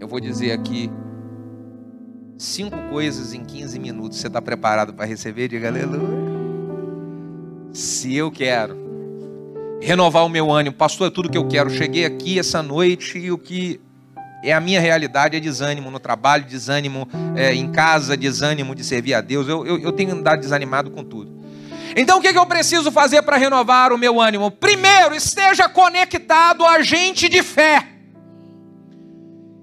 Eu 0.00 0.08
vou 0.08 0.18
dizer 0.18 0.52
aqui 0.52 0.90
cinco 2.38 2.76
coisas 2.88 3.34
em 3.34 3.44
15 3.44 3.78
minutos. 3.78 4.18
Você 4.18 4.28
está 4.28 4.40
preparado 4.40 4.94
para 4.94 5.04
receber? 5.04 5.48
Diga 5.48 5.68
aleluia. 5.68 6.22
Se 7.72 8.14
eu 8.14 8.30
quero 8.30 8.76
renovar 9.80 10.24
o 10.24 10.28
meu 10.28 10.50
ânimo, 10.50 10.74
pastor, 10.74 11.08
é 11.08 11.10
tudo 11.10 11.28
que 11.28 11.38
eu 11.38 11.46
quero. 11.46 11.68
Cheguei 11.68 12.06
aqui 12.06 12.38
essa 12.38 12.62
noite 12.62 13.18
e 13.18 13.30
o 13.30 13.36
que 13.36 13.80
é 14.42 14.52
a 14.52 14.60
minha 14.60 14.80
realidade 14.80 15.36
é 15.36 15.40
desânimo 15.40 15.90
no 15.90 16.00
trabalho, 16.00 16.44
desânimo 16.44 17.06
é, 17.36 17.54
em 17.54 17.70
casa, 17.70 18.16
desânimo 18.16 18.74
de 18.74 18.82
servir 18.82 19.14
a 19.14 19.20
Deus. 19.20 19.46
Eu, 19.46 19.66
eu, 19.66 19.78
eu 19.78 19.92
tenho 19.92 20.12
andado 20.12 20.40
desanimado 20.40 20.90
com 20.90 21.04
tudo. 21.04 21.41
Então 21.96 22.18
o 22.18 22.22
que 22.22 22.28
eu 22.28 22.46
preciso 22.46 22.90
fazer 22.90 23.22
para 23.22 23.36
renovar 23.36 23.92
o 23.92 23.98
meu 23.98 24.20
ânimo? 24.20 24.50
Primeiro, 24.50 25.14
esteja 25.14 25.68
conectado 25.68 26.64
a 26.64 26.82
gente 26.82 27.28
de 27.28 27.42
fé. 27.42 27.88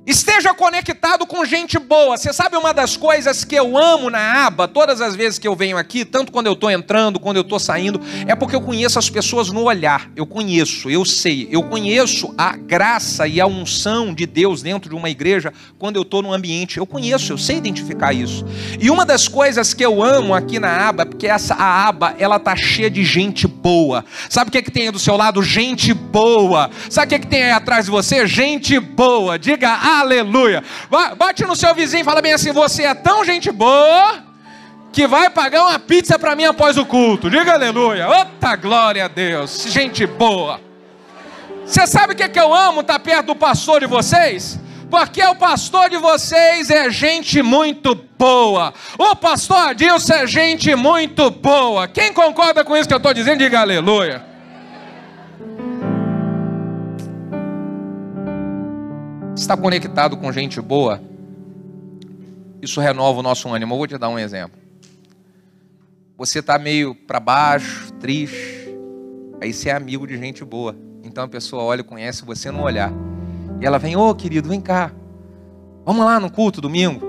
Esteja 0.05 0.53
conectado 0.53 0.98
com 1.29 1.45
gente 1.45 1.77
boa. 1.77 2.17
Você 2.17 2.33
sabe 2.33 2.57
uma 2.57 2.73
das 2.73 2.97
coisas 2.97 3.45
que 3.45 3.55
eu 3.55 3.77
amo 3.77 4.09
na 4.09 4.47
aba, 4.47 4.67
todas 4.67 4.99
as 4.99 5.15
vezes 5.15 5.37
que 5.37 5.47
eu 5.47 5.55
venho 5.55 5.77
aqui, 5.77 6.03
tanto 6.03 6.31
quando 6.31 6.47
eu 6.47 6.53
estou 6.53 6.69
entrando, 6.69 7.19
quando 7.19 7.37
eu 7.37 7.43
estou 7.43 7.59
saindo, 7.59 8.01
é 8.27 8.35
porque 8.35 8.55
eu 8.55 8.61
conheço 8.61 8.97
as 8.97 9.09
pessoas 9.09 9.49
no 9.49 9.63
olhar. 9.63 10.09
Eu 10.15 10.25
conheço, 10.25 10.89
eu 10.89 11.05
sei. 11.05 11.47
Eu 11.51 11.63
conheço 11.63 12.33
a 12.37 12.57
graça 12.57 13.27
e 13.27 13.39
a 13.39 13.45
unção 13.45 14.13
de 14.13 14.25
Deus 14.25 14.61
dentro 14.61 14.89
de 14.89 14.95
uma 14.95 15.09
igreja 15.09 15.53
quando 15.77 15.95
eu 15.95 16.01
estou 16.01 16.21
no 16.21 16.33
ambiente. 16.33 16.77
Eu 16.77 16.85
conheço, 16.85 17.31
eu 17.31 17.37
sei 17.37 17.57
identificar 17.57 18.11
isso. 18.11 18.43
E 18.79 18.89
uma 18.89 19.05
das 19.05 19.27
coisas 19.27 19.73
que 19.73 19.85
eu 19.85 20.03
amo 20.03 20.33
aqui 20.33 20.59
na 20.59 20.89
aba, 20.89 21.05
porque 21.05 21.27
essa 21.27 21.53
a 21.53 21.87
aba, 21.87 22.15
ela 22.17 22.39
tá 22.39 22.55
cheia 22.55 22.89
de 22.89 23.05
gente 23.05 23.47
boa. 23.47 24.03
Sabe 24.29 24.49
o 24.49 24.51
que, 24.51 24.57
é 24.57 24.61
que 24.61 24.71
tem 24.71 24.87
aí 24.87 24.91
do 24.91 24.99
seu 24.99 25.15
lado? 25.15 25.43
Gente 25.43 25.93
boa. 25.93 26.71
Sabe 26.89 27.05
o 27.05 27.09
que, 27.09 27.15
é 27.15 27.19
que 27.19 27.27
tem 27.27 27.43
aí 27.43 27.51
atrás 27.51 27.85
de 27.85 27.91
você? 27.91 28.25
Gente 28.27 28.79
boa. 28.79 29.37
Diga, 29.37 29.69
aleluia. 29.69 30.63
Bate 30.89 31.45
no 31.45 31.55
seu 31.55 31.73
vizinho 31.75 32.01
e 32.01 32.03
fala 32.03 32.21
bem 32.21 32.33
assim: 32.33 32.51
você 32.51 32.83
é 32.83 32.93
tão 32.93 33.23
gente 33.23 33.51
boa 33.51 34.23
que 34.91 35.05
vai 35.05 35.29
pagar 35.29 35.65
uma 35.65 35.77
pizza 35.77 36.17
para 36.17 36.35
mim 36.35 36.45
após 36.45 36.77
o 36.77 36.85
culto. 36.85 37.29
Diga 37.29 37.53
aleluia. 37.53 38.07
Outra 38.07 38.55
glória 38.55 39.05
a 39.05 39.07
Deus. 39.07 39.65
Gente 39.67 40.05
boa. 40.05 40.59
Você 41.65 41.85
sabe 41.85 42.13
o 42.13 42.15
que, 42.15 42.23
é 42.23 42.29
que 42.29 42.39
eu 42.39 42.51
amo 42.51 42.81
estar 42.81 42.93
tá 42.93 42.99
perto 42.99 43.27
do 43.27 43.35
pastor 43.35 43.81
de 43.81 43.85
vocês? 43.85 44.59
Porque 44.89 45.23
o 45.23 45.35
pastor 45.35 45.87
de 45.87 45.97
vocês 45.97 46.71
é 46.71 46.89
gente 46.89 47.43
muito 47.43 47.93
boa. 48.17 48.73
O 48.97 49.15
pastor 49.15 49.69
Adilson 49.69 50.13
é 50.13 50.25
gente 50.27 50.73
muito 50.75 51.29
boa. 51.29 51.87
Quem 51.87 52.11
concorda 52.11 52.65
com 52.65 52.75
isso 52.75 52.87
que 52.87 52.93
eu 52.93 52.97
estou 52.97 53.13
dizendo, 53.13 53.37
diga 53.37 53.61
aleluia. 53.61 54.28
Está 59.39 59.57
conectado 59.57 60.17
com 60.17 60.31
gente 60.31 60.61
boa? 60.61 61.01
Isso 62.61 62.79
renova 62.79 63.19
o 63.19 63.23
nosso 63.23 63.47
ânimo. 63.49 63.73
Eu 63.73 63.77
vou 63.77 63.87
te 63.87 63.97
dar 63.97 64.09
um 64.09 64.19
exemplo 64.19 64.59
você 66.19 66.39
está 66.39 66.59
meio 66.59 66.93
para 66.93 67.17
baixo, 67.17 67.93
triste, 67.93 68.75
aí 69.41 69.53
você 69.53 69.69
é 69.69 69.73
amigo 69.73 70.05
de 70.05 70.17
gente 70.17 70.43
boa. 70.43 70.75
Então 71.01 71.23
a 71.23 71.27
pessoa 71.29 71.63
olha 71.63 71.79
e 71.79 71.83
conhece 71.83 72.25
você 72.25 72.51
no 72.51 72.61
olhar. 72.61 72.91
E 73.61 73.65
ela 73.65 73.79
vem, 73.79 73.95
ô 73.95 74.09
oh, 74.09 74.13
querido, 74.13 74.49
vem 74.49 74.59
cá. 74.59 74.91
Vamos 75.85 76.05
lá 76.05 76.19
no 76.19 76.29
culto 76.29 76.59
domingo. 76.59 77.07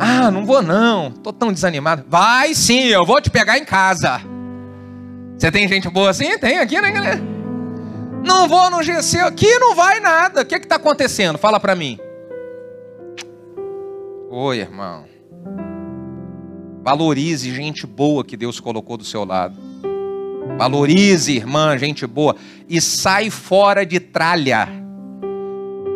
Ah, 0.00 0.30
não 0.30 0.46
vou 0.46 0.62
não, 0.62 1.10
tô 1.10 1.34
tão 1.34 1.52
desanimado. 1.52 2.02
Vai 2.08 2.54
sim, 2.54 2.84
eu 2.84 3.04
vou 3.04 3.20
te 3.20 3.28
pegar 3.28 3.58
em 3.58 3.64
casa. 3.66 4.22
Você 5.36 5.52
tem 5.52 5.68
gente 5.68 5.90
boa 5.90 6.08
assim? 6.08 6.38
Tem 6.38 6.60
aqui, 6.60 6.80
né, 6.80 6.90
galera? 6.90 7.39
Não 8.24 8.48
vou 8.48 8.70
no 8.70 8.82
GC, 8.82 9.18
aqui 9.20 9.58
não 9.58 9.74
vai 9.74 10.00
nada. 10.00 10.42
O 10.42 10.46
que 10.46 10.54
está 10.56 10.76
acontecendo? 10.76 11.38
Fala 11.38 11.58
para 11.58 11.74
mim. 11.74 11.98
Oi, 14.30 14.58
irmão. 14.58 15.04
Valorize 16.82 17.52
gente 17.54 17.86
boa 17.86 18.24
que 18.24 18.36
Deus 18.36 18.60
colocou 18.60 18.96
do 18.96 19.04
seu 19.04 19.24
lado. 19.24 19.56
Valorize, 20.56 21.36
irmã, 21.36 21.76
gente 21.76 22.06
boa. 22.06 22.36
E 22.68 22.80
sai 22.80 23.30
fora 23.30 23.84
de 23.84 24.00
tralha. 24.00 24.68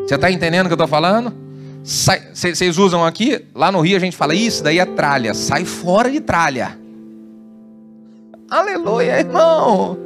Você 0.06 0.14
está 0.16 0.30
entendendo 0.30 0.66
o 0.66 0.68
que 0.68 0.72
eu 0.72 0.76
estou 0.76 0.88
falando? 0.88 1.32
Vocês 1.82 2.78
usam 2.78 3.04
aqui? 3.04 3.44
Lá 3.54 3.70
no 3.70 3.80
Rio 3.80 3.96
a 3.96 4.00
gente 4.00 4.16
fala, 4.16 4.34
isso 4.34 4.62
daí 4.62 4.78
é 4.78 4.86
tralha. 4.86 5.34
Sai 5.34 5.64
fora 5.64 6.10
de 6.10 6.20
tralha. 6.20 6.78
Aleluia, 8.50 9.18
irmão. 9.18 10.03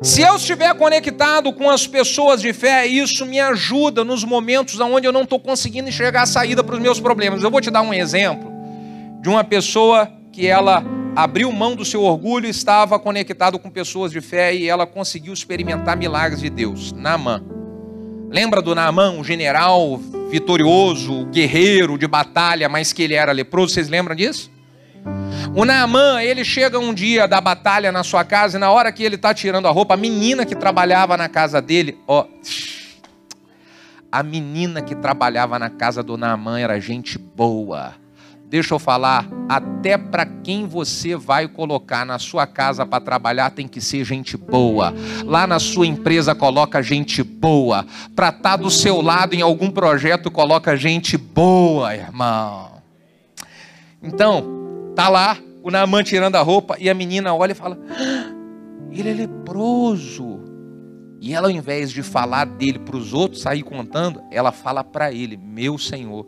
Se 0.00 0.22
eu 0.22 0.36
estiver 0.36 0.72
conectado 0.74 1.52
com 1.52 1.68
as 1.68 1.86
pessoas 1.86 2.40
de 2.40 2.52
fé, 2.52 2.86
isso 2.86 3.26
me 3.26 3.40
ajuda 3.40 4.04
nos 4.04 4.22
momentos 4.22 4.78
onde 4.78 5.08
eu 5.08 5.12
não 5.12 5.22
estou 5.22 5.40
conseguindo 5.40 5.88
enxergar 5.88 6.22
a 6.22 6.26
saída 6.26 6.62
para 6.62 6.76
os 6.76 6.80
meus 6.80 7.00
problemas. 7.00 7.42
Eu 7.42 7.50
vou 7.50 7.60
te 7.60 7.70
dar 7.70 7.82
um 7.82 7.92
exemplo 7.92 8.48
de 9.20 9.28
uma 9.28 9.42
pessoa 9.42 10.08
que 10.32 10.46
ela 10.46 10.84
abriu 11.16 11.50
mão 11.50 11.74
do 11.74 11.84
seu 11.84 12.04
orgulho, 12.04 12.46
estava 12.46 12.96
conectado 12.96 13.58
com 13.58 13.68
pessoas 13.68 14.12
de 14.12 14.20
fé 14.20 14.54
e 14.54 14.68
ela 14.68 14.86
conseguiu 14.86 15.32
experimentar 15.32 15.96
milagres 15.96 16.40
de 16.40 16.48
Deus. 16.48 16.92
Naamã. 16.92 17.42
Lembra 18.30 18.62
do 18.62 18.76
Naamã, 18.76 19.10
um 19.10 19.24
general 19.24 19.98
vitorioso, 20.30 21.26
guerreiro 21.26 21.98
de 21.98 22.06
batalha, 22.06 22.68
mas 22.68 22.92
que 22.92 23.02
ele 23.02 23.14
era 23.14 23.32
leproso? 23.32 23.74
Vocês 23.74 23.88
lembram 23.88 24.14
disso? 24.14 24.48
O 25.54 25.64
Naamã, 25.64 26.22
ele 26.22 26.44
chega 26.44 26.78
um 26.78 26.94
dia 26.94 27.26
da 27.26 27.40
batalha 27.40 27.90
na 27.90 28.04
sua 28.04 28.24
casa 28.24 28.56
e 28.56 28.60
na 28.60 28.70
hora 28.70 28.92
que 28.92 29.02
ele 29.02 29.16
está 29.16 29.34
tirando 29.34 29.66
a 29.66 29.70
roupa, 29.70 29.94
a 29.94 29.96
menina 29.96 30.44
que 30.44 30.54
trabalhava 30.54 31.16
na 31.16 31.28
casa 31.28 31.60
dele, 31.60 31.98
ó, 32.06 32.26
a 34.10 34.22
menina 34.22 34.80
que 34.80 34.94
trabalhava 34.94 35.58
na 35.58 35.68
casa 35.68 36.02
do 36.02 36.16
Naamã 36.16 36.58
era 36.60 36.80
gente 36.80 37.18
boa. 37.18 37.94
Deixa 38.44 38.72
eu 38.72 38.78
falar, 38.78 39.28
até 39.46 39.98
para 39.98 40.24
quem 40.24 40.66
você 40.66 41.14
vai 41.14 41.46
colocar 41.46 42.06
na 42.06 42.18
sua 42.18 42.46
casa 42.46 42.86
para 42.86 42.98
trabalhar 42.98 43.50
tem 43.50 43.68
que 43.68 43.78
ser 43.78 44.04
gente 44.04 44.38
boa. 44.38 44.94
Lá 45.24 45.46
na 45.46 45.58
sua 45.58 45.86
empresa 45.86 46.34
coloca 46.34 46.82
gente 46.82 47.22
boa. 47.22 47.84
Para 48.16 48.30
estar 48.30 48.40
tá 48.42 48.56
do 48.56 48.70
seu 48.70 49.02
lado 49.02 49.34
em 49.34 49.42
algum 49.42 49.70
projeto 49.70 50.30
coloca 50.30 50.74
gente 50.76 51.18
boa, 51.18 51.94
irmão. 51.94 52.80
Então, 54.02 54.57
Tá 54.98 55.08
lá 55.08 55.38
o 55.62 55.70
Naamã 55.70 56.02
tirando 56.02 56.34
a 56.34 56.42
roupa 56.42 56.76
e 56.76 56.90
a 56.90 56.94
menina 56.94 57.32
olha 57.32 57.52
e 57.52 57.54
fala: 57.54 57.78
ah, 57.88 58.34
ele 58.90 59.08
é 59.08 59.14
leproso. 59.14 60.40
E 61.20 61.32
ela, 61.32 61.46
ao 61.46 61.52
invés 61.52 61.92
de 61.92 62.02
falar 62.02 62.46
dele 62.46 62.80
para 62.80 62.96
os 62.96 63.14
outros, 63.14 63.42
sair 63.42 63.62
contando, 63.62 64.20
ela 64.28 64.50
fala 64.50 64.82
para 64.82 65.12
ele: 65.12 65.36
Meu 65.36 65.78
Senhor, 65.78 66.26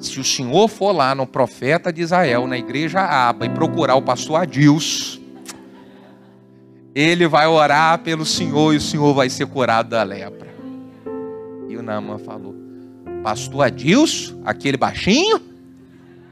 se 0.00 0.18
o 0.18 0.24
senhor 0.24 0.66
for 0.66 0.90
lá 0.90 1.14
no 1.14 1.28
profeta 1.28 1.92
de 1.92 2.02
Israel, 2.02 2.48
na 2.48 2.58
igreja 2.58 3.02
Aba, 3.02 3.46
e 3.46 3.50
procurar 3.50 3.94
o 3.94 4.02
pastor 4.02 4.40
Adils, 4.40 5.20
ele 6.92 7.28
vai 7.28 7.46
orar 7.46 8.00
pelo 8.00 8.26
senhor 8.26 8.74
e 8.74 8.78
o 8.78 8.80
senhor 8.80 9.14
vai 9.14 9.30
ser 9.30 9.46
curado 9.46 9.90
da 9.90 10.02
lepra. 10.02 10.52
E 11.68 11.76
o 11.76 11.82
Naamã 11.84 12.18
falou: 12.18 12.52
Pastor 13.22 13.66
Adils, 13.66 14.34
aquele 14.44 14.76
baixinho, 14.76 15.40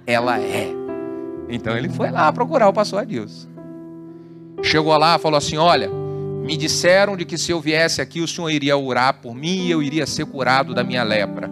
ela 0.05 0.41
é. 0.41 0.82
Então 1.53 1.77
ele 1.77 1.91
foi 1.91 2.11
lá 2.11 2.33
procurar 2.33 2.67
o 2.71 2.73
pastor 2.73 3.03
Adilson. 3.03 3.47
Chegou 4.62 4.97
lá, 4.97 5.19
falou 5.19 5.37
assim: 5.37 5.59
Olha, 5.59 5.87
me 5.87 6.57
disseram 6.57 7.15
de 7.15 7.27
que 7.27 7.37
se 7.37 7.53
eu 7.53 7.61
viesse 7.61 8.01
aqui 8.01 8.23
o 8.23 8.27
senhor 8.27 8.49
iria 8.49 8.75
orar 8.75 9.21
por 9.21 9.35
mim 9.35 9.67
e 9.67 9.71
eu 9.71 9.83
iria 9.83 10.07
ser 10.07 10.25
curado 10.25 10.75
da 10.75 10.83
minha 10.83 11.03
lepra. 11.03 11.51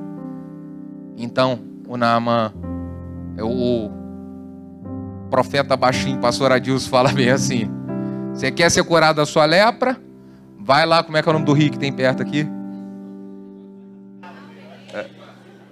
Então 1.19 1.61
o 1.87 1.99
Naaman, 1.99 2.51
o 3.39 3.91
profeta 5.29 5.77
baixinho, 5.77 6.19
pastor 6.19 6.51
Adilson, 6.51 6.89
fala 6.89 7.13
bem 7.13 7.29
assim: 7.29 7.71
Você 8.33 8.51
quer 8.51 8.71
ser 8.71 8.83
curado 8.85 9.17
da 9.17 9.27
sua 9.27 9.45
lepra? 9.45 10.01
Vai 10.59 10.87
lá, 10.87 11.03
como 11.03 11.19
é 11.19 11.23
que 11.23 11.29
é 11.29 11.31
o 11.31 11.33
nome 11.35 11.45
do 11.45 11.53
rio 11.53 11.71
que 11.71 11.79
tem 11.79 11.93
perto 11.93 12.23
aqui? 12.23 12.47
É. 14.95 15.07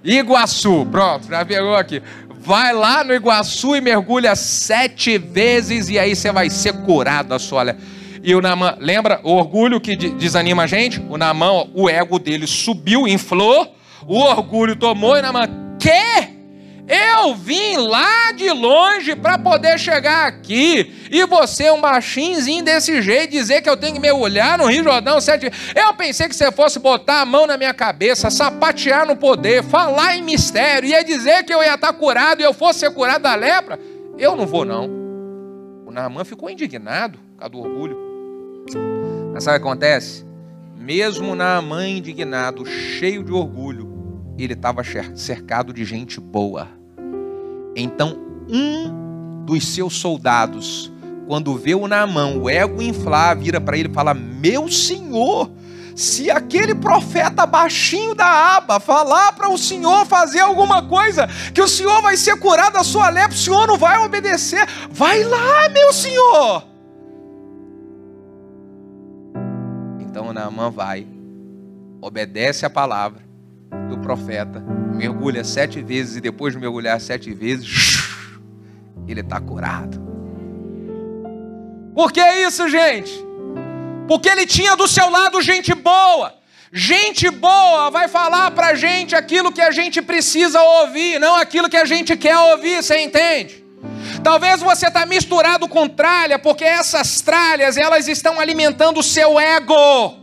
Iguaçu, 0.03 0.85
pronto, 0.91 1.27
já 1.27 1.43
pegou 1.43 1.75
aqui 1.75 2.01
vai 2.39 2.73
lá 2.73 3.03
no 3.03 3.13
Iguaçu 3.13 3.75
e 3.75 3.81
mergulha 3.81 4.35
sete 4.35 5.17
vezes 5.17 5.89
e 5.89 5.99
aí 5.99 6.15
você 6.15 6.31
vai 6.31 6.49
ser 6.49 6.73
curado 6.83 7.29
da 7.29 7.39
sua 7.39 7.75
e 8.23 8.35
o 8.35 8.41
Namã, 8.41 8.75
lembra 8.79 9.21
o 9.23 9.31
orgulho 9.31 9.79
que 9.79 9.95
desanima 9.95 10.63
a 10.63 10.67
gente? 10.67 11.01
O 11.09 11.17
Namã, 11.17 11.65
o 11.73 11.89
ego 11.89 12.19
dele 12.19 12.47
subiu, 12.47 13.07
inflou, 13.07 13.75
o 14.05 14.19
orgulho 14.19 14.75
tomou 14.75 15.17
e 15.17 15.21
Namã, 15.21 15.47
que? 15.79 16.28
Eu 16.89 17.35
vim 17.35 17.77
lá 17.77 18.31
de 18.31 18.49
longe 18.49 19.15
para 19.15 19.37
poder 19.37 19.77
chegar 19.77 20.27
aqui. 20.27 21.07
E 21.11 21.23
você, 21.27 21.69
um 21.69 21.79
baixinhozinho 21.79 22.63
desse 22.63 22.99
jeito, 22.99 23.29
dizer 23.29 23.61
que 23.61 23.69
eu 23.69 23.77
tenho 23.77 23.93
que 23.93 23.99
mergulhar 23.99 24.57
no 24.57 24.65
Rio 24.65 24.83
Jordão 24.83 25.21
sete 25.21 25.51
Eu 25.75 25.93
pensei 25.93 26.27
que 26.27 26.35
você 26.35 26.51
fosse 26.51 26.79
botar 26.79 27.21
a 27.21 27.25
mão 27.25 27.45
na 27.45 27.57
minha 27.57 27.75
cabeça, 27.75 28.31
sapatear 28.31 29.05
no 29.05 29.15
poder, 29.15 29.63
falar 29.63 30.17
em 30.17 30.23
mistério, 30.23 30.89
ia 30.89 31.03
dizer 31.03 31.43
que 31.43 31.53
eu 31.53 31.61
ia 31.61 31.75
estar 31.75 31.93
curado 31.93 32.41
e 32.41 32.43
eu 32.43 32.53
fosse 32.55 32.79
ser 32.79 32.91
curado 32.91 33.21
da 33.21 33.35
lepra. 33.35 33.79
Eu 34.17 34.35
não 34.35 34.47
vou, 34.47 34.65
não. 34.65 34.89
O 35.85 35.91
Naamã 35.91 36.25
ficou 36.25 36.49
indignado 36.49 37.19
por 37.19 37.37
causa 37.37 37.51
do 37.51 37.59
orgulho. 37.59 37.97
Mas 39.31 39.43
sabe 39.43 39.57
o 39.57 39.61
que 39.61 39.67
acontece? 39.67 40.25
Mesmo 40.75 41.35
Naamã 41.35 41.87
indignado, 41.87 42.65
cheio 42.65 43.23
de 43.23 43.31
orgulho, 43.31 43.87
ele 44.39 44.53
estava 44.53 44.81
cercado 45.15 45.71
de 45.71 45.85
gente 45.85 46.19
boa 46.19 46.78
então, 47.75 48.17
um 48.49 49.43
dos 49.45 49.67
seus 49.67 49.95
soldados, 49.95 50.91
quando 51.27 51.55
vê 51.55 51.75
o 51.75 51.87
Naamã, 51.87 52.35
o 52.35 52.49
ego 52.49 52.81
inflar, 52.81 53.37
vira 53.37 53.61
para 53.61 53.77
ele 53.77 53.89
e 53.89 53.93
fala: 53.93 54.13
Meu 54.13 54.67
senhor, 54.67 55.51
se 55.95 56.31
aquele 56.31 56.73
profeta 56.73 57.45
baixinho 57.45 58.15
da 58.15 58.55
aba 58.55 58.79
falar 58.79 59.33
para 59.33 59.49
o 59.49 59.57
senhor 59.57 60.05
fazer 60.05 60.39
alguma 60.39 60.81
coisa, 60.87 61.27
que 61.53 61.61
o 61.61 61.67
senhor 61.67 62.01
vai 62.01 62.15
ser 62.15 62.39
curado 62.39 62.73
da 62.73 62.83
sua 62.83 63.09
lepra, 63.09 63.35
o 63.35 63.37
senhor 63.37 63.67
não 63.67 63.77
vai 63.77 63.99
obedecer, 64.05 64.65
vai 64.89 65.23
lá, 65.23 65.67
meu 65.69 65.91
senhor. 65.91 66.63
Então 69.99 70.33
Naamã 70.33 70.71
vai, 70.71 71.05
obedece 72.01 72.65
a 72.65 72.69
palavra 72.69 73.21
do 73.89 73.97
profeta, 73.99 74.63
mergulha 74.99 75.45
sete 75.45 75.81
vezes 75.81 76.17
e 76.17 76.21
depois 76.21 76.53
de 76.53 76.59
mergulhar 76.59 76.99
sete 76.99 77.33
vezes, 77.33 77.99
ele 79.07 79.21
está 79.21 79.39
curado. 79.39 79.97
Por 81.95 82.11
que 82.11 82.21
isso, 82.21 82.67
gente? 82.67 83.13
Porque 84.09 84.27
ele 84.27 84.45
tinha 84.45 84.75
do 84.75 84.89
seu 84.89 85.09
lado 85.09 85.41
gente 85.41 85.73
boa. 85.73 86.35
Gente 86.71 87.29
boa 87.31 87.89
vai 87.89 88.09
falar 88.09 88.51
para 88.51 88.75
gente 88.75 89.15
aquilo 89.15 89.53
que 89.53 89.61
a 89.61 89.71
gente 89.71 90.01
precisa 90.01 90.61
ouvir, 90.61 91.17
não 91.17 91.35
aquilo 91.35 91.69
que 91.69 91.77
a 91.77 91.85
gente 91.85 92.15
quer 92.17 92.37
ouvir, 92.37 92.83
você 92.83 92.99
entende? 92.99 93.63
Talvez 94.21 94.61
você 94.61 94.87
está 94.87 95.05
misturado 95.05 95.67
com 95.67 95.87
tralha, 95.87 96.37
porque 96.37 96.65
essas 96.65 97.21
tralhas 97.21 97.77
elas 97.77 98.07
estão 98.07 98.37
alimentando 98.37 98.99
o 98.99 99.03
seu 99.03 99.39
ego. 99.39 100.19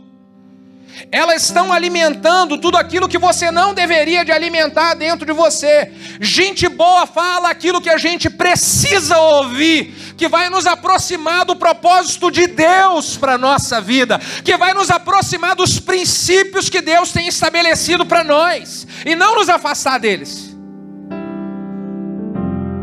Elas 1.11 1.43
estão 1.43 1.71
alimentando 1.71 2.57
tudo 2.57 2.77
aquilo 2.77 3.07
que 3.07 3.17
você 3.17 3.51
não 3.51 3.73
deveria 3.73 4.23
de 4.23 4.31
alimentar 4.31 4.93
dentro 4.93 5.25
de 5.25 5.31
você. 5.31 5.91
Gente 6.19 6.67
boa 6.67 7.05
fala 7.05 7.49
aquilo 7.49 7.81
que 7.81 7.89
a 7.89 7.97
gente 7.97 8.29
precisa 8.29 9.17
ouvir, 9.17 9.93
que 10.17 10.27
vai 10.27 10.49
nos 10.49 10.65
aproximar 10.65 11.45
do 11.45 11.55
propósito 11.55 12.31
de 12.31 12.47
Deus 12.47 13.17
para 13.17 13.37
nossa 13.37 13.79
vida, 13.79 14.19
que 14.43 14.57
vai 14.57 14.73
nos 14.73 14.89
aproximar 14.89 15.55
dos 15.55 15.79
princípios 15.79 16.69
que 16.69 16.81
Deus 16.81 17.11
tem 17.11 17.27
estabelecido 17.27 18.05
para 18.05 18.23
nós 18.23 18.87
e 19.05 19.15
não 19.15 19.35
nos 19.35 19.49
afastar 19.49 19.99
deles. 19.99 20.55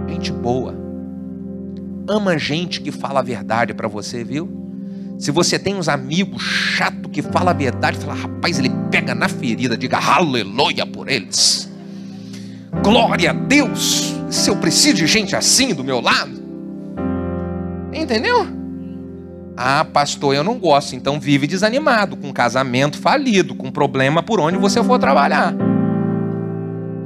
Gente 0.08 0.32
boa 0.32 0.84
ama 2.08 2.38
gente 2.38 2.80
que 2.80 2.92
fala 2.92 3.20
a 3.20 3.22
verdade 3.22 3.72
para 3.74 3.88
você, 3.88 4.22
viu? 4.24 4.48
Se 5.18 5.30
você 5.30 5.58
tem 5.58 5.74
uns 5.74 5.88
amigos 5.88 6.42
chato 6.42 7.03
que 7.14 7.22
fala 7.22 7.52
a 7.52 7.54
verdade, 7.54 7.96
fala, 7.98 8.14
rapaz, 8.14 8.58
ele 8.58 8.70
pega 8.90 9.14
na 9.14 9.28
ferida, 9.28 9.76
diga 9.76 9.98
aleluia 9.98 10.84
por 10.84 11.08
eles. 11.08 11.70
Glória 12.82 13.30
a 13.30 13.32
Deus. 13.32 14.12
Se 14.28 14.50
eu 14.50 14.56
preciso 14.56 14.96
de 14.96 15.06
gente 15.06 15.36
assim 15.36 15.72
do 15.72 15.84
meu 15.84 16.00
lado. 16.00 16.42
Entendeu? 17.92 18.48
Ah, 19.56 19.84
pastor, 19.84 20.34
eu 20.34 20.42
não 20.42 20.58
gosto. 20.58 20.96
Então 20.96 21.20
vive 21.20 21.46
desanimado, 21.46 22.16
com 22.16 22.32
casamento 22.32 22.98
falido, 22.98 23.54
com 23.54 23.70
problema 23.70 24.20
por 24.20 24.40
onde 24.40 24.58
você 24.58 24.82
for 24.82 24.98
trabalhar. 24.98 25.54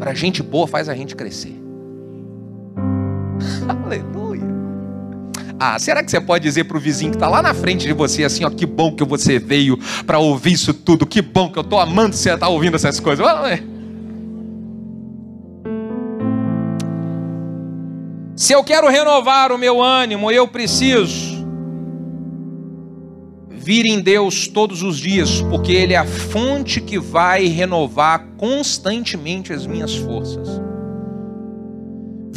Para 0.01 0.14
gente 0.14 0.42
boa 0.42 0.66
faz 0.66 0.88
a 0.88 0.94
gente 0.94 1.14
crescer. 1.14 1.55
Aleluia. 3.68 4.17
Ah, 5.61 5.77
será 5.79 6.05
que 6.05 6.11
você 6.11 6.21
pode 6.21 6.44
dizer 6.44 6.64
para 6.64 6.77
o 6.77 6.81
vizinho 6.81 7.11
que 7.11 7.16
está 7.16 7.29
lá 7.29 7.42
na 7.42 7.53
frente 7.53 7.87
de 7.87 7.92
você 7.92 8.23
assim, 8.23 8.44
ó, 8.44 8.51
que 8.51 8.64
bom 8.64 8.94
que 8.94 9.05
você 9.05 9.40
veio 9.40 9.77
para 10.07 10.18
ouvir 10.18 10.53
isso 10.53 10.73
tudo, 10.73 11.05
que 11.05 11.21
bom 11.21 11.51
que 11.51 11.59
eu 11.59 11.62
estou 11.62 11.81
amando 11.81 12.14
você 12.14 12.31
estar 12.31 12.47
tá 12.47 12.49
ouvindo 12.49 12.77
essas 12.77 13.01
coisas. 13.01 13.27
Se 18.37 18.53
eu 18.53 18.62
quero 18.62 18.88
renovar 18.88 19.51
o 19.51 19.59
meu 19.59 19.83
ânimo, 19.83 20.31
eu 20.31 20.47
preciso 20.47 21.44
vir 23.51 23.85
em 23.85 24.01
Deus 24.01 24.47
todos 24.47 24.85
os 24.85 24.97
dias, 24.97 25.42
porque 25.42 25.73
Ele 25.73 25.92
é 25.92 25.97
a 25.97 26.07
fonte 26.07 26.81
que 26.81 27.01
vai 27.01 27.47
renovar 27.47 28.29
constantemente 28.37 29.53
as 29.53 29.66
minhas 29.66 29.97
forças. 29.97 30.49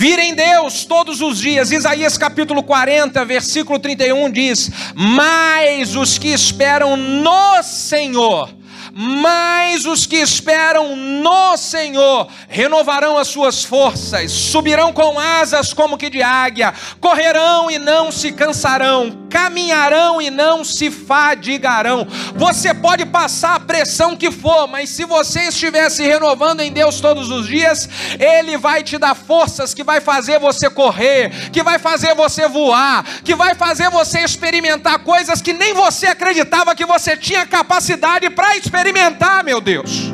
Virem 0.02 0.34
Deus 0.34 0.84
todos 0.84 1.22
os 1.22 1.38
dias. 1.38 1.72
Isaías 1.72 2.18
capítulo 2.18 2.64
40, 2.64 3.24
versículo 3.24 3.78
31 3.78 4.32
diz: 4.32 4.72
Mas 4.96 5.96
os 5.96 6.18
que 6.18 6.30
esperam 6.30 6.98
no 6.98 7.62
Senhor 7.62 8.50
mas 8.93 9.86
os 9.86 10.06
que 10.06 10.17
esperam 10.17 10.95
no 10.95 11.56
Senhor 11.56 12.27
renovarão 12.49 13.17
as 13.17 13.30
suas 13.30 13.63
forças, 13.63 14.32
subirão 14.32 14.91
com 14.91 15.17
asas 15.17 15.73
como 15.73 15.97
que 15.97 16.10
de 16.10 16.21
águia, 16.21 16.73
correrão 16.99 17.71
e 17.71 17.80
não 17.80 18.12
se 18.12 18.34
cansarão, 18.34 19.25
caminharão 19.30 20.21
e 20.21 20.30
não 20.30 20.63
se 20.63 20.91
fadigarão. 20.91 22.06
Você 22.36 22.73
pode 22.73 23.06
passar 23.06 23.56
a 23.56 23.60
pressão 23.60 24.15
que 24.15 24.30
for, 24.30 24.67
mas 24.67 24.89
se 24.89 25.06
você 25.06 25.47
estiver 25.47 25.89
se 25.89 26.04
renovando 26.04 26.60
em 26.60 26.71
Deus 26.71 26.99
todos 26.99 27.30
os 27.30 27.47
dias, 27.47 27.88
Ele 28.19 28.58
vai 28.58 28.84
te 28.84 28.97
dar 28.97 29.15
forças 29.15 29.73
que 29.73 29.84
vai 29.84 30.01
fazer 30.01 30.38
você 30.38 30.69
correr, 30.69 31.49
que 31.51 31.63
vai 31.63 31.80
fazer 31.80 32.13
você 32.13 32.47
voar, 32.47 33.06
que 33.23 33.36
vai 33.36 33.56
fazer 33.56 33.89
você 33.89 34.19
experimentar 34.19 34.99
coisas 34.99 35.41
que 35.41 35.54
nem 35.54 35.73
você 35.73 36.08
acreditava 36.08 36.75
que 36.75 36.86
você 36.86 37.15
tinha 37.15 37.45
capacidade 37.45 38.30
para 38.30 38.58
experimentar 38.58 38.81
experimentar, 38.82 39.44
meu 39.44 39.62
Deus. 39.62 40.12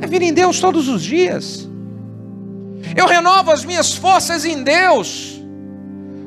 É 0.00 0.06
vir 0.06 0.22
em 0.22 0.32
Deus 0.32 0.58
todos 0.58 0.88
os 0.88 1.02
dias. 1.02 1.68
Eu 2.96 3.06
renovo 3.06 3.50
as 3.50 3.64
minhas 3.64 3.92
forças 3.92 4.44
em 4.44 4.62
Deus. 4.62 5.38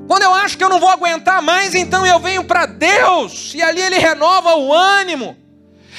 Quando 0.08 0.22
eu 0.22 0.34
acho 0.34 0.58
que 0.58 0.64
eu 0.64 0.70
não 0.70 0.80
vou 0.80 0.90
aguentar 0.90 1.42
mais, 1.42 1.74
então 1.74 2.06
eu 2.06 2.20
venho 2.20 2.44
para 2.44 2.68
Deus, 2.68 3.54
e 3.56 3.62
ali 3.62 3.82
Ele 3.82 3.98
renova 3.98 4.56
o 4.56 4.72
ânimo. 4.72 5.36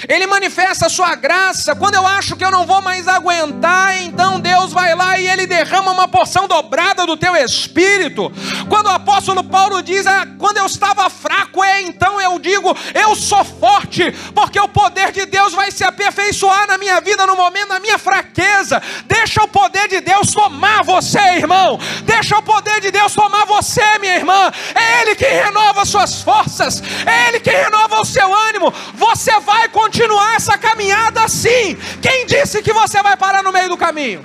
Ele 0.08 0.26
manifesta 0.26 0.86
a 0.86 0.88
sua 0.88 1.14
graça. 1.14 1.74
Quando 1.74 1.94
eu 1.94 2.06
acho 2.06 2.36
que 2.36 2.44
eu 2.44 2.50
não 2.50 2.66
vou 2.66 2.80
mais 2.80 3.08
aguentar, 3.08 4.02
então 4.02 4.40
Deus 4.40 4.72
vai 4.72 4.94
lá 4.94 5.18
e 5.18 5.28
ele 5.28 5.46
derrama 5.46 5.90
uma 5.90 6.08
porção 6.08 6.46
dobrada 6.46 7.04
do 7.06 7.16
teu 7.16 7.34
espírito. 7.36 8.32
Quando 8.68 8.86
o 8.86 8.90
apóstolo 8.90 9.42
Paulo 9.42 9.82
diz, 9.82 10.06
ah, 10.06 10.26
quando 10.38 10.58
eu 10.58 10.66
estava 10.66 11.08
fraco, 11.10 11.62
é 11.62 11.82
então 11.82 12.20
eu 12.20 12.38
digo, 12.38 12.76
eu 12.94 13.14
sou 13.16 13.44
forte, 13.44 14.12
porque 14.34 14.60
o 14.60 14.68
poder 14.68 15.12
de 15.12 15.26
Deus 15.26 15.52
vai 15.52 15.70
se 15.70 15.84
aperfeiçoar 15.84 16.66
na 16.66 16.78
minha 16.78 17.00
vida 17.00 17.26
no 17.26 17.36
momento 17.36 17.68
da 17.68 17.80
minha 17.80 17.98
fraqueza. 17.98 18.82
Deixa 19.06 19.42
o 19.42 19.48
poder 19.48 19.88
de 19.88 20.00
Deus 20.00 20.30
tomar 20.30 20.84
você, 20.84 21.18
irmão. 21.36 21.78
Deixa 22.04 22.38
o 22.38 22.42
poder 22.42 22.80
de 22.80 22.90
Deus 22.90 23.14
tomar 23.14 23.44
você, 23.44 23.98
minha 23.98 24.16
irmã. 24.16 24.52
É 24.74 25.02
Ele 25.02 25.14
que 25.14 25.26
renova 25.26 25.84
suas 25.84 26.22
forças, 26.22 26.82
é 27.04 27.28
Ele 27.28 27.40
que 27.40 27.50
renova 27.50 28.00
o 28.00 28.04
seu 28.04 28.32
ânimo. 28.32 28.72
Você 28.94 29.38
vai 29.40 29.68
com 29.68 29.88
continuar 29.96 30.36
essa 30.36 30.58
caminhada 30.58 31.24
assim. 31.24 31.74
Quem 32.02 32.26
disse 32.26 32.62
que 32.62 32.70
você 32.70 33.02
vai 33.02 33.16
parar 33.16 33.42
no 33.42 33.50
meio 33.50 33.70
do 33.70 33.78
caminho? 33.78 34.22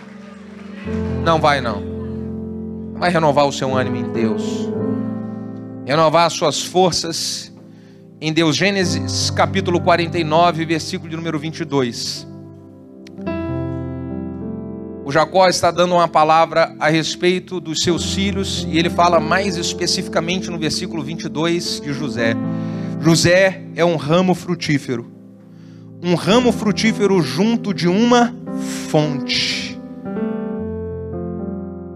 Não 1.23 1.39
vai 1.39 1.61
não. 1.61 1.81
Vai 2.95 3.09
renovar 3.09 3.45
o 3.45 3.53
seu 3.53 3.73
ânimo 3.73 3.95
em 3.95 4.11
Deus. 4.11 4.43
Renovar 5.85 6.25
as 6.25 6.33
suas 6.33 6.61
forças 6.61 7.53
em 8.19 8.33
Deus. 8.33 8.57
Gênesis 8.57 9.29
capítulo 9.29 9.79
49, 9.79 10.65
versículo 10.65 11.09
de 11.09 11.15
número 11.15 11.39
22. 11.39 12.27
O 15.05 15.11
Jacó 15.11 15.47
está 15.47 15.71
dando 15.71 15.95
uma 15.95 16.07
palavra 16.07 16.75
a 16.81 16.89
respeito 16.89 17.61
dos 17.61 17.81
seus 17.81 18.13
filhos 18.13 18.67
e 18.69 18.77
ele 18.77 18.89
fala 18.89 19.21
mais 19.21 19.55
especificamente 19.55 20.51
no 20.51 20.59
versículo 20.59 21.01
22 21.01 21.79
de 21.79 21.93
José. 21.93 22.35
José 22.99 23.61
é 23.73 23.85
um 23.85 23.95
ramo 23.95 24.35
frutífero 24.35 25.20
um 26.03 26.15
ramo 26.15 26.51
frutífero 26.51 27.21
junto 27.21 27.73
de 27.73 27.87
uma 27.87 28.33
fonte. 28.89 29.79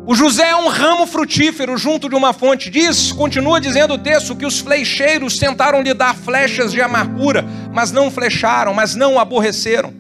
O 0.06 0.13
José 0.13 0.50
é 0.50 0.56
um 0.56 0.68
ramo 0.68 1.08
frutífero 1.08 1.76
junto 1.76 2.08
de 2.08 2.13
uma 2.13 2.32
fonte. 2.32 2.70
Diz, 2.70 3.12
continua 3.12 3.60
dizendo 3.60 3.96
o 3.96 3.98
texto, 3.98 4.36
que 4.36 4.46
os 4.46 4.60
flecheiros 4.60 5.39
tentaram 5.39 5.82
lhe 5.82 5.94
dar 5.96 6.15
flechas 6.15 6.72
de 6.72 6.80
amargura, 6.80 7.44
mas 7.74 7.91
não 7.91 8.12
flecharam, 8.12 8.72
mas 8.72 8.94
não 8.94 9.15
o 9.15 9.20
aborreceram. 9.20 9.91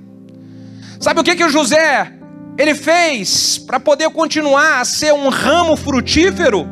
Sabe 0.99 1.19
o 1.19 1.23
que, 1.23 1.35
que 1.35 1.43
o 1.43 1.49
José 1.49 2.13
ele 2.59 2.75
fez 2.75 3.57
para 3.57 3.79
poder 3.79 4.11
continuar 4.11 4.81
a 4.81 4.85
ser 4.85 5.13
um 5.13 5.29
ramo 5.29 5.75
frutífero? 5.75 6.67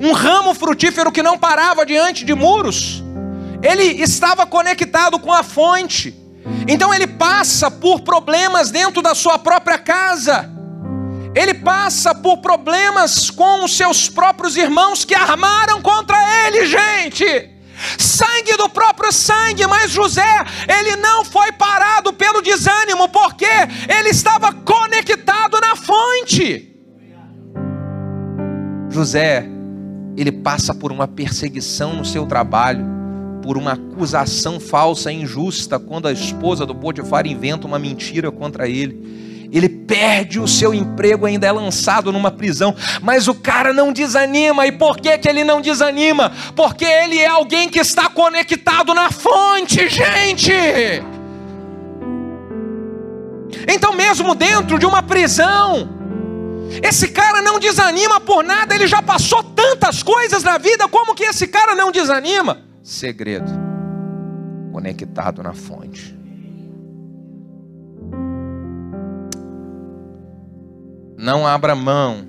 Um 0.00 0.12
ramo 0.12 0.52
frutífero 0.52 1.12
que 1.12 1.22
não 1.22 1.38
parava 1.38 1.86
diante 1.86 2.24
de 2.24 2.34
muros. 2.34 3.04
Ele 3.62 4.02
estava 4.02 4.44
conectado 4.44 5.20
com 5.20 5.32
a 5.32 5.44
fonte. 5.44 6.27
Então 6.66 6.92
ele 6.92 7.06
passa 7.06 7.70
por 7.70 8.00
problemas 8.00 8.70
dentro 8.70 9.02
da 9.02 9.14
sua 9.14 9.38
própria 9.38 9.78
casa. 9.78 10.50
Ele 11.34 11.54
passa 11.54 12.14
por 12.14 12.38
problemas 12.38 13.30
com 13.30 13.64
os 13.64 13.76
seus 13.76 14.08
próprios 14.08 14.56
irmãos 14.56 15.04
que 15.04 15.14
armaram 15.14 15.80
contra 15.80 16.16
ele, 16.46 16.66
gente. 16.66 17.50
Sangue 17.96 18.56
do 18.56 18.68
próprio 18.68 19.12
sangue, 19.12 19.66
mas 19.66 19.92
José, 19.92 20.44
ele 20.68 20.96
não 20.96 21.24
foi 21.24 21.52
parado 21.52 22.12
pelo 22.12 22.42
desânimo, 22.42 23.08
porque 23.08 23.46
ele 23.88 24.08
estava 24.08 24.52
conectado 24.52 25.60
na 25.60 25.76
fonte. 25.76 26.74
José, 28.90 29.46
ele 30.16 30.32
passa 30.32 30.74
por 30.74 30.90
uma 30.90 31.06
perseguição 31.06 31.92
no 31.92 32.04
seu 32.04 32.26
trabalho 32.26 32.97
por 33.48 33.56
uma 33.56 33.72
acusação 33.72 34.60
falsa 34.60 35.10
e 35.10 35.22
injusta 35.22 35.78
quando 35.78 36.06
a 36.06 36.12
esposa 36.12 36.66
do 36.66 36.74
Potifar 36.74 37.26
inventa 37.26 37.66
uma 37.66 37.78
mentira 37.78 38.30
contra 38.30 38.68
ele. 38.68 39.48
Ele 39.50 39.70
perde 39.70 40.38
o 40.38 40.46
seu 40.46 40.74
emprego, 40.74 41.24
ainda 41.24 41.46
é 41.46 41.52
lançado 41.52 42.12
numa 42.12 42.30
prisão, 42.30 42.76
mas 43.00 43.26
o 43.26 43.34
cara 43.34 43.72
não 43.72 43.90
desanima. 43.90 44.66
E 44.66 44.72
por 44.72 44.98
que, 44.98 45.16
que 45.16 45.26
ele 45.26 45.44
não 45.44 45.62
desanima? 45.62 46.30
Porque 46.54 46.84
ele 46.84 47.18
é 47.18 47.26
alguém 47.26 47.70
que 47.70 47.78
está 47.78 48.10
conectado 48.10 48.92
na 48.92 49.10
fonte, 49.10 49.88
gente. 49.88 50.52
Então, 53.66 53.94
mesmo 53.94 54.34
dentro 54.34 54.78
de 54.78 54.84
uma 54.84 55.02
prisão, 55.02 55.88
esse 56.82 57.08
cara 57.08 57.40
não 57.40 57.58
desanima 57.58 58.20
por 58.20 58.44
nada, 58.44 58.74
ele 58.74 58.86
já 58.86 59.00
passou 59.00 59.42
tantas 59.42 60.02
coisas 60.02 60.42
na 60.42 60.58
vida, 60.58 60.86
como 60.86 61.14
que 61.14 61.24
esse 61.24 61.46
cara 61.46 61.74
não 61.74 61.90
desanima? 61.90 62.67
Segredo 62.88 63.52
conectado 64.72 65.42
na 65.42 65.52
fonte. 65.52 66.16
Não 71.14 71.46
abra 71.46 71.74
mão 71.74 72.26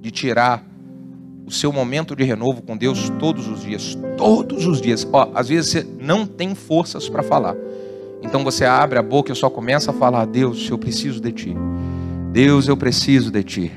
de 0.00 0.12
tirar 0.12 0.64
o 1.44 1.50
seu 1.50 1.72
momento 1.72 2.14
de 2.14 2.22
renovo 2.22 2.62
com 2.62 2.76
Deus 2.76 3.10
todos 3.18 3.48
os 3.48 3.62
dias, 3.62 3.98
todos 4.16 4.66
os 4.66 4.80
dias. 4.80 5.06
Ó, 5.12 5.32
às 5.34 5.48
vezes 5.48 5.70
você 5.70 5.86
não 5.98 6.24
tem 6.26 6.54
forças 6.54 7.08
para 7.08 7.24
falar. 7.24 7.56
Então 8.22 8.44
você 8.44 8.64
abre 8.64 9.00
a 9.00 9.02
boca 9.02 9.32
e 9.32 9.36
só 9.36 9.50
começa 9.50 9.90
a 9.90 9.94
falar: 9.94 10.26
Deus, 10.26 10.70
eu 10.70 10.78
preciso 10.78 11.20
de 11.20 11.32
ti. 11.32 11.56
Deus, 12.30 12.68
eu 12.68 12.76
preciso 12.76 13.32
de 13.32 13.42
ti. 13.42 13.72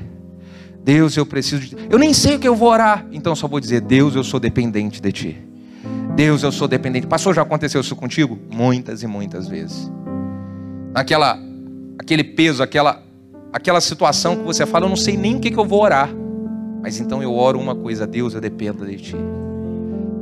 Deus, 0.83 1.17
eu 1.17 1.25
preciso 1.25 1.61
de. 1.61 1.75
Eu 1.89 1.97
nem 1.97 2.13
sei 2.13 2.35
o 2.35 2.39
que 2.39 2.47
eu 2.47 2.55
vou 2.55 2.69
orar, 2.69 3.07
então 3.11 3.35
só 3.35 3.47
vou 3.47 3.59
dizer: 3.59 3.81
Deus, 3.81 4.15
eu 4.15 4.23
sou 4.23 4.39
dependente 4.39 5.01
de 5.01 5.11
ti. 5.11 5.49
Deus, 6.16 6.43
eu 6.43 6.51
sou 6.51 6.68
dependente. 6.68 7.07
Pastor, 7.07 7.34
já 7.34 7.41
aconteceu 7.41 7.82
isso 7.82 7.95
contigo? 7.95 8.38
Muitas 8.51 9.03
e 9.03 9.07
muitas 9.07 9.47
vezes. 9.47 9.91
Aquela, 10.93 11.39
aquele 11.97 12.24
peso, 12.24 12.62
aquela, 12.62 13.01
aquela 13.53 13.80
situação 13.80 14.36
que 14.36 14.43
você 14.43 14.66
fala, 14.66 14.86
eu 14.86 14.89
não 14.89 14.95
sei 14.95 15.16
nem 15.16 15.36
o 15.36 15.39
que, 15.39 15.51
que 15.51 15.57
eu 15.57 15.66
vou 15.66 15.82
orar. 15.82 16.10
Mas 16.82 16.99
então 16.99 17.22
eu 17.22 17.34
oro 17.34 17.60
uma 17.60 17.76
coisa, 17.76 18.07
Deus, 18.07 18.34
eu 18.34 18.41
dependo 18.41 18.86
de 18.86 18.97
Ti. 18.97 19.16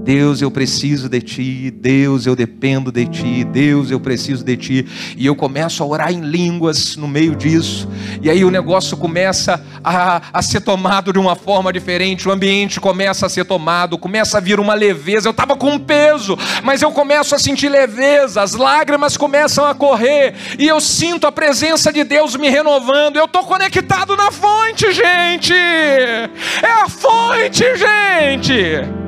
Deus, 0.08 0.41
eu 0.41 0.49
preciso 0.49 1.10
de 1.10 1.22
ti. 1.22 1.70
Deus, 1.70 2.26
eu 2.26 2.34
dependo 2.34 2.93
de 2.93 3.05
ti. 3.08 3.43
Deus, 3.43 3.91
eu 3.91 3.99
preciso 3.99 4.41
de 4.41 4.55
ti. 4.55 4.88
E 5.18 5.26
eu 5.26 5.36
começo 5.36 5.84
a 5.84 5.86
orar 5.86 6.14
em 6.14 6.22
línguas 6.22 6.95
no 6.95 7.10
meio 7.10 7.36
disso. 7.36 7.89
E 8.22 8.30
aí 8.30 8.45
o 8.45 8.49
negócio 8.49 8.95
começa 8.95 9.62
a, 9.84 10.22
a 10.32 10.41
ser 10.41 10.62
tomado 10.62 11.12
de 11.12 11.20
uma 11.20 11.36
forma 11.36 11.74
diferente. 11.74 12.26
O 12.26 12.32
ambiente 12.32 12.80
começa 12.80 13.26
a 13.26 13.30
ser 13.30 13.43
tomado. 13.43 13.97
Começa 13.97 14.38
a 14.38 14.39
vir 14.39 14.62
uma 14.62 14.74
leveza. 14.74 15.28
Eu 15.28 15.32
estava 15.32 15.58
com 15.58 15.78
peso, 15.78 16.38
mas 16.64 16.82
eu 16.82 16.93
começo 16.93 17.36
a 17.36 17.38
sentir 17.39 17.68
leveza. 17.68 18.41
As 18.41 18.53
lágrimas 18.53 19.18
começam 19.18 19.66
a 19.66 19.76
correr. 19.76 20.36
E 20.58 20.66
eu 20.66 20.80
sinto 20.80 21.28
a 21.28 21.34
presença 21.34 21.91
de 21.91 22.05
Deus 22.05 22.34
me 22.38 22.47
renovando. 22.47 23.18
Eu 23.18 23.26
estou 23.26 23.43
conectado 23.43 24.16
na 24.16 24.32
fonte, 24.32 24.89
gente. 24.93 25.51
É 25.53 26.72
a 26.82 26.88
fonte, 26.88 27.66
gente. 27.76 29.07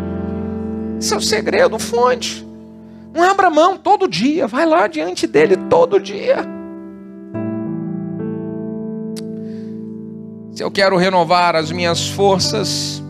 Esse 1.00 1.14
é 1.14 1.18
o 1.18 1.22
segredo, 1.22 1.80
fonte. 1.80 2.45
Não 3.14 3.24
abra 3.24 3.50
mão 3.50 3.78
todo 3.78 4.06
dia, 4.06 4.47
vai 4.47 4.66
lá 4.66 4.86
diante 4.86 5.26
dele 5.26 5.56
todo 5.70 5.97
dia. 5.97 6.45
Se 10.52 10.62
eu 10.62 10.70
quero 10.70 10.97
renovar 10.97 11.56
as 11.56 11.72
minhas 11.72 12.10
forças, 12.10 13.02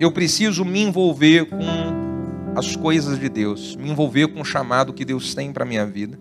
eu 0.00 0.10
preciso 0.10 0.64
me 0.64 0.82
envolver 0.82 1.46
com 1.46 2.56
as 2.56 2.74
coisas 2.74 3.20
de 3.20 3.28
Deus, 3.28 3.76
me 3.76 3.88
envolver 3.88 4.26
com 4.26 4.40
o 4.40 4.44
chamado 4.44 4.92
que 4.92 5.04
Deus 5.04 5.32
tem 5.32 5.52
para 5.52 5.64
minha 5.64 5.86
vida. 5.86 6.18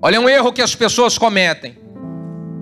Olha 0.00 0.18
um 0.18 0.28
erro 0.28 0.50
que 0.50 0.62
as 0.62 0.74
pessoas 0.74 1.18
cometem. 1.18 1.76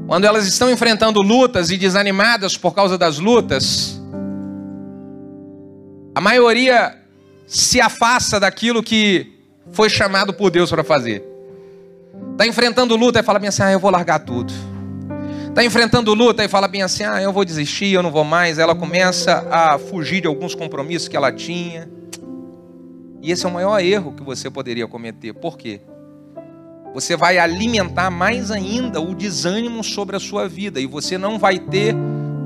Quando 0.09 0.25
elas 0.25 0.45
estão 0.45 0.69
enfrentando 0.69 1.23
lutas 1.23 1.71
e 1.71 1.77
desanimadas 1.77 2.57
por 2.57 2.75
causa 2.75 2.99
das 2.99 3.21
lutas, 3.21 4.02
a 6.15 6.21
maioria 6.21 6.99
se 7.47 7.81
afasta 7.81 8.39
daquilo 8.39 8.83
que 8.83 9.33
foi 9.71 9.89
chamado 9.89 10.33
por 10.33 10.51
Deus 10.51 10.71
para 10.71 10.85
fazer. 10.85 11.25
Está 12.33 12.47
enfrentando 12.47 12.97
luta 12.97 13.21
e 13.21 13.23
fala 13.23 13.39
bem 13.39 13.49
assim: 13.49 13.63
ah, 13.63 13.73
eu 13.73 13.81
vou 13.81 13.91
largar 13.91 14.19
tudo. 14.21 14.53
Está 15.49 15.65
enfrentando 15.65 16.15
luta 16.15 16.45
e 16.45 16.49
fala 16.49 16.69
bem 16.69 16.83
assim: 16.83 17.05
ah, 17.05 17.21
eu 17.21 17.33
vou 17.33 17.45
desistir, 17.45 17.93
eu 17.93 18.03
não 18.03 18.11
vou 18.11 18.25
mais. 18.25 18.59
Ela 18.59 18.75
começa 18.75 19.47
a 19.51 19.79
fugir 19.79 20.21
de 20.21 20.27
alguns 20.27 20.55
compromissos 20.55 21.09
que 21.09 21.17
ela 21.17 21.33
tinha. 21.33 21.89
E 23.23 23.31
esse 23.31 23.47
é 23.47 23.49
o 23.49 23.53
maior 23.53 23.79
erro 23.81 24.13
que 24.13 24.23
você 24.23 24.51
poderia 24.51 24.87
cometer. 24.87 25.33
Por 25.33 25.57
quê? 25.57 25.81
Você 26.93 27.17
vai 27.17 27.39
alimentar 27.39 28.11
mais 28.11 28.51
ainda 28.51 29.01
o 29.01 29.15
desânimo 29.15 29.83
sobre 29.83 30.17
a 30.17 30.21
sua 30.21 30.47
vida 30.47 30.79
e 30.79 30.87
você 30.87 31.17
não 31.17 31.39
vai 31.39 31.59
ter 31.59 31.95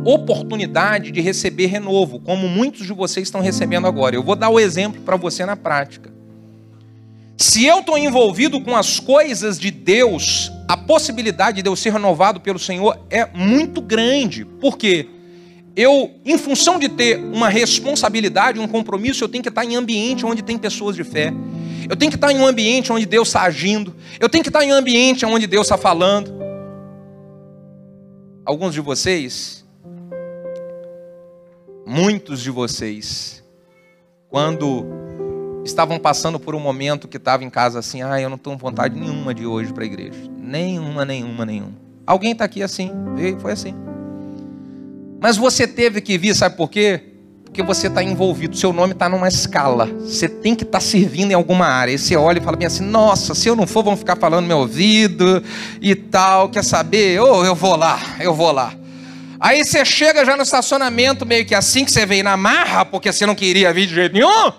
oportunidade 0.06 1.10
de 1.10 1.20
receber 1.20 1.66
renovo, 1.66 2.20
como 2.20 2.48
muitos 2.48 2.86
de 2.86 2.92
vocês 2.92 3.26
estão 3.26 3.40
recebendo 3.40 3.86
agora. 3.86 4.14
Eu 4.14 4.22
vou 4.22 4.36
dar 4.36 4.48
o 4.48 4.60
exemplo 4.60 5.00
para 5.02 5.16
você 5.16 5.44
na 5.44 5.56
prática. 5.56 6.14
Se 7.36 7.66
eu 7.66 7.80
estou 7.80 7.98
envolvido 7.98 8.60
com 8.60 8.74
as 8.74 8.98
coisas 8.98 9.58
de 9.58 9.70
Deus, 9.70 10.50
a 10.68 10.76
possibilidade 10.76 11.60
de 11.60 11.68
eu 11.68 11.76
ser 11.76 11.92
renovado 11.92 12.40
pelo 12.40 12.58
Senhor 12.58 12.98
é 13.10 13.26
muito 13.26 13.82
grande. 13.82 14.44
Por 14.44 14.78
quê? 14.78 15.06
Eu, 15.74 16.12
em 16.24 16.38
função 16.38 16.78
de 16.78 16.88
ter 16.88 17.18
uma 17.18 17.50
responsabilidade, 17.50 18.58
um 18.58 18.66
compromisso, 18.66 19.22
eu 19.22 19.28
tenho 19.28 19.42
que 19.42 19.50
estar 19.50 19.64
em 19.64 19.76
ambiente 19.76 20.24
onde 20.24 20.42
tem 20.42 20.56
pessoas 20.56 20.96
de 20.96 21.04
fé. 21.04 21.34
Eu 21.88 21.94
tenho 21.96 22.10
que 22.10 22.16
estar 22.16 22.32
em 22.32 22.38
um 22.38 22.46
ambiente 22.46 22.90
onde 22.90 23.04
Deus 23.04 23.28
está 23.28 23.42
agindo. 23.42 23.94
Eu 24.18 24.28
tenho 24.30 24.42
que 24.42 24.48
estar 24.48 24.64
em 24.64 24.72
um 24.72 24.76
ambiente 24.76 25.26
onde 25.26 25.46
Deus 25.46 25.66
está 25.66 25.76
falando. 25.76 26.34
Alguns 28.46 28.72
de 28.72 28.80
vocês 28.80 29.65
muitos 31.86 32.40
de 32.42 32.50
vocês, 32.50 33.44
quando 34.28 34.84
estavam 35.64 35.98
passando 35.98 36.38
por 36.40 36.54
um 36.54 36.60
momento 36.60 37.06
que 37.06 37.16
estava 37.16 37.44
em 37.44 37.50
casa 37.50 37.78
assim, 37.78 38.02
ah, 38.02 38.20
eu 38.20 38.28
não 38.28 38.36
tenho 38.36 38.56
vontade 38.56 38.98
nenhuma 38.98 39.32
de 39.32 39.46
hoje 39.46 39.72
para 39.72 39.84
a 39.84 39.86
igreja. 39.86 40.18
Nenhuma, 40.36 41.04
nenhuma, 41.04 41.46
nenhuma. 41.46 41.74
Alguém 42.04 42.32
está 42.32 42.44
aqui 42.44 42.62
assim, 42.62 42.90
foi 43.40 43.52
assim. 43.52 43.74
Mas 45.20 45.36
você 45.36 45.66
teve 45.66 46.00
que 46.00 46.18
vir, 46.18 46.34
sabe 46.34 46.56
por 46.56 46.68
quê? 46.68 47.00
Porque 47.44 47.62
você 47.62 47.86
está 47.86 48.02
envolvido, 48.02 48.56
seu 48.56 48.72
nome 48.72 48.92
está 48.92 49.08
numa 49.08 49.28
escala. 49.28 49.86
Você 49.86 50.28
tem 50.28 50.54
que 50.54 50.62
estar 50.62 50.78
tá 50.78 50.84
servindo 50.84 51.30
em 51.30 51.34
alguma 51.34 51.66
área. 51.66 51.92
E 51.92 51.98
você 51.98 52.14
olha 52.14 52.38
e 52.38 52.42
fala 52.42 52.56
bem 52.56 52.66
assim: 52.66 52.84
nossa, 52.84 53.34
se 53.34 53.48
eu 53.48 53.56
não 53.56 53.66
for, 53.66 53.82
vão 53.82 53.96
ficar 53.96 54.14
falando 54.16 54.46
meu 54.46 54.58
ouvido 54.58 55.42
e 55.80 55.94
tal. 55.94 56.50
Quer 56.50 56.62
saber? 56.62 57.18
Ou 57.20 57.40
oh, 57.40 57.44
eu 57.44 57.54
vou 57.54 57.74
lá, 57.74 57.98
eu 58.20 58.34
vou 58.34 58.52
lá. 58.52 58.74
Aí 59.38 59.64
você 59.64 59.84
chega 59.84 60.24
já 60.24 60.36
no 60.36 60.42
estacionamento, 60.42 61.26
meio 61.26 61.44
que 61.44 61.54
assim 61.54 61.84
que 61.84 61.92
você 61.92 62.06
veio 62.06 62.24
na 62.24 62.36
marra, 62.36 62.84
porque 62.84 63.12
você 63.12 63.26
não 63.26 63.34
queria 63.34 63.72
vir 63.72 63.86
de 63.86 63.94
jeito 63.94 64.12
nenhum. 64.14 64.52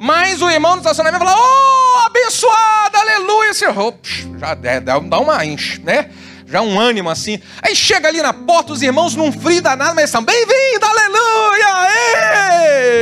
Mas 0.00 0.42
o 0.42 0.50
irmão 0.50 0.72
no 0.72 0.78
estacionamento 0.78 1.24
fala: 1.24 1.36
Oh, 1.38 2.06
abençoado, 2.06 2.96
aleluia. 2.96 3.52
Você, 3.52 3.66
oh, 3.68 3.94
já 4.38 4.54
dá 4.80 5.18
uma 5.18 5.44
enche, 5.44 5.80
né? 5.82 6.10
Já 6.46 6.60
um 6.60 6.78
ânimo 6.78 7.10
assim. 7.10 7.40
Aí 7.62 7.74
chega 7.74 8.08
ali 8.08 8.20
na 8.20 8.32
porta, 8.32 8.72
os 8.72 8.82
irmãos 8.82 9.14
num 9.14 9.32
frio 9.32 9.62
danado, 9.62 9.94
mas 9.94 10.04
estão 10.04 10.22
bem-vindo, 10.22 10.84
aleluia! 10.84 11.74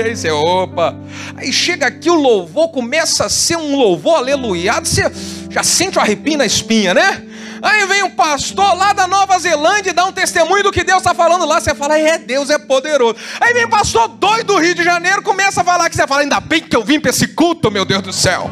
Aí 0.04 0.16
você, 0.16 0.30
opa. 0.30 0.96
Aí 1.36 1.52
chega 1.52 1.86
aqui 1.86 2.08
o 2.08 2.14
louvor, 2.14 2.68
começa 2.70 3.26
a 3.26 3.28
ser 3.28 3.56
um 3.56 3.76
louvor 3.76 4.18
aleluiado, 4.18 4.86
você 4.86 5.10
já 5.50 5.62
sente 5.62 5.98
o 5.98 6.00
arrepio 6.00 6.38
na 6.38 6.46
espinha, 6.46 6.94
né? 6.94 7.22
Aí 7.62 7.86
vem 7.86 8.02
um 8.02 8.10
pastor 8.10 8.76
lá 8.76 8.92
da 8.92 9.06
Nova 9.06 9.38
Zelândia 9.38 9.90
e 9.90 9.92
dá 9.92 10.04
um 10.04 10.12
testemunho 10.12 10.64
do 10.64 10.72
que 10.72 10.82
Deus 10.82 10.98
está 10.98 11.14
falando 11.14 11.46
lá. 11.46 11.60
Você 11.60 11.72
fala, 11.76 11.96
é, 11.96 12.18
Deus 12.18 12.50
é 12.50 12.58
poderoso. 12.58 13.14
Aí 13.40 13.54
vem 13.54 13.66
um 13.66 13.70
pastor 13.70 14.08
doido 14.08 14.54
do 14.54 14.58
Rio 14.58 14.74
de 14.74 14.82
Janeiro, 14.82 15.22
começa 15.22 15.60
a 15.60 15.64
falar 15.64 15.88
que 15.88 15.94
você 15.94 16.04
fala, 16.04 16.22
ainda 16.22 16.40
bem 16.40 16.60
que 16.60 16.76
eu 16.76 16.82
vim 16.82 16.98
para 16.98 17.10
esse 17.10 17.28
culto, 17.28 17.70
meu 17.70 17.84
Deus 17.84 18.02
do 18.02 18.12
céu. 18.12 18.50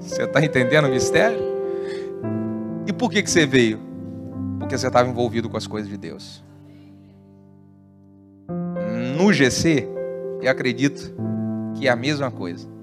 Você 0.00 0.22
está 0.22 0.40
entendendo 0.44 0.84
o 0.84 0.90
mistério? 0.90 1.40
E 2.86 2.92
por 2.92 3.10
que, 3.10 3.20
que 3.20 3.30
você 3.30 3.44
veio? 3.44 3.80
Porque 4.60 4.78
você 4.78 4.86
estava 4.86 5.08
envolvido 5.08 5.50
com 5.50 5.56
as 5.56 5.66
coisas 5.66 5.90
de 5.90 5.96
Deus. 5.96 6.44
No 9.16 9.32
GC, 9.32 9.88
eu 10.40 10.50
acredito 10.50 11.12
que 11.74 11.88
é 11.88 11.90
a 11.90 11.96
mesma 11.96 12.30
coisa. 12.30 12.73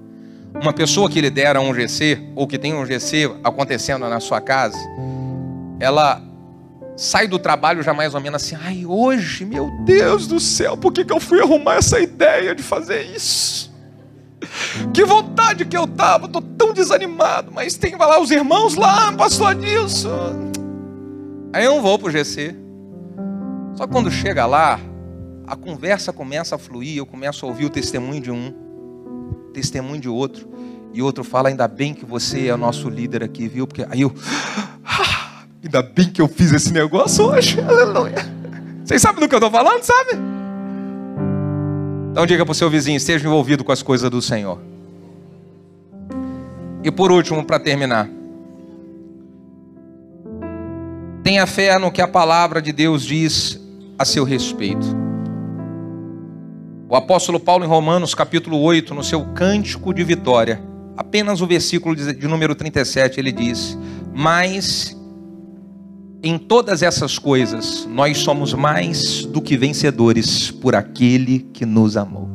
Uma 0.60 0.72
pessoa 0.72 1.08
que 1.08 1.20
lidera 1.20 1.60
um 1.60 1.74
GC, 1.74 2.20
ou 2.34 2.46
que 2.46 2.58
tem 2.58 2.74
um 2.74 2.84
GC 2.84 3.30
acontecendo 3.42 4.08
na 4.08 4.20
sua 4.20 4.40
casa, 4.40 4.78
ela 5.80 6.22
sai 6.96 7.26
do 7.26 7.38
trabalho 7.38 7.82
já 7.82 7.92
mais 7.94 8.14
ou 8.14 8.20
menos 8.20 8.42
assim, 8.42 8.56
ai, 8.62 8.84
hoje, 8.86 9.44
meu 9.44 9.70
Deus 9.84 10.26
do 10.26 10.38
céu, 10.38 10.76
por 10.76 10.92
que, 10.92 11.04
que 11.04 11.12
eu 11.12 11.18
fui 11.18 11.40
arrumar 11.40 11.76
essa 11.76 11.98
ideia 11.98 12.54
de 12.54 12.62
fazer 12.62 13.02
isso? 13.02 13.72
Que 14.92 15.04
vontade 15.04 15.64
que 15.64 15.76
eu 15.76 15.86
tava, 15.86 16.28
tô 16.28 16.40
tão 16.40 16.72
desanimado, 16.72 17.50
mas 17.52 17.76
tem 17.76 17.96
lá 17.96 18.20
os 18.20 18.30
irmãos 18.30 18.74
lá, 18.74 19.12
pastor 19.12 19.54
disso. 19.54 20.08
Aí 21.52 21.64
eu 21.64 21.76
não 21.76 21.82
vou 21.82 21.98
pro 21.98 22.10
GC. 22.10 22.54
Só 23.74 23.86
que 23.86 23.92
quando 23.92 24.10
chega 24.10 24.46
lá, 24.46 24.78
a 25.46 25.56
conversa 25.56 26.12
começa 26.12 26.56
a 26.56 26.58
fluir, 26.58 26.96
eu 26.96 27.06
começo 27.06 27.44
a 27.44 27.48
ouvir 27.48 27.64
o 27.64 27.70
testemunho 27.70 28.20
de 28.20 28.30
um, 28.30 28.52
testemunho 29.52 30.00
de 30.00 30.08
outro. 30.08 30.48
E 30.92 31.00
outro 31.00 31.24
fala, 31.24 31.48
ainda 31.48 31.66
bem 31.66 31.94
que 31.94 32.04
você 32.04 32.48
é 32.48 32.54
o 32.54 32.58
nosso 32.58 32.88
líder 32.88 33.22
aqui, 33.22 33.48
viu? 33.48 33.66
Porque 33.66 33.86
aí 33.88 34.02
eu. 34.02 34.12
Ah, 34.84 35.44
ainda 35.62 35.82
bem 35.82 36.10
que 36.10 36.20
eu 36.20 36.28
fiz 36.28 36.52
esse 36.52 36.72
negócio 36.72 37.24
hoje. 37.24 37.60
Aleluia. 37.66 38.16
Vocês 38.84 39.00
sabem 39.00 39.20
do 39.20 39.28
que 39.28 39.34
eu 39.34 39.38
estou 39.38 39.50
falando, 39.50 39.82
sabe? 39.82 40.10
Então 42.10 42.26
diga 42.26 42.44
para 42.44 42.52
o 42.52 42.54
seu 42.54 42.68
vizinho, 42.68 42.96
esteja 42.96 43.26
envolvido 43.26 43.64
com 43.64 43.72
as 43.72 43.82
coisas 43.82 44.10
do 44.10 44.20
Senhor. 44.20 44.58
E 46.84 46.90
por 46.90 47.10
último, 47.10 47.44
para 47.44 47.58
terminar. 47.58 48.08
Tenha 51.22 51.46
fé 51.46 51.78
no 51.78 51.90
que 51.90 52.02
a 52.02 52.08
palavra 52.08 52.60
de 52.60 52.72
Deus 52.72 53.02
diz 53.04 53.58
a 53.98 54.04
seu 54.04 54.24
respeito. 54.24 55.11
O 56.92 56.94
apóstolo 56.94 57.40
Paulo, 57.40 57.64
em 57.64 57.66
Romanos, 57.66 58.14
capítulo 58.14 58.60
8, 58.60 58.94
no 58.94 59.02
seu 59.02 59.24
cântico 59.32 59.94
de 59.94 60.04
vitória, 60.04 60.62
apenas 60.94 61.40
o 61.40 61.46
versículo 61.46 61.96
de 61.96 62.28
número 62.28 62.54
37, 62.54 63.18
ele 63.18 63.32
diz: 63.32 63.78
Mas 64.14 64.94
em 66.22 66.36
todas 66.36 66.82
essas 66.82 67.18
coisas, 67.18 67.88
nós 67.90 68.18
somos 68.18 68.52
mais 68.52 69.24
do 69.24 69.40
que 69.40 69.56
vencedores 69.56 70.50
por 70.50 70.74
aquele 70.74 71.38
que 71.54 71.64
nos 71.64 71.96
amou. 71.96 72.28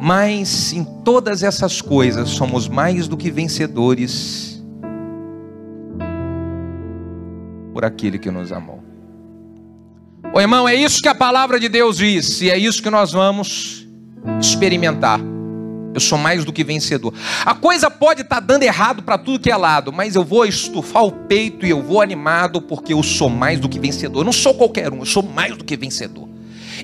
Mas 0.00 0.72
em 0.72 0.84
todas 1.04 1.42
essas 1.42 1.82
coisas 1.82 2.30
somos 2.30 2.66
mais 2.66 3.06
do 3.06 3.18
que 3.18 3.30
vencedores 3.30 4.64
por 7.74 7.84
aquele 7.84 8.18
que 8.18 8.30
nos 8.30 8.50
amou. 8.52 8.77
Ô 10.32 10.40
irmão, 10.40 10.68
é 10.68 10.74
isso 10.74 11.00
que 11.00 11.08
a 11.08 11.14
palavra 11.14 11.58
de 11.58 11.68
Deus 11.68 11.96
diz, 11.96 12.42
e 12.42 12.50
é 12.50 12.58
isso 12.58 12.82
que 12.82 12.90
nós 12.90 13.12
vamos 13.12 13.86
experimentar. 14.40 15.18
Eu 15.94 16.00
sou 16.00 16.18
mais 16.18 16.44
do 16.44 16.52
que 16.52 16.62
vencedor. 16.62 17.14
A 17.44 17.54
coisa 17.54 17.90
pode 17.90 18.20
estar 18.20 18.36
tá 18.36 18.40
dando 18.40 18.62
errado 18.62 19.02
para 19.02 19.16
tudo 19.16 19.40
que 19.40 19.50
é 19.50 19.56
lado, 19.56 19.92
mas 19.92 20.14
eu 20.14 20.24
vou 20.24 20.44
estufar 20.44 21.02
o 21.02 21.10
peito 21.10 21.64
e 21.64 21.70
eu 21.70 21.82
vou 21.82 22.02
animado 22.02 22.60
porque 22.60 22.92
eu 22.92 23.02
sou 23.02 23.30
mais 23.30 23.58
do 23.58 23.68
que 23.68 23.80
vencedor. 23.80 24.20
Eu 24.20 24.24
não 24.24 24.32
sou 24.32 24.54
qualquer 24.54 24.92
um, 24.92 24.98
eu 24.98 25.06
sou 25.06 25.22
mais 25.22 25.56
do 25.56 25.64
que 25.64 25.76
vencedor. 25.76 26.27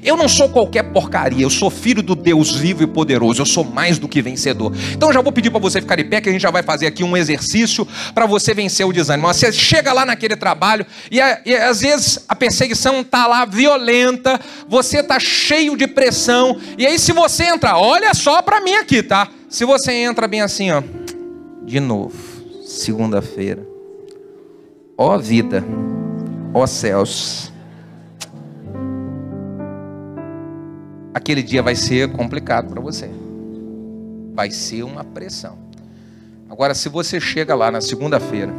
Eu 0.02 0.16
não 0.16 0.28
sou 0.28 0.48
qualquer 0.48 0.82
porcaria, 0.84 1.42
eu 1.42 1.50
sou 1.50 1.70
filho 1.70 2.02
do 2.02 2.14
Deus 2.14 2.54
vivo 2.54 2.82
e 2.82 2.86
poderoso, 2.86 3.42
eu 3.42 3.46
sou 3.46 3.64
mais 3.64 3.98
do 3.98 4.08
que 4.08 4.20
vencedor. 4.20 4.72
Então 4.92 5.12
já 5.12 5.20
vou 5.20 5.32
pedir 5.32 5.50
para 5.50 5.60
você 5.60 5.80
ficar 5.80 5.96
de 5.96 6.04
pé, 6.04 6.20
que 6.20 6.28
a 6.28 6.32
gente 6.32 6.42
já 6.42 6.50
vai 6.50 6.62
fazer 6.62 6.86
aqui 6.86 7.04
um 7.04 7.16
exercício 7.16 7.86
para 8.14 8.26
você 8.26 8.54
vencer 8.54 8.86
o 8.86 8.92
desânimo. 8.92 9.26
Você 9.28 9.52
chega 9.52 9.92
lá 9.92 10.04
naquele 10.04 10.36
trabalho 10.36 10.86
e, 11.10 11.18
e 11.18 11.56
às 11.56 11.80
vezes 11.80 12.24
a 12.28 12.34
perseguição 12.34 13.00
está 13.00 13.26
lá 13.26 13.44
violenta, 13.44 14.40
você 14.68 14.98
está 14.98 15.18
cheio 15.18 15.76
de 15.76 15.86
pressão, 15.86 16.58
e 16.76 16.86
aí 16.86 16.98
se 16.98 17.12
você 17.12 17.44
entra, 17.44 17.76
olha 17.76 18.12
só 18.14 18.42
para 18.42 18.60
mim 18.60 18.74
aqui, 18.74 19.02
tá? 19.02 19.28
Se 19.48 19.64
você 19.64 19.92
entra 19.92 20.26
bem 20.26 20.40
assim, 20.40 20.70
ó, 20.70 20.82
de 21.64 21.80
novo, 21.80 22.16
segunda-feira, 22.66 23.66
ó 24.98 25.16
vida, 25.18 25.64
ó 26.52 26.66
céus 26.66 27.53
aquele 31.14 31.42
dia 31.42 31.62
vai 31.62 31.76
ser 31.76 32.10
complicado 32.10 32.68
para 32.68 32.80
você. 32.80 33.08
Vai 34.34 34.50
ser 34.50 34.82
uma 34.82 35.04
pressão. 35.04 35.56
Agora, 36.50 36.74
se 36.74 36.88
você 36.88 37.20
chega 37.20 37.54
lá 37.54 37.70
na 37.70 37.80
segunda-feira, 37.80 38.52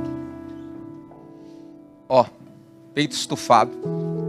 ó, 2.07 2.25
peito 2.93 3.11
estufado, 3.11 3.71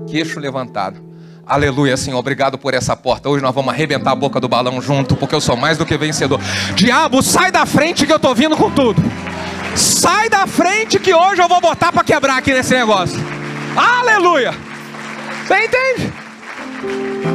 queixo 0.08 0.40
levantado, 0.40 1.00
aleluia, 1.46 1.96
Senhor, 1.96 2.18
obrigado 2.18 2.58
por 2.58 2.74
essa 2.74 2.96
porta. 2.96 3.28
Hoje 3.28 3.42
nós 3.42 3.54
vamos 3.54 3.72
arrebentar 3.72 4.10
a 4.10 4.16
boca 4.16 4.40
do 4.40 4.48
balão 4.48 4.82
junto, 4.82 5.16
porque 5.16 5.34
eu 5.34 5.40
sou 5.40 5.56
mais 5.56 5.78
do 5.78 5.86
que 5.86 5.96
vencedor. 5.96 6.40
Diabo, 6.74 7.22
sai 7.22 7.52
da 7.52 7.64
frente 7.64 8.04
que 8.04 8.12
eu 8.12 8.18
tô 8.18 8.34
vindo 8.34 8.56
com 8.56 8.70
tudo. 8.70 9.00
Sai 9.74 10.28
da 10.28 10.46
frente 10.46 10.98
que 10.98 11.14
hoje 11.14 11.40
eu 11.40 11.48
vou 11.48 11.60
botar 11.60 11.92
para 11.92 12.02
quebrar 12.02 12.38
aqui 12.38 12.52
nesse 12.52 12.74
negócio. 12.74 13.18
Aleluia! 13.76 14.52
Você 15.46 15.64
entende? 15.64 16.25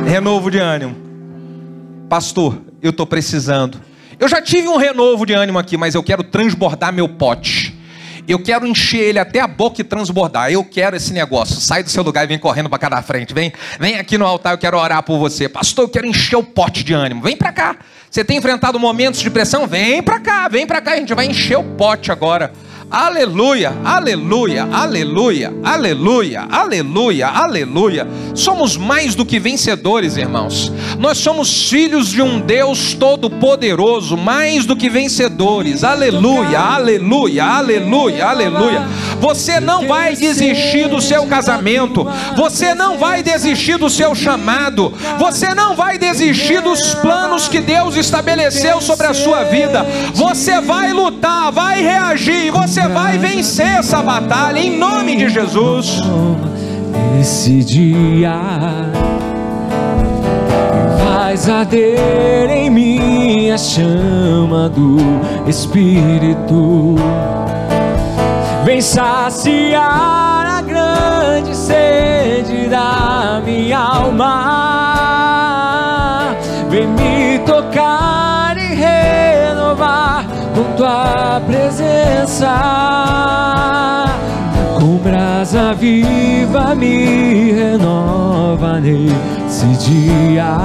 Renovo 0.08 0.52
de 0.52 0.60
ânimo. 0.60 0.96
Pastor, 2.10 2.62
eu 2.82 2.90
estou 2.90 3.06
precisando. 3.06 3.80
Eu 4.20 4.28
já 4.28 4.42
tive 4.42 4.68
um 4.68 4.78
renovo 4.78 5.26
de 5.26 5.34
ânimo 5.34 5.58
aqui, 5.58 5.78
mas 5.78 5.96
eu 5.96 6.04
quero 6.04 6.24
transbordar 6.24 6.94
meu 6.94 7.08
pote. 7.08 7.76
Eu 8.28 8.40
quero 8.40 8.68
encher 8.68 9.00
ele 9.00 9.20
até 9.20 9.40
a 9.40 9.48
boca 9.48 9.82
e 9.82 9.84
transbordar. 9.84 10.52
Eu 10.52 10.64
quero 10.64 10.96
esse 10.96 11.12
negócio. 11.12 11.56
Sai 11.56 11.84
do 11.84 11.90
seu 11.90 12.04
lugar 12.04 12.24
e 12.24 12.28
vem 12.28 12.38
correndo 12.38 12.70
para 12.70 12.80
cá 12.80 12.90
da 12.90 13.02
frente. 13.02 13.34
Vem, 13.34 13.52
vem 13.80 13.96
aqui 13.98 14.18
no 14.18 14.26
altar, 14.26 14.54
eu 14.54 14.58
quero 14.58 14.78
orar 14.78 15.02
por 15.04 15.18
você. 15.18 15.50
Pastor, 15.50 15.86
eu 15.86 15.90
quero 15.90 16.06
encher 16.06 16.36
o 16.36 16.44
pote 16.44 16.84
de 16.84 16.94
ânimo. 16.94 17.22
Vem 17.22 17.36
para 17.36 17.52
cá. 17.52 17.78
Você 18.10 18.24
tem 18.24 18.38
enfrentado 18.38 18.80
momentos 18.80 19.22
de 19.22 19.30
pressão? 19.30 19.66
Vem 19.66 20.04
para 20.04 20.20
cá, 20.20 20.48
vem 20.48 20.68
para 20.68 20.82
cá. 20.82 20.92
A 20.92 20.96
gente 20.98 21.14
vai 21.14 21.26
encher 21.26 21.58
o 21.58 21.64
pote 21.64 22.12
agora. 22.12 22.52
Aleluia, 22.92 23.74
aleluia, 23.86 24.68
aleluia, 24.70 25.54
aleluia, 25.64 26.46
aleluia, 26.52 27.28
aleluia. 27.30 28.06
Somos 28.36 28.76
mais 28.76 29.16
do 29.16 29.26
que 29.26 29.40
vencedores, 29.40 30.18
irmãos. 30.18 30.74
Nós 31.00 31.18
somos 31.18 31.70
filhos 31.70 32.10
de 32.10 32.22
um 32.22 32.42
Deus 32.42 32.94
todo-poderoso, 32.94 34.18
mais 34.18 34.66
do 34.66 34.76
que 34.76 34.90
vencedores. 34.90 35.86
Aleluia, 35.86 36.60
aleluia, 36.60 37.46
aleluia, 37.46 38.26
aleluia. 38.26 38.86
Você 39.22 39.62
não 39.62 39.88
vai 39.88 40.14
desistir 40.14 40.90
do 40.90 41.00
seu 41.00 41.26
casamento. 41.28 42.06
Você 42.36 42.76
não 42.76 42.98
vai 42.98 43.24
desistir 43.24 43.78
do 43.78 43.90
seu 43.90 44.14
chamado. 44.14 44.94
Você 45.18 45.56
não 45.56 45.78
vai 45.78 45.98
desistir 45.98 46.62
dos 46.62 46.94
planos 46.96 47.48
que 47.48 47.62
Deus 47.62 47.96
estabeleceu 47.96 48.82
sobre 48.82 49.08
a 49.08 49.14
sua 49.14 49.46
vida. 49.46 49.86
Você 50.14 50.60
vai 50.60 50.92
lutar, 50.92 51.54
vai 51.54 51.82
reagir, 51.82 52.52
você 52.52 52.81
você 52.82 52.88
vai 52.88 53.18
vencer 53.18 53.80
essa 53.80 54.02
batalha 54.02 54.58
em 54.60 54.78
nome 54.78 55.16
de 55.16 55.30
Jesus. 55.30 56.00
Esse 57.20 57.64
dia 57.64 58.34
faz 61.04 61.48
arder 61.48 62.50
em 62.50 62.70
mim 62.72 63.52
a 63.52 63.58
chama 63.58 64.68
do 64.70 64.98
Espírito. 65.48 66.96
Vem 68.66 68.82
saciar 68.82 70.48
a 70.48 70.62
grande 70.62 71.56
sede 71.56 72.68
da 72.68 73.42
minha 73.46 73.78
alma. 73.78 74.72
Vem 76.70 76.88
me 76.88 77.40
tocar 77.46 77.91
tua 80.92 81.42
presença. 81.48 82.54
Com 84.76 84.98
brasa 84.98 85.74
viva 85.74 86.76
me 86.76 87.52
renova 87.52 88.80
nesse 88.80 89.68
dia. 89.78 90.58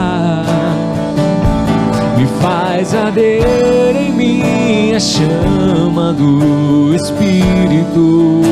Me 2.16 2.26
faz 2.40 2.94
arder 2.94 3.94
em 3.94 4.12
mim 4.12 4.94
a 4.94 5.00
chama 5.00 6.12
do 6.12 6.94
Espírito. 6.94 8.42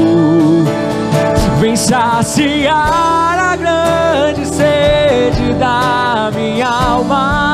Vem 1.60 1.74
saciar 1.74 3.38
a 3.38 3.56
grande 3.56 4.46
sede 4.46 5.54
da 5.58 6.30
minha 6.34 6.68
alma 6.68 7.53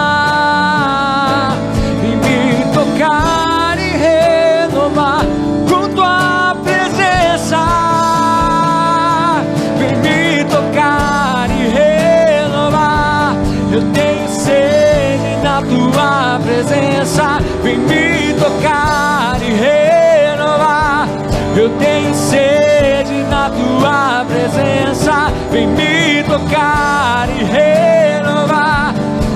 vem 17.71 17.79
me 17.79 18.35
tocar 18.35 19.39
e 19.41 19.53
renovar. 19.53 21.09
Eu 21.57 21.71
tenho 21.79 22.15
sede 22.15 23.23
na 23.29 23.51
tua 23.51 24.25
presença, 24.25 25.33
vem 25.51 25.69
me 25.69 26.23
tocar 26.25 27.29
e 27.29 27.45
renovar. 27.45 28.95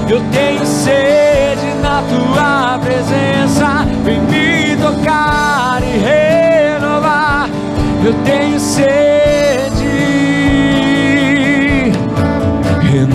Eu 0.09 0.21
tenho 0.33 0.67
sede 0.67 1.75
na 1.81 2.03
tua 2.03 2.79
presença, 2.79 3.87
vem 4.05 4.21
me 4.23 4.77
tocar 4.77 5.81
e 5.83 5.99
renovar. 5.99 7.49
Eu 8.05 8.15
tenho 8.25 8.59
sede, 8.59 9.85
renova-me 12.91 13.15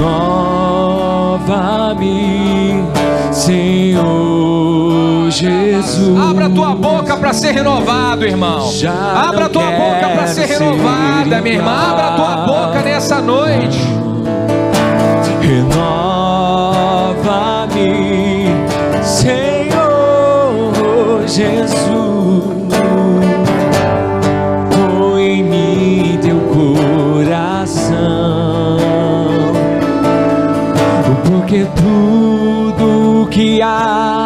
Jesus. 5.39 6.19
Abra 6.19 6.49
tua 6.49 6.75
boca 6.75 7.15
para 7.15 7.31
ser 7.31 7.53
renovado, 7.53 8.25
irmão. 8.25 8.69
Já 8.73 8.91
Abra 9.29 9.47
tua 9.47 9.71
boca 9.71 10.09
para 10.15 10.27
ser 10.27 10.47
renovada, 10.47 11.41
minha 11.41 11.55
irmã. 11.55 11.71
Abra 11.71 12.11
tua 12.11 12.35
boca 12.45 12.81
nessa 12.81 13.21
noite. 13.21 13.79
Renova-me, 15.41 15.79
Senhor 19.01 20.73
Jesus. 21.25 22.43
Põe 24.69 25.23
em 25.23 25.43
mim 25.43 26.19
teu 26.21 26.37
coração, 26.53 27.87
porque 31.23 31.65
tu 31.75 32.49
que 33.29 33.61
há 33.61 34.18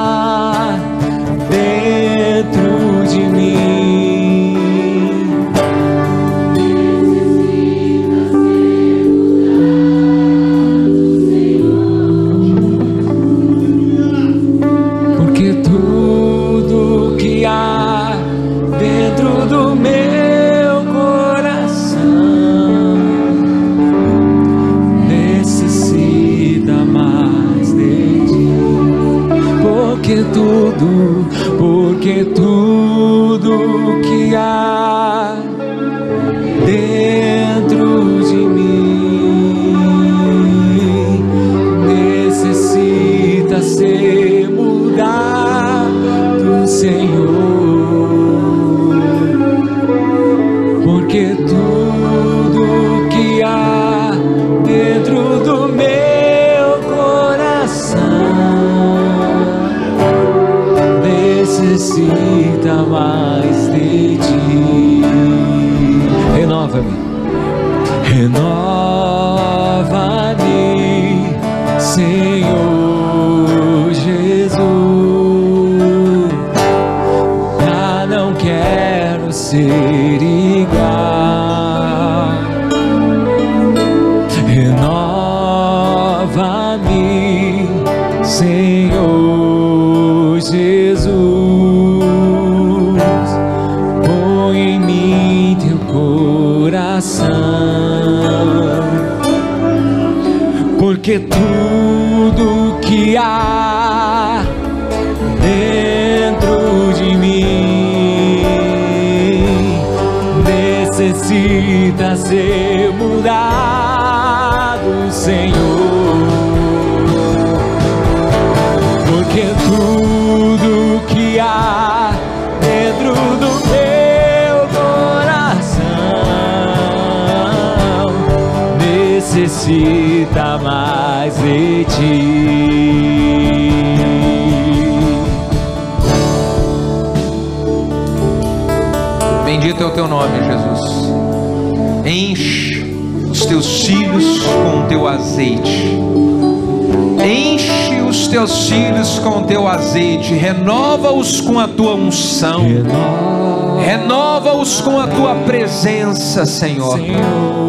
unção. 152.43 153.79
Renova-os 153.79 154.81
com 154.81 154.99
a 154.99 155.07
tua 155.07 155.35
presença, 155.35 156.45
Senhor. 156.45 156.99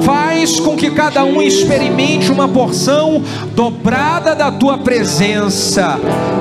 Faz 0.02 0.58
com 0.60 0.76
que 0.76 0.90
cada 0.90 1.24
um 1.24 1.40
experimente 1.40 2.30
uma 2.30 2.48
porção 2.48 3.22
dobrada 3.54 4.34
da 4.34 4.50
tua 4.50 4.78
presença. 4.78 5.98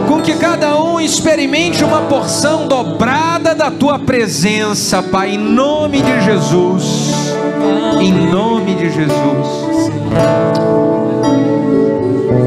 Com 0.07 0.21
que 0.21 0.35
cada 0.35 0.81
um 0.81 0.99
experimente 0.99 1.83
uma 1.83 2.01
porção 2.01 2.67
dobrada 2.67 3.55
da 3.55 3.71
tua 3.71 3.99
presença, 3.99 5.01
Pai, 5.01 5.35
em 5.35 5.37
nome 5.37 6.01
de 6.01 6.21
Jesus. 6.23 7.35
Em 7.99 8.11
nome 8.11 8.75
de 8.75 8.91
Jesus. 8.91 9.63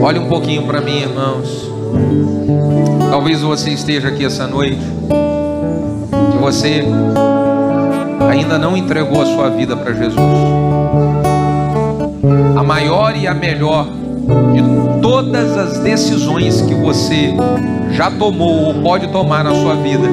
Olhe 0.02 0.18
um 0.18 0.28
pouquinho 0.28 0.62
para 0.66 0.80
mim, 0.80 1.00
irmãos. 1.00 1.70
Talvez 3.10 3.40
você 3.40 3.70
esteja 3.70 4.08
aqui 4.08 4.24
essa 4.24 4.46
noite 4.46 4.78
você 6.46 6.80
ainda 8.30 8.56
não 8.56 8.76
entregou 8.76 9.20
a 9.20 9.26
sua 9.26 9.50
vida 9.50 9.76
para 9.76 9.92
Jesus. 9.92 10.22
A 12.56 12.62
maior 12.62 13.16
e 13.16 13.26
a 13.26 13.34
melhor 13.34 13.88
de 14.52 15.00
todas 15.02 15.58
as 15.58 15.80
decisões 15.80 16.60
que 16.62 16.72
você 16.72 17.34
já 17.90 18.12
tomou 18.12 18.66
ou 18.66 18.74
pode 18.74 19.08
tomar 19.08 19.42
na 19.42 19.56
sua 19.56 19.74
vida 19.74 20.06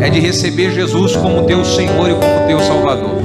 é 0.00 0.08
de 0.08 0.18
receber 0.18 0.72
Jesus 0.72 1.14
como 1.14 1.42
teu 1.42 1.62
Senhor 1.62 2.08
e 2.08 2.14
como 2.14 2.46
teu 2.46 2.58
Salvador. 2.60 3.16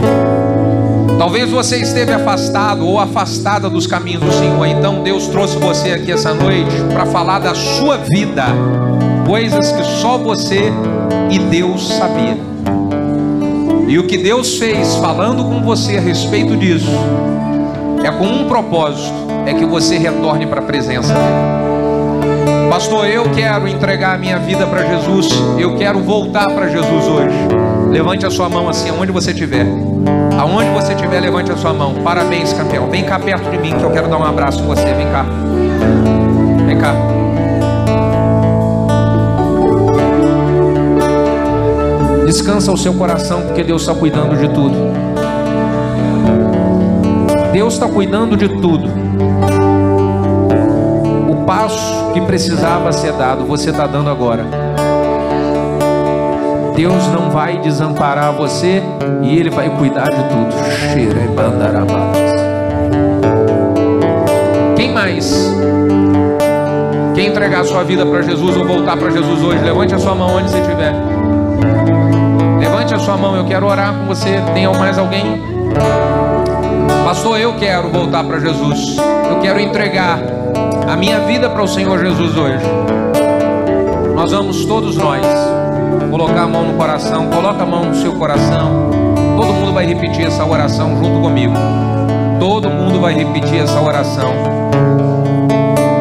Talvez 1.17 1.49
você 1.51 1.77
esteve 1.77 2.11
afastado 2.11 2.85
ou 2.85 2.99
afastada 2.99 3.69
dos 3.69 3.87
caminhos 3.87 4.21
do 4.21 4.33
Senhor, 4.33 4.65
então 4.65 5.03
Deus 5.03 5.27
trouxe 5.27 5.57
você 5.57 5.91
aqui 5.91 6.11
essa 6.11 6.33
noite 6.33 6.75
para 6.91 7.05
falar 7.05 7.39
da 7.39 7.55
sua 7.55 7.95
vida, 7.95 8.43
coisas 9.31 9.71
que 9.71 9.83
só 10.01 10.17
você 10.17 10.73
e 11.29 11.39
Deus 11.39 11.87
sabia. 11.87 12.37
E 13.87 13.97
o 13.97 14.05
que 14.05 14.17
Deus 14.17 14.57
fez 14.57 14.97
falando 14.97 15.45
com 15.45 15.61
você 15.61 15.95
a 15.95 16.01
respeito 16.01 16.57
disso 16.57 16.91
é 18.03 18.11
com 18.11 18.25
um 18.25 18.49
propósito, 18.49 19.15
é 19.45 19.53
que 19.53 19.65
você 19.65 19.97
retorne 19.97 20.45
para 20.47 20.59
a 20.59 20.63
presença 20.63 21.13
dele. 21.13 22.69
Pastor, 22.69 23.07
eu 23.07 23.23
quero 23.31 23.69
entregar 23.69 24.15
a 24.15 24.17
minha 24.17 24.37
vida 24.37 24.67
para 24.67 24.83
Jesus, 24.83 25.29
eu 25.57 25.77
quero 25.77 25.99
voltar 25.99 26.47
para 26.47 26.67
Jesus 26.67 27.05
hoje. 27.05 27.37
Levante 27.89 28.25
a 28.25 28.29
sua 28.29 28.49
mão 28.49 28.67
assim, 28.67 28.89
aonde 28.89 29.13
você 29.13 29.31
estiver. 29.31 29.65
Aonde 30.37 30.69
você 30.71 30.91
estiver, 30.91 31.21
levante 31.21 31.49
a 31.53 31.55
sua 31.55 31.71
mão. 31.71 31.93
Parabéns, 32.03 32.51
campeão. 32.51 32.89
Vem 32.89 33.05
cá 33.05 33.17
perto 33.17 33.49
de 33.49 33.57
mim 33.57 33.77
que 33.77 33.83
eu 33.83 33.91
quero 33.91 34.09
dar 34.09 34.17
um 34.17 34.25
abraço 34.25 34.61
em 34.61 34.65
você. 34.65 34.93
Vem 34.93 35.07
cá. 35.09 35.25
Vem 36.67 36.77
cá. 36.77 37.20
Descansa 42.31 42.71
o 42.71 42.77
seu 42.77 42.93
coração, 42.93 43.41
porque 43.41 43.61
Deus 43.61 43.81
está 43.81 43.93
cuidando 43.93 44.37
de 44.37 44.47
tudo. 44.47 44.73
Deus 47.51 47.73
está 47.73 47.89
cuidando 47.89 48.37
de 48.37 48.47
tudo. 48.47 48.89
O 51.29 51.43
passo 51.43 52.13
que 52.13 52.21
precisava 52.21 52.93
ser 52.93 53.11
dado, 53.11 53.43
você 53.43 53.71
está 53.71 53.85
dando 53.85 54.09
agora. 54.09 54.45
Deus 56.73 57.05
não 57.07 57.29
vai 57.29 57.59
desamparar 57.59 58.31
você 58.31 58.81
e 59.21 59.37
Ele 59.37 59.49
vai 59.49 59.69
cuidar 59.69 60.07
de 60.07 60.23
tudo. 60.29 60.55
Quem 64.77 64.93
mais? 64.93 65.53
Quem 67.13 67.27
entregar 67.27 67.65
sua 67.65 67.83
vida 67.83 68.05
para 68.05 68.21
Jesus 68.21 68.55
ou 68.55 68.65
voltar 68.65 68.95
para 68.95 69.09
Jesus 69.09 69.43
hoje, 69.43 69.61
levante 69.61 69.93
a 69.93 69.99
sua 69.99 70.15
mão 70.15 70.37
onde 70.37 70.49
você 70.49 70.59
estiver. 70.59 71.20
Levante 72.81 72.95
a 72.95 72.99
sua 72.99 73.15
mão, 73.15 73.35
eu 73.35 73.45
quero 73.45 73.67
orar 73.67 73.93
com 73.93 74.07
você. 74.07 74.41
Tem 74.55 74.67
mais 74.67 74.97
alguém? 74.97 75.39
Pastor, 77.05 77.39
eu 77.39 77.53
quero 77.53 77.89
voltar 77.89 78.23
para 78.23 78.39
Jesus. 78.39 78.97
Eu 79.29 79.39
quero 79.39 79.59
entregar 79.59 80.17
a 80.91 80.95
minha 80.95 81.19
vida 81.19 81.47
para 81.47 81.61
o 81.61 81.67
Senhor 81.67 81.99
Jesus 81.99 82.35
hoje. 82.35 82.65
Nós 84.15 84.31
vamos 84.31 84.65
todos 84.65 84.97
nós 84.97 85.23
colocar 86.09 86.41
a 86.41 86.47
mão 86.47 86.69
no 86.69 86.73
coração, 86.73 87.27
coloca 87.27 87.61
a 87.61 87.65
mão 87.67 87.85
no 87.85 87.93
seu 87.93 88.13
coração. 88.13 88.89
Todo 89.37 89.53
mundo 89.53 89.73
vai 89.73 89.85
repetir 89.85 90.25
essa 90.25 90.43
oração 90.43 90.97
junto 90.97 91.21
comigo. 91.21 91.53
Todo 92.39 92.67
mundo 92.67 92.99
vai 92.99 93.13
repetir 93.13 93.61
essa 93.61 93.79
oração. 93.79 94.33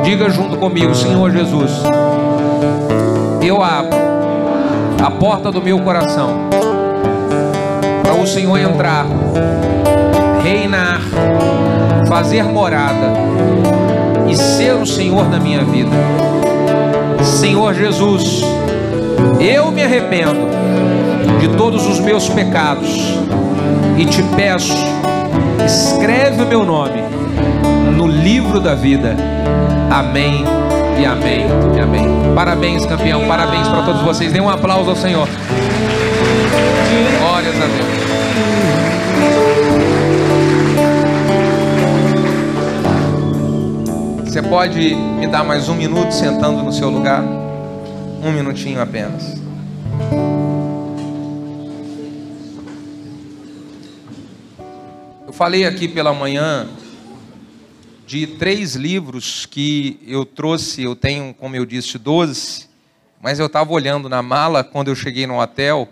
Diga 0.03 0.31
junto 0.31 0.57
comigo, 0.57 0.95
Senhor 0.95 1.31
Jesus. 1.31 1.83
Eu 3.43 3.63
abro 3.63 3.99
a 5.05 5.11
porta 5.11 5.53
do 5.53 5.61
meu 5.61 5.79
coração 5.81 6.49
para 8.11 8.21
o 8.21 8.27
Senhor 8.27 8.59
entrar, 8.59 9.07
reinar, 10.43 11.01
fazer 12.09 12.43
morada 12.43 13.13
e 14.29 14.35
ser 14.35 14.73
o 14.73 14.85
Senhor 14.85 15.27
da 15.27 15.39
minha 15.39 15.63
vida. 15.63 15.93
Senhor 17.23 17.73
Jesus, 17.73 18.43
eu 19.39 19.71
me 19.71 19.85
arrependo 19.85 20.49
de 21.39 21.57
todos 21.57 21.87
os 21.87 22.01
meus 22.01 22.29
pecados 22.29 23.17
e 23.97 24.05
te 24.05 24.25
peço, 24.35 24.75
escreve 25.65 26.43
o 26.43 26.47
meu 26.47 26.65
nome 26.65 27.01
no 27.97 28.09
livro 28.09 28.59
da 28.59 28.75
vida. 28.75 29.15
Amém 29.89 30.45
e 31.01 31.07
amém 31.07 31.47
e 31.77 31.81
amém. 31.81 32.09
Parabéns, 32.35 32.85
campeão, 32.85 33.29
parabéns 33.29 33.69
para 33.69 33.83
todos 33.83 34.03
vocês. 34.03 34.33
Dê 34.33 34.41
um 34.41 34.49
aplauso 34.49 34.91
ao 34.91 34.97
Senhor. 34.97 35.29
Você 44.41 44.49
pode 44.49 44.95
me 44.95 45.27
dar 45.27 45.45
mais 45.45 45.69
um 45.69 45.75
minuto 45.75 46.13
sentando 46.13 46.63
no 46.63 46.73
seu 46.73 46.89
lugar? 46.89 47.23
Um 47.23 48.33
minutinho 48.33 48.81
apenas. 48.81 49.39
Eu 55.27 55.33
falei 55.35 55.67
aqui 55.67 55.87
pela 55.87 56.15
manhã 56.15 56.67
de 58.07 58.27
três 58.27 58.77
livros 58.77 59.45
que 59.45 60.01
eu 60.07 60.25
trouxe, 60.25 60.85
eu 60.85 60.97
tenho, 60.97 61.35
como 61.35 61.55
eu 61.55 61.67
disse, 61.67 61.99
12, 61.99 62.67
mas 63.21 63.39
eu 63.39 63.47
estava 63.47 63.71
olhando 63.71 64.09
na 64.09 64.23
mala 64.23 64.65
quando 64.65 64.89
eu 64.89 64.95
cheguei 64.95 65.27
no 65.27 65.39
hotel, 65.39 65.87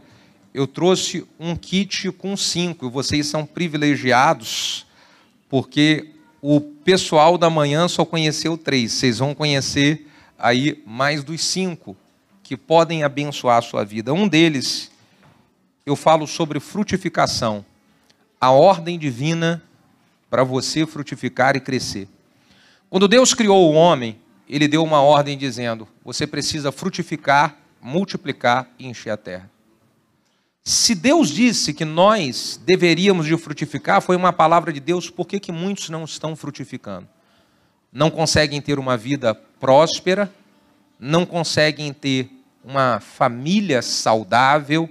eu 0.54 0.66
trouxe 0.66 1.26
um 1.38 1.54
kit 1.54 2.10
com 2.12 2.34
cinco, 2.34 2.88
vocês 2.88 3.26
são 3.26 3.44
privilegiados, 3.44 4.86
porque 5.50 6.14
o 6.40 6.60
pessoal 6.60 7.36
da 7.36 7.50
manhã 7.50 7.88
só 7.88 8.04
conheceu 8.04 8.56
três. 8.56 8.92
Vocês 8.92 9.18
vão 9.18 9.34
conhecer 9.34 10.06
aí 10.38 10.82
mais 10.86 11.24
dos 11.24 11.44
cinco 11.44 11.96
que 12.42 12.56
podem 12.56 13.02
abençoar 13.02 13.58
a 13.58 13.62
sua 13.62 13.84
vida. 13.84 14.14
Um 14.14 14.28
deles, 14.28 14.90
eu 15.84 15.96
falo 15.96 16.26
sobre 16.26 16.60
frutificação, 16.60 17.64
a 18.40 18.50
ordem 18.50 18.98
divina 18.98 19.62
para 20.30 20.44
você 20.44 20.86
frutificar 20.86 21.56
e 21.56 21.60
crescer. 21.60 22.08
Quando 22.88 23.08
Deus 23.08 23.34
criou 23.34 23.70
o 23.70 23.74
homem, 23.74 24.18
ele 24.48 24.68
deu 24.68 24.82
uma 24.82 25.02
ordem 25.02 25.36
dizendo: 25.36 25.86
você 26.04 26.26
precisa 26.26 26.72
frutificar, 26.72 27.56
multiplicar 27.82 28.70
e 28.78 28.86
encher 28.86 29.10
a 29.10 29.16
terra. 29.16 29.50
Se 30.68 30.94
Deus 30.94 31.30
disse 31.30 31.72
que 31.72 31.86
nós 31.86 32.60
deveríamos 32.62 33.24
de 33.24 33.34
frutificar, 33.38 34.02
foi 34.02 34.16
uma 34.16 34.34
palavra 34.34 34.70
de 34.70 34.80
Deus, 34.80 35.08
por 35.08 35.26
que, 35.26 35.40
que 35.40 35.50
muitos 35.50 35.88
não 35.88 36.04
estão 36.04 36.36
frutificando? 36.36 37.08
Não 37.90 38.10
conseguem 38.10 38.60
ter 38.60 38.78
uma 38.78 38.94
vida 38.94 39.34
próspera, 39.34 40.30
não 41.00 41.24
conseguem 41.24 41.90
ter 41.90 42.30
uma 42.62 43.00
família 43.00 43.80
saudável, 43.80 44.90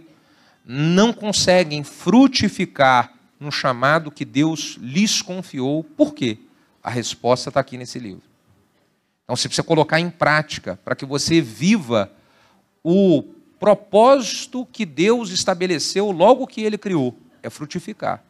não 0.65 1.13
conseguem 1.13 1.83
frutificar 1.83 3.13
no 3.39 3.51
chamado 3.51 4.09
que 4.09 4.25
Deus 4.25 4.79
lhes 4.81 5.21
confiou. 5.21 5.83
Por 5.83 6.15
quê? 6.15 6.39
A 6.81 6.89
resposta 6.89 7.51
está 7.51 7.59
aqui 7.59 7.77
nesse 7.77 7.99
livro. 7.99 8.23
Então 9.25 9.35
você 9.35 9.47
precisa 9.47 9.67
colocar 9.67 9.99
em 9.99 10.09
prática 10.09 10.79
para 10.83 10.95
que 10.95 11.05
você 11.05 11.39
viva 11.39 12.11
o 12.83 13.36
propósito 13.59 14.67
que 14.71 14.85
Deus 14.85 15.29
estabeleceu 15.29 16.11
logo 16.11 16.47
que 16.47 16.61
ele 16.61 16.77
criou, 16.77 17.17
é 17.41 17.49
frutificar. 17.49 18.23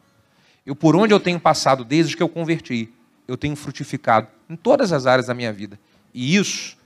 Eu 0.64 0.74
por 0.74 0.94
onde 0.96 1.14
eu 1.14 1.20
tenho 1.20 1.40
passado 1.40 1.84
desde 1.84 2.16
que 2.16 2.22
eu 2.22 2.28
converti, 2.28 2.90
eu 3.26 3.36
tenho 3.36 3.56
frutificado 3.56 4.28
em 4.48 4.56
todas 4.56 4.92
as 4.92 5.06
áreas 5.06 5.26
da 5.26 5.34
minha 5.34 5.52
vida. 5.52 5.78
E 6.12 6.36
isso 6.36 6.76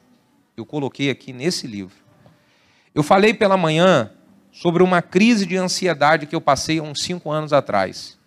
eu 0.57 0.66
coloquei 0.66 1.11
aqui 1.11 1.32
nesse 1.32 1.66
livro. 1.66 1.97
Eu 2.95 3.03
falei 3.03 3.32
pela 3.32 3.57
manhã 3.57 4.11
sobre 4.53 4.82
uma 4.82 5.01
crise 5.01 5.47
de 5.47 5.57
ansiedade 5.57 6.26
que 6.26 6.34
eu 6.34 6.40
passei 6.40 6.78
há 6.78 6.82
uns 6.82 7.03
cinco 7.03 7.30
anos 7.30 7.53
atrás. 7.53 8.18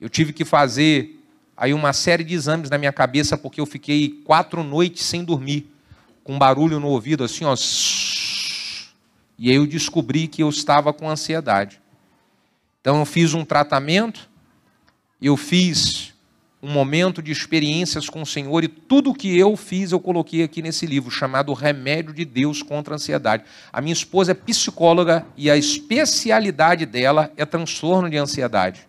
Eu 0.00 0.08
tive 0.08 0.32
que 0.32 0.44
fazer 0.44 1.20
aí 1.56 1.72
uma 1.72 1.92
série 1.92 2.24
de 2.24 2.34
exames 2.34 2.68
na 2.68 2.76
minha 2.76 2.92
cabeça 2.92 3.38
porque 3.38 3.60
eu 3.60 3.66
fiquei 3.66 4.20
quatro 4.24 4.64
noites 4.64 5.04
sem 5.04 5.22
dormir, 5.22 5.70
com 6.24 6.38
barulho 6.38 6.80
no 6.80 6.88
ouvido, 6.88 7.22
assim, 7.22 7.44
ó. 7.44 7.54
E 9.38 9.50
aí 9.50 9.56
eu 9.56 9.66
descobri 9.66 10.28
que 10.28 10.42
eu 10.42 10.48
estava 10.48 10.92
com 10.92 11.08
ansiedade. 11.08 11.80
Então 12.80 12.98
eu 12.98 13.04
fiz 13.04 13.34
um 13.34 13.44
tratamento, 13.44 14.28
eu 15.20 15.36
fiz 15.36 16.14
um 16.64 16.70
momento 16.70 17.22
de 17.22 17.30
experiências 17.30 18.08
com 18.08 18.22
o 18.22 18.26
Senhor 18.26 18.64
e 18.64 18.68
tudo 18.68 19.12
que 19.12 19.38
eu 19.38 19.54
fiz 19.54 19.92
eu 19.92 20.00
coloquei 20.00 20.42
aqui 20.42 20.62
nesse 20.62 20.86
livro 20.86 21.10
chamado 21.10 21.52
Remédio 21.52 22.14
de 22.14 22.24
Deus 22.24 22.62
contra 22.62 22.94
a 22.94 22.96
Ansiedade. 22.96 23.44
A 23.70 23.82
minha 23.82 23.92
esposa 23.92 24.32
é 24.32 24.34
psicóloga 24.34 25.26
e 25.36 25.50
a 25.50 25.56
especialidade 25.58 26.86
dela 26.86 27.30
é 27.36 27.44
transtorno 27.44 28.08
de 28.08 28.16
ansiedade. 28.16 28.86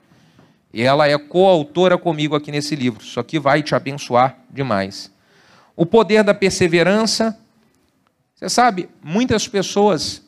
E 0.73 0.81
ela 0.81 1.07
é 1.07 1.17
coautora 1.17 1.97
comigo 1.97 2.35
aqui 2.35 2.51
nesse 2.51 2.75
livro. 2.75 3.03
Isso 3.03 3.19
aqui 3.19 3.39
vai 3.39 3.61
te 3.61 3.75
abençoar 3.75 4.37
demais. 4.49 5.11
O 5.75 5.85
poder 5.85 6.23
da 6.23 6.33
perseverança. 6.33 7.37
Você 8.35 8.49
sabe, 8.49 8.89
muitas 9.01 9.47
pessoas 9.47 10.24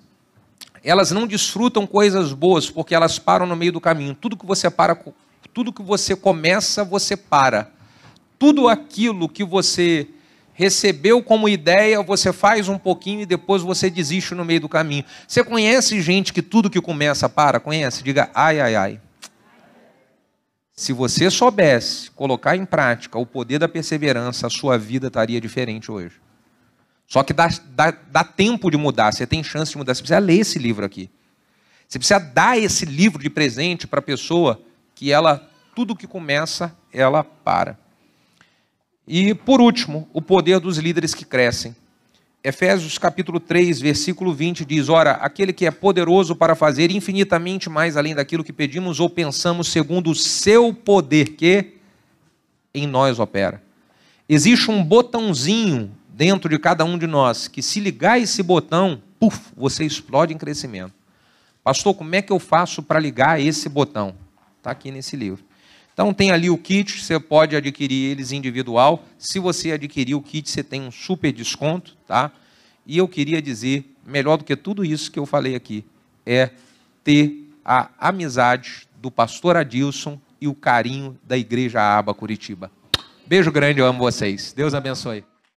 elas 0.90 1.12
não 1.12 1.28
desfrutam 1.28 1.86
coisas 1.86 2.32
boas 2.32 2.70
porque 2.70 2.96
elas 2.96 3.20
param 3.20 3.46
no 3.46 3.56
meio 3.56 3.74
do 3.74 3.82
caminho. 3.82 4.16
Tudo 4.16 4.38
que 4.38 4.46
você 4.46 4.70
para 4.70 4.96
tudo 5.54 5.74
que 5.74 5.82
você 5.82 6.16
começa, 6.16 6.84
você 6.84 7.18
para. 7.18 7.72
Tudo 8.38 8.68
aquilo 8.68 9.28
que 9.28 9.44
você 9.44 10.08
recebeu 10.54 11.22
como 11.22 11.50
ideia, 11.50 12.02
você 12.02 12.32
faz 12.32 12.70
um 12.70 12.78
pouquinho 12.78 13.22
e 13.22 13.26
depois 13.26 13.64
você 13.64 13.90
desiste 13.90 14.36
no 14.36 14.46
meio 14.46 14.62
do 14.62 14.70
caminho. 14.70 15.04
Você 15.28 15.44
conhece 15.44 16.00
gente 16.00 16.32
que 16.32 16.42
tudo 16.42 16.70
que 16.70 16.80
começa 16.80 17.28
para? 17.28 17.60
Conhece? 17.60 18.04
Diga 18.04 18.30
ai, 18.36 18.60
ai, 18.60 18.76
ai. 18.76 19.02
Se 20.74 20.94
você 20.94 21.32
soubesse 21.32 22.12
colocar 22.12 22.56
em 22.56 22.66
prática 22.66 23.18
o 23.18 23.26
poder 23.26 23.58
da 23.58 23.68
perseverança, 23.68 24.46
a 24.48 24.50
sua 24.50 24.78
vida 24.78 25.08
estaria 25.08 25.42
diferente 25.42 25.92
hoje. 25.92 26.27
Só 27.08 27.24
que 27.24 27.32
dá, 27.32 27.48
dá, 27.70 27.92
dá 28.12 28.24
tempo 28.24 28.70
de 28.70 28.78
mudar, 28.78 29.14
você 29.14 29.26
tem 29.26 29.42
chance 29.42 29.72
de 29.72 29.78
mudar. 29.78 29.96
Você 29.96 30.02
precisa 30.02 30.20
ler 30.20 30.40
esse 30.40 30.60
livro 30.60 30.86
aqui. 30.86 31.10
Você 31.88 31.98
precisa 31.98 32.20
dar 32.20 32.60
esse 32.60 32.86
livro 32.86 33.24
de 33.24 33.30
presente 33.30 33.88
para 33.88 34.00
a 34.00 34.04
pessoa 34.04 34.62
que 34.94 35.12
ela, 35.12 35.50
tudo 35.74 35.96
que 35.96 36.06
começa, 36.06 36.76
ela 36.92 37.24
para. 37.24 37.80
E, 39.08 39.34
por 39.34 39.62
último, 39.62 40.10
o 40.12 40.22
poder 40.22 40.60
dos 40.60 40.78
líderes 40.78 41.14
que 41.14 41.24
crescem. 41.24 41.74
Efésios 42.44 42.98
capítulo 42.98 43.40
3, 43.40 43.80
versículo 43.80 44.34
20 44.34 44.66
diz: 44.66 44.90
Ora, 44.90 45.12
aquele 45.14 45.54
que 45.54 45.66
é 45.66 45.72
poderoso 45.72 46.36
para 46.36 46.56
fazer 46.56 46.92
infinitamente 46.92 47.70
mais 47.70 47.96
além 47.96 48.14
daquilo 48.14 48.44
que 48.44 48.52
pedimos 48.52 49.00
ou 49.00 49.10
pensamos, 49.10 49.70
segundo 49.70 50.12
o 50.12 50.16
seu 50.16 50.74
poder 50.74 51.36
que 51.36 51.78
em 52.74 52.86
nós 52.86 53.18
opera. 53.18 53.64
Existe 54.28 54.70
um 54.70 54.84
botãozinho 54.84 55.97
dentro 56.18 56.50
de 56.50 56.58
cada 56.58 56.84
um 56.84 56.98
de 56.98 57.06
nós 57.06 57.48
que, 57.48 57.62
se 57.62 57.80
ligar 57.80 58.20
esse 58.20 58.42
botão, 58.42 59.00
puf, 59.20 59.40
você 59.56 59.86
explode 59.86 60.34
em 60.34 60.38
crescimento. 60.38 60.92
Pastor, 61.64 61.94
como 61.94 62.16
é 62.16 62.24
que 62.24 62.34
eu 62.34 62.40
faço 62.40 62.82
para 62.82 63.00
ligar 63.00 63.40
esse 63.40 63.70
botão? 63.70 64.16
Está 64.58 64.72
aqui 64.72 64.90
nesse 64.90 65.16
livro. 65.16 65.44
Então 65.94 66.12
tem 66.12 66.32
ali 66.32 66.50
o 66.50 66.58
kit, 66.58 67.04
você 67.04 67.20
pode 67.20 67.56
adquirir 67.56 68.12
eles 68.12 68.32
individual. 68.32 69.06
Se 69.20 69.38
você 69.38 69.72
adquirir 69.72 70.16
o 70.16 70.22
kit, 70.22 70.50
você 70.50 70.64
tem 70.64 70.82
um 70.82 70.92
super 70.92 71.32
desconto, 71.32 71.96
tá? 72.08 72.32
E 72.84 72.98
eu 72.98 73.08
queria 73.08 73.40
dizer, 73.40 73.86
melhor 74.04 74.38
do 74.38 74.44
que 74.44 74.56
tudo 74.56 74.84
isso 74.84 75.12
que 75.12 75.20
eu 75.20 75.26
falei 75.26 75.54
aqui, 75.54 75.86
é 76.26 76.50
ter 77.04 77.48
a 77.64 77.90
amizade 78.00 78.88
do 79.00 79.12
pastor 79.12 79.56
Adilson 79.56 80.20
e 80.42 80.48
o 80.48 80.56
carinho 80.56 81.16
da 81.24 81.38
Igreja 81.38 81.80
Aba 81.80 82.14
Curitiba. 82.14 82.72
Beijo 83.26 83.52
grande, 83.52 83.82
eu 83.82 83.86
amo 83.86 84.00
vocês. 84.00 84.52
Deus 84.52 84.74
abençoe. 84.74 85.24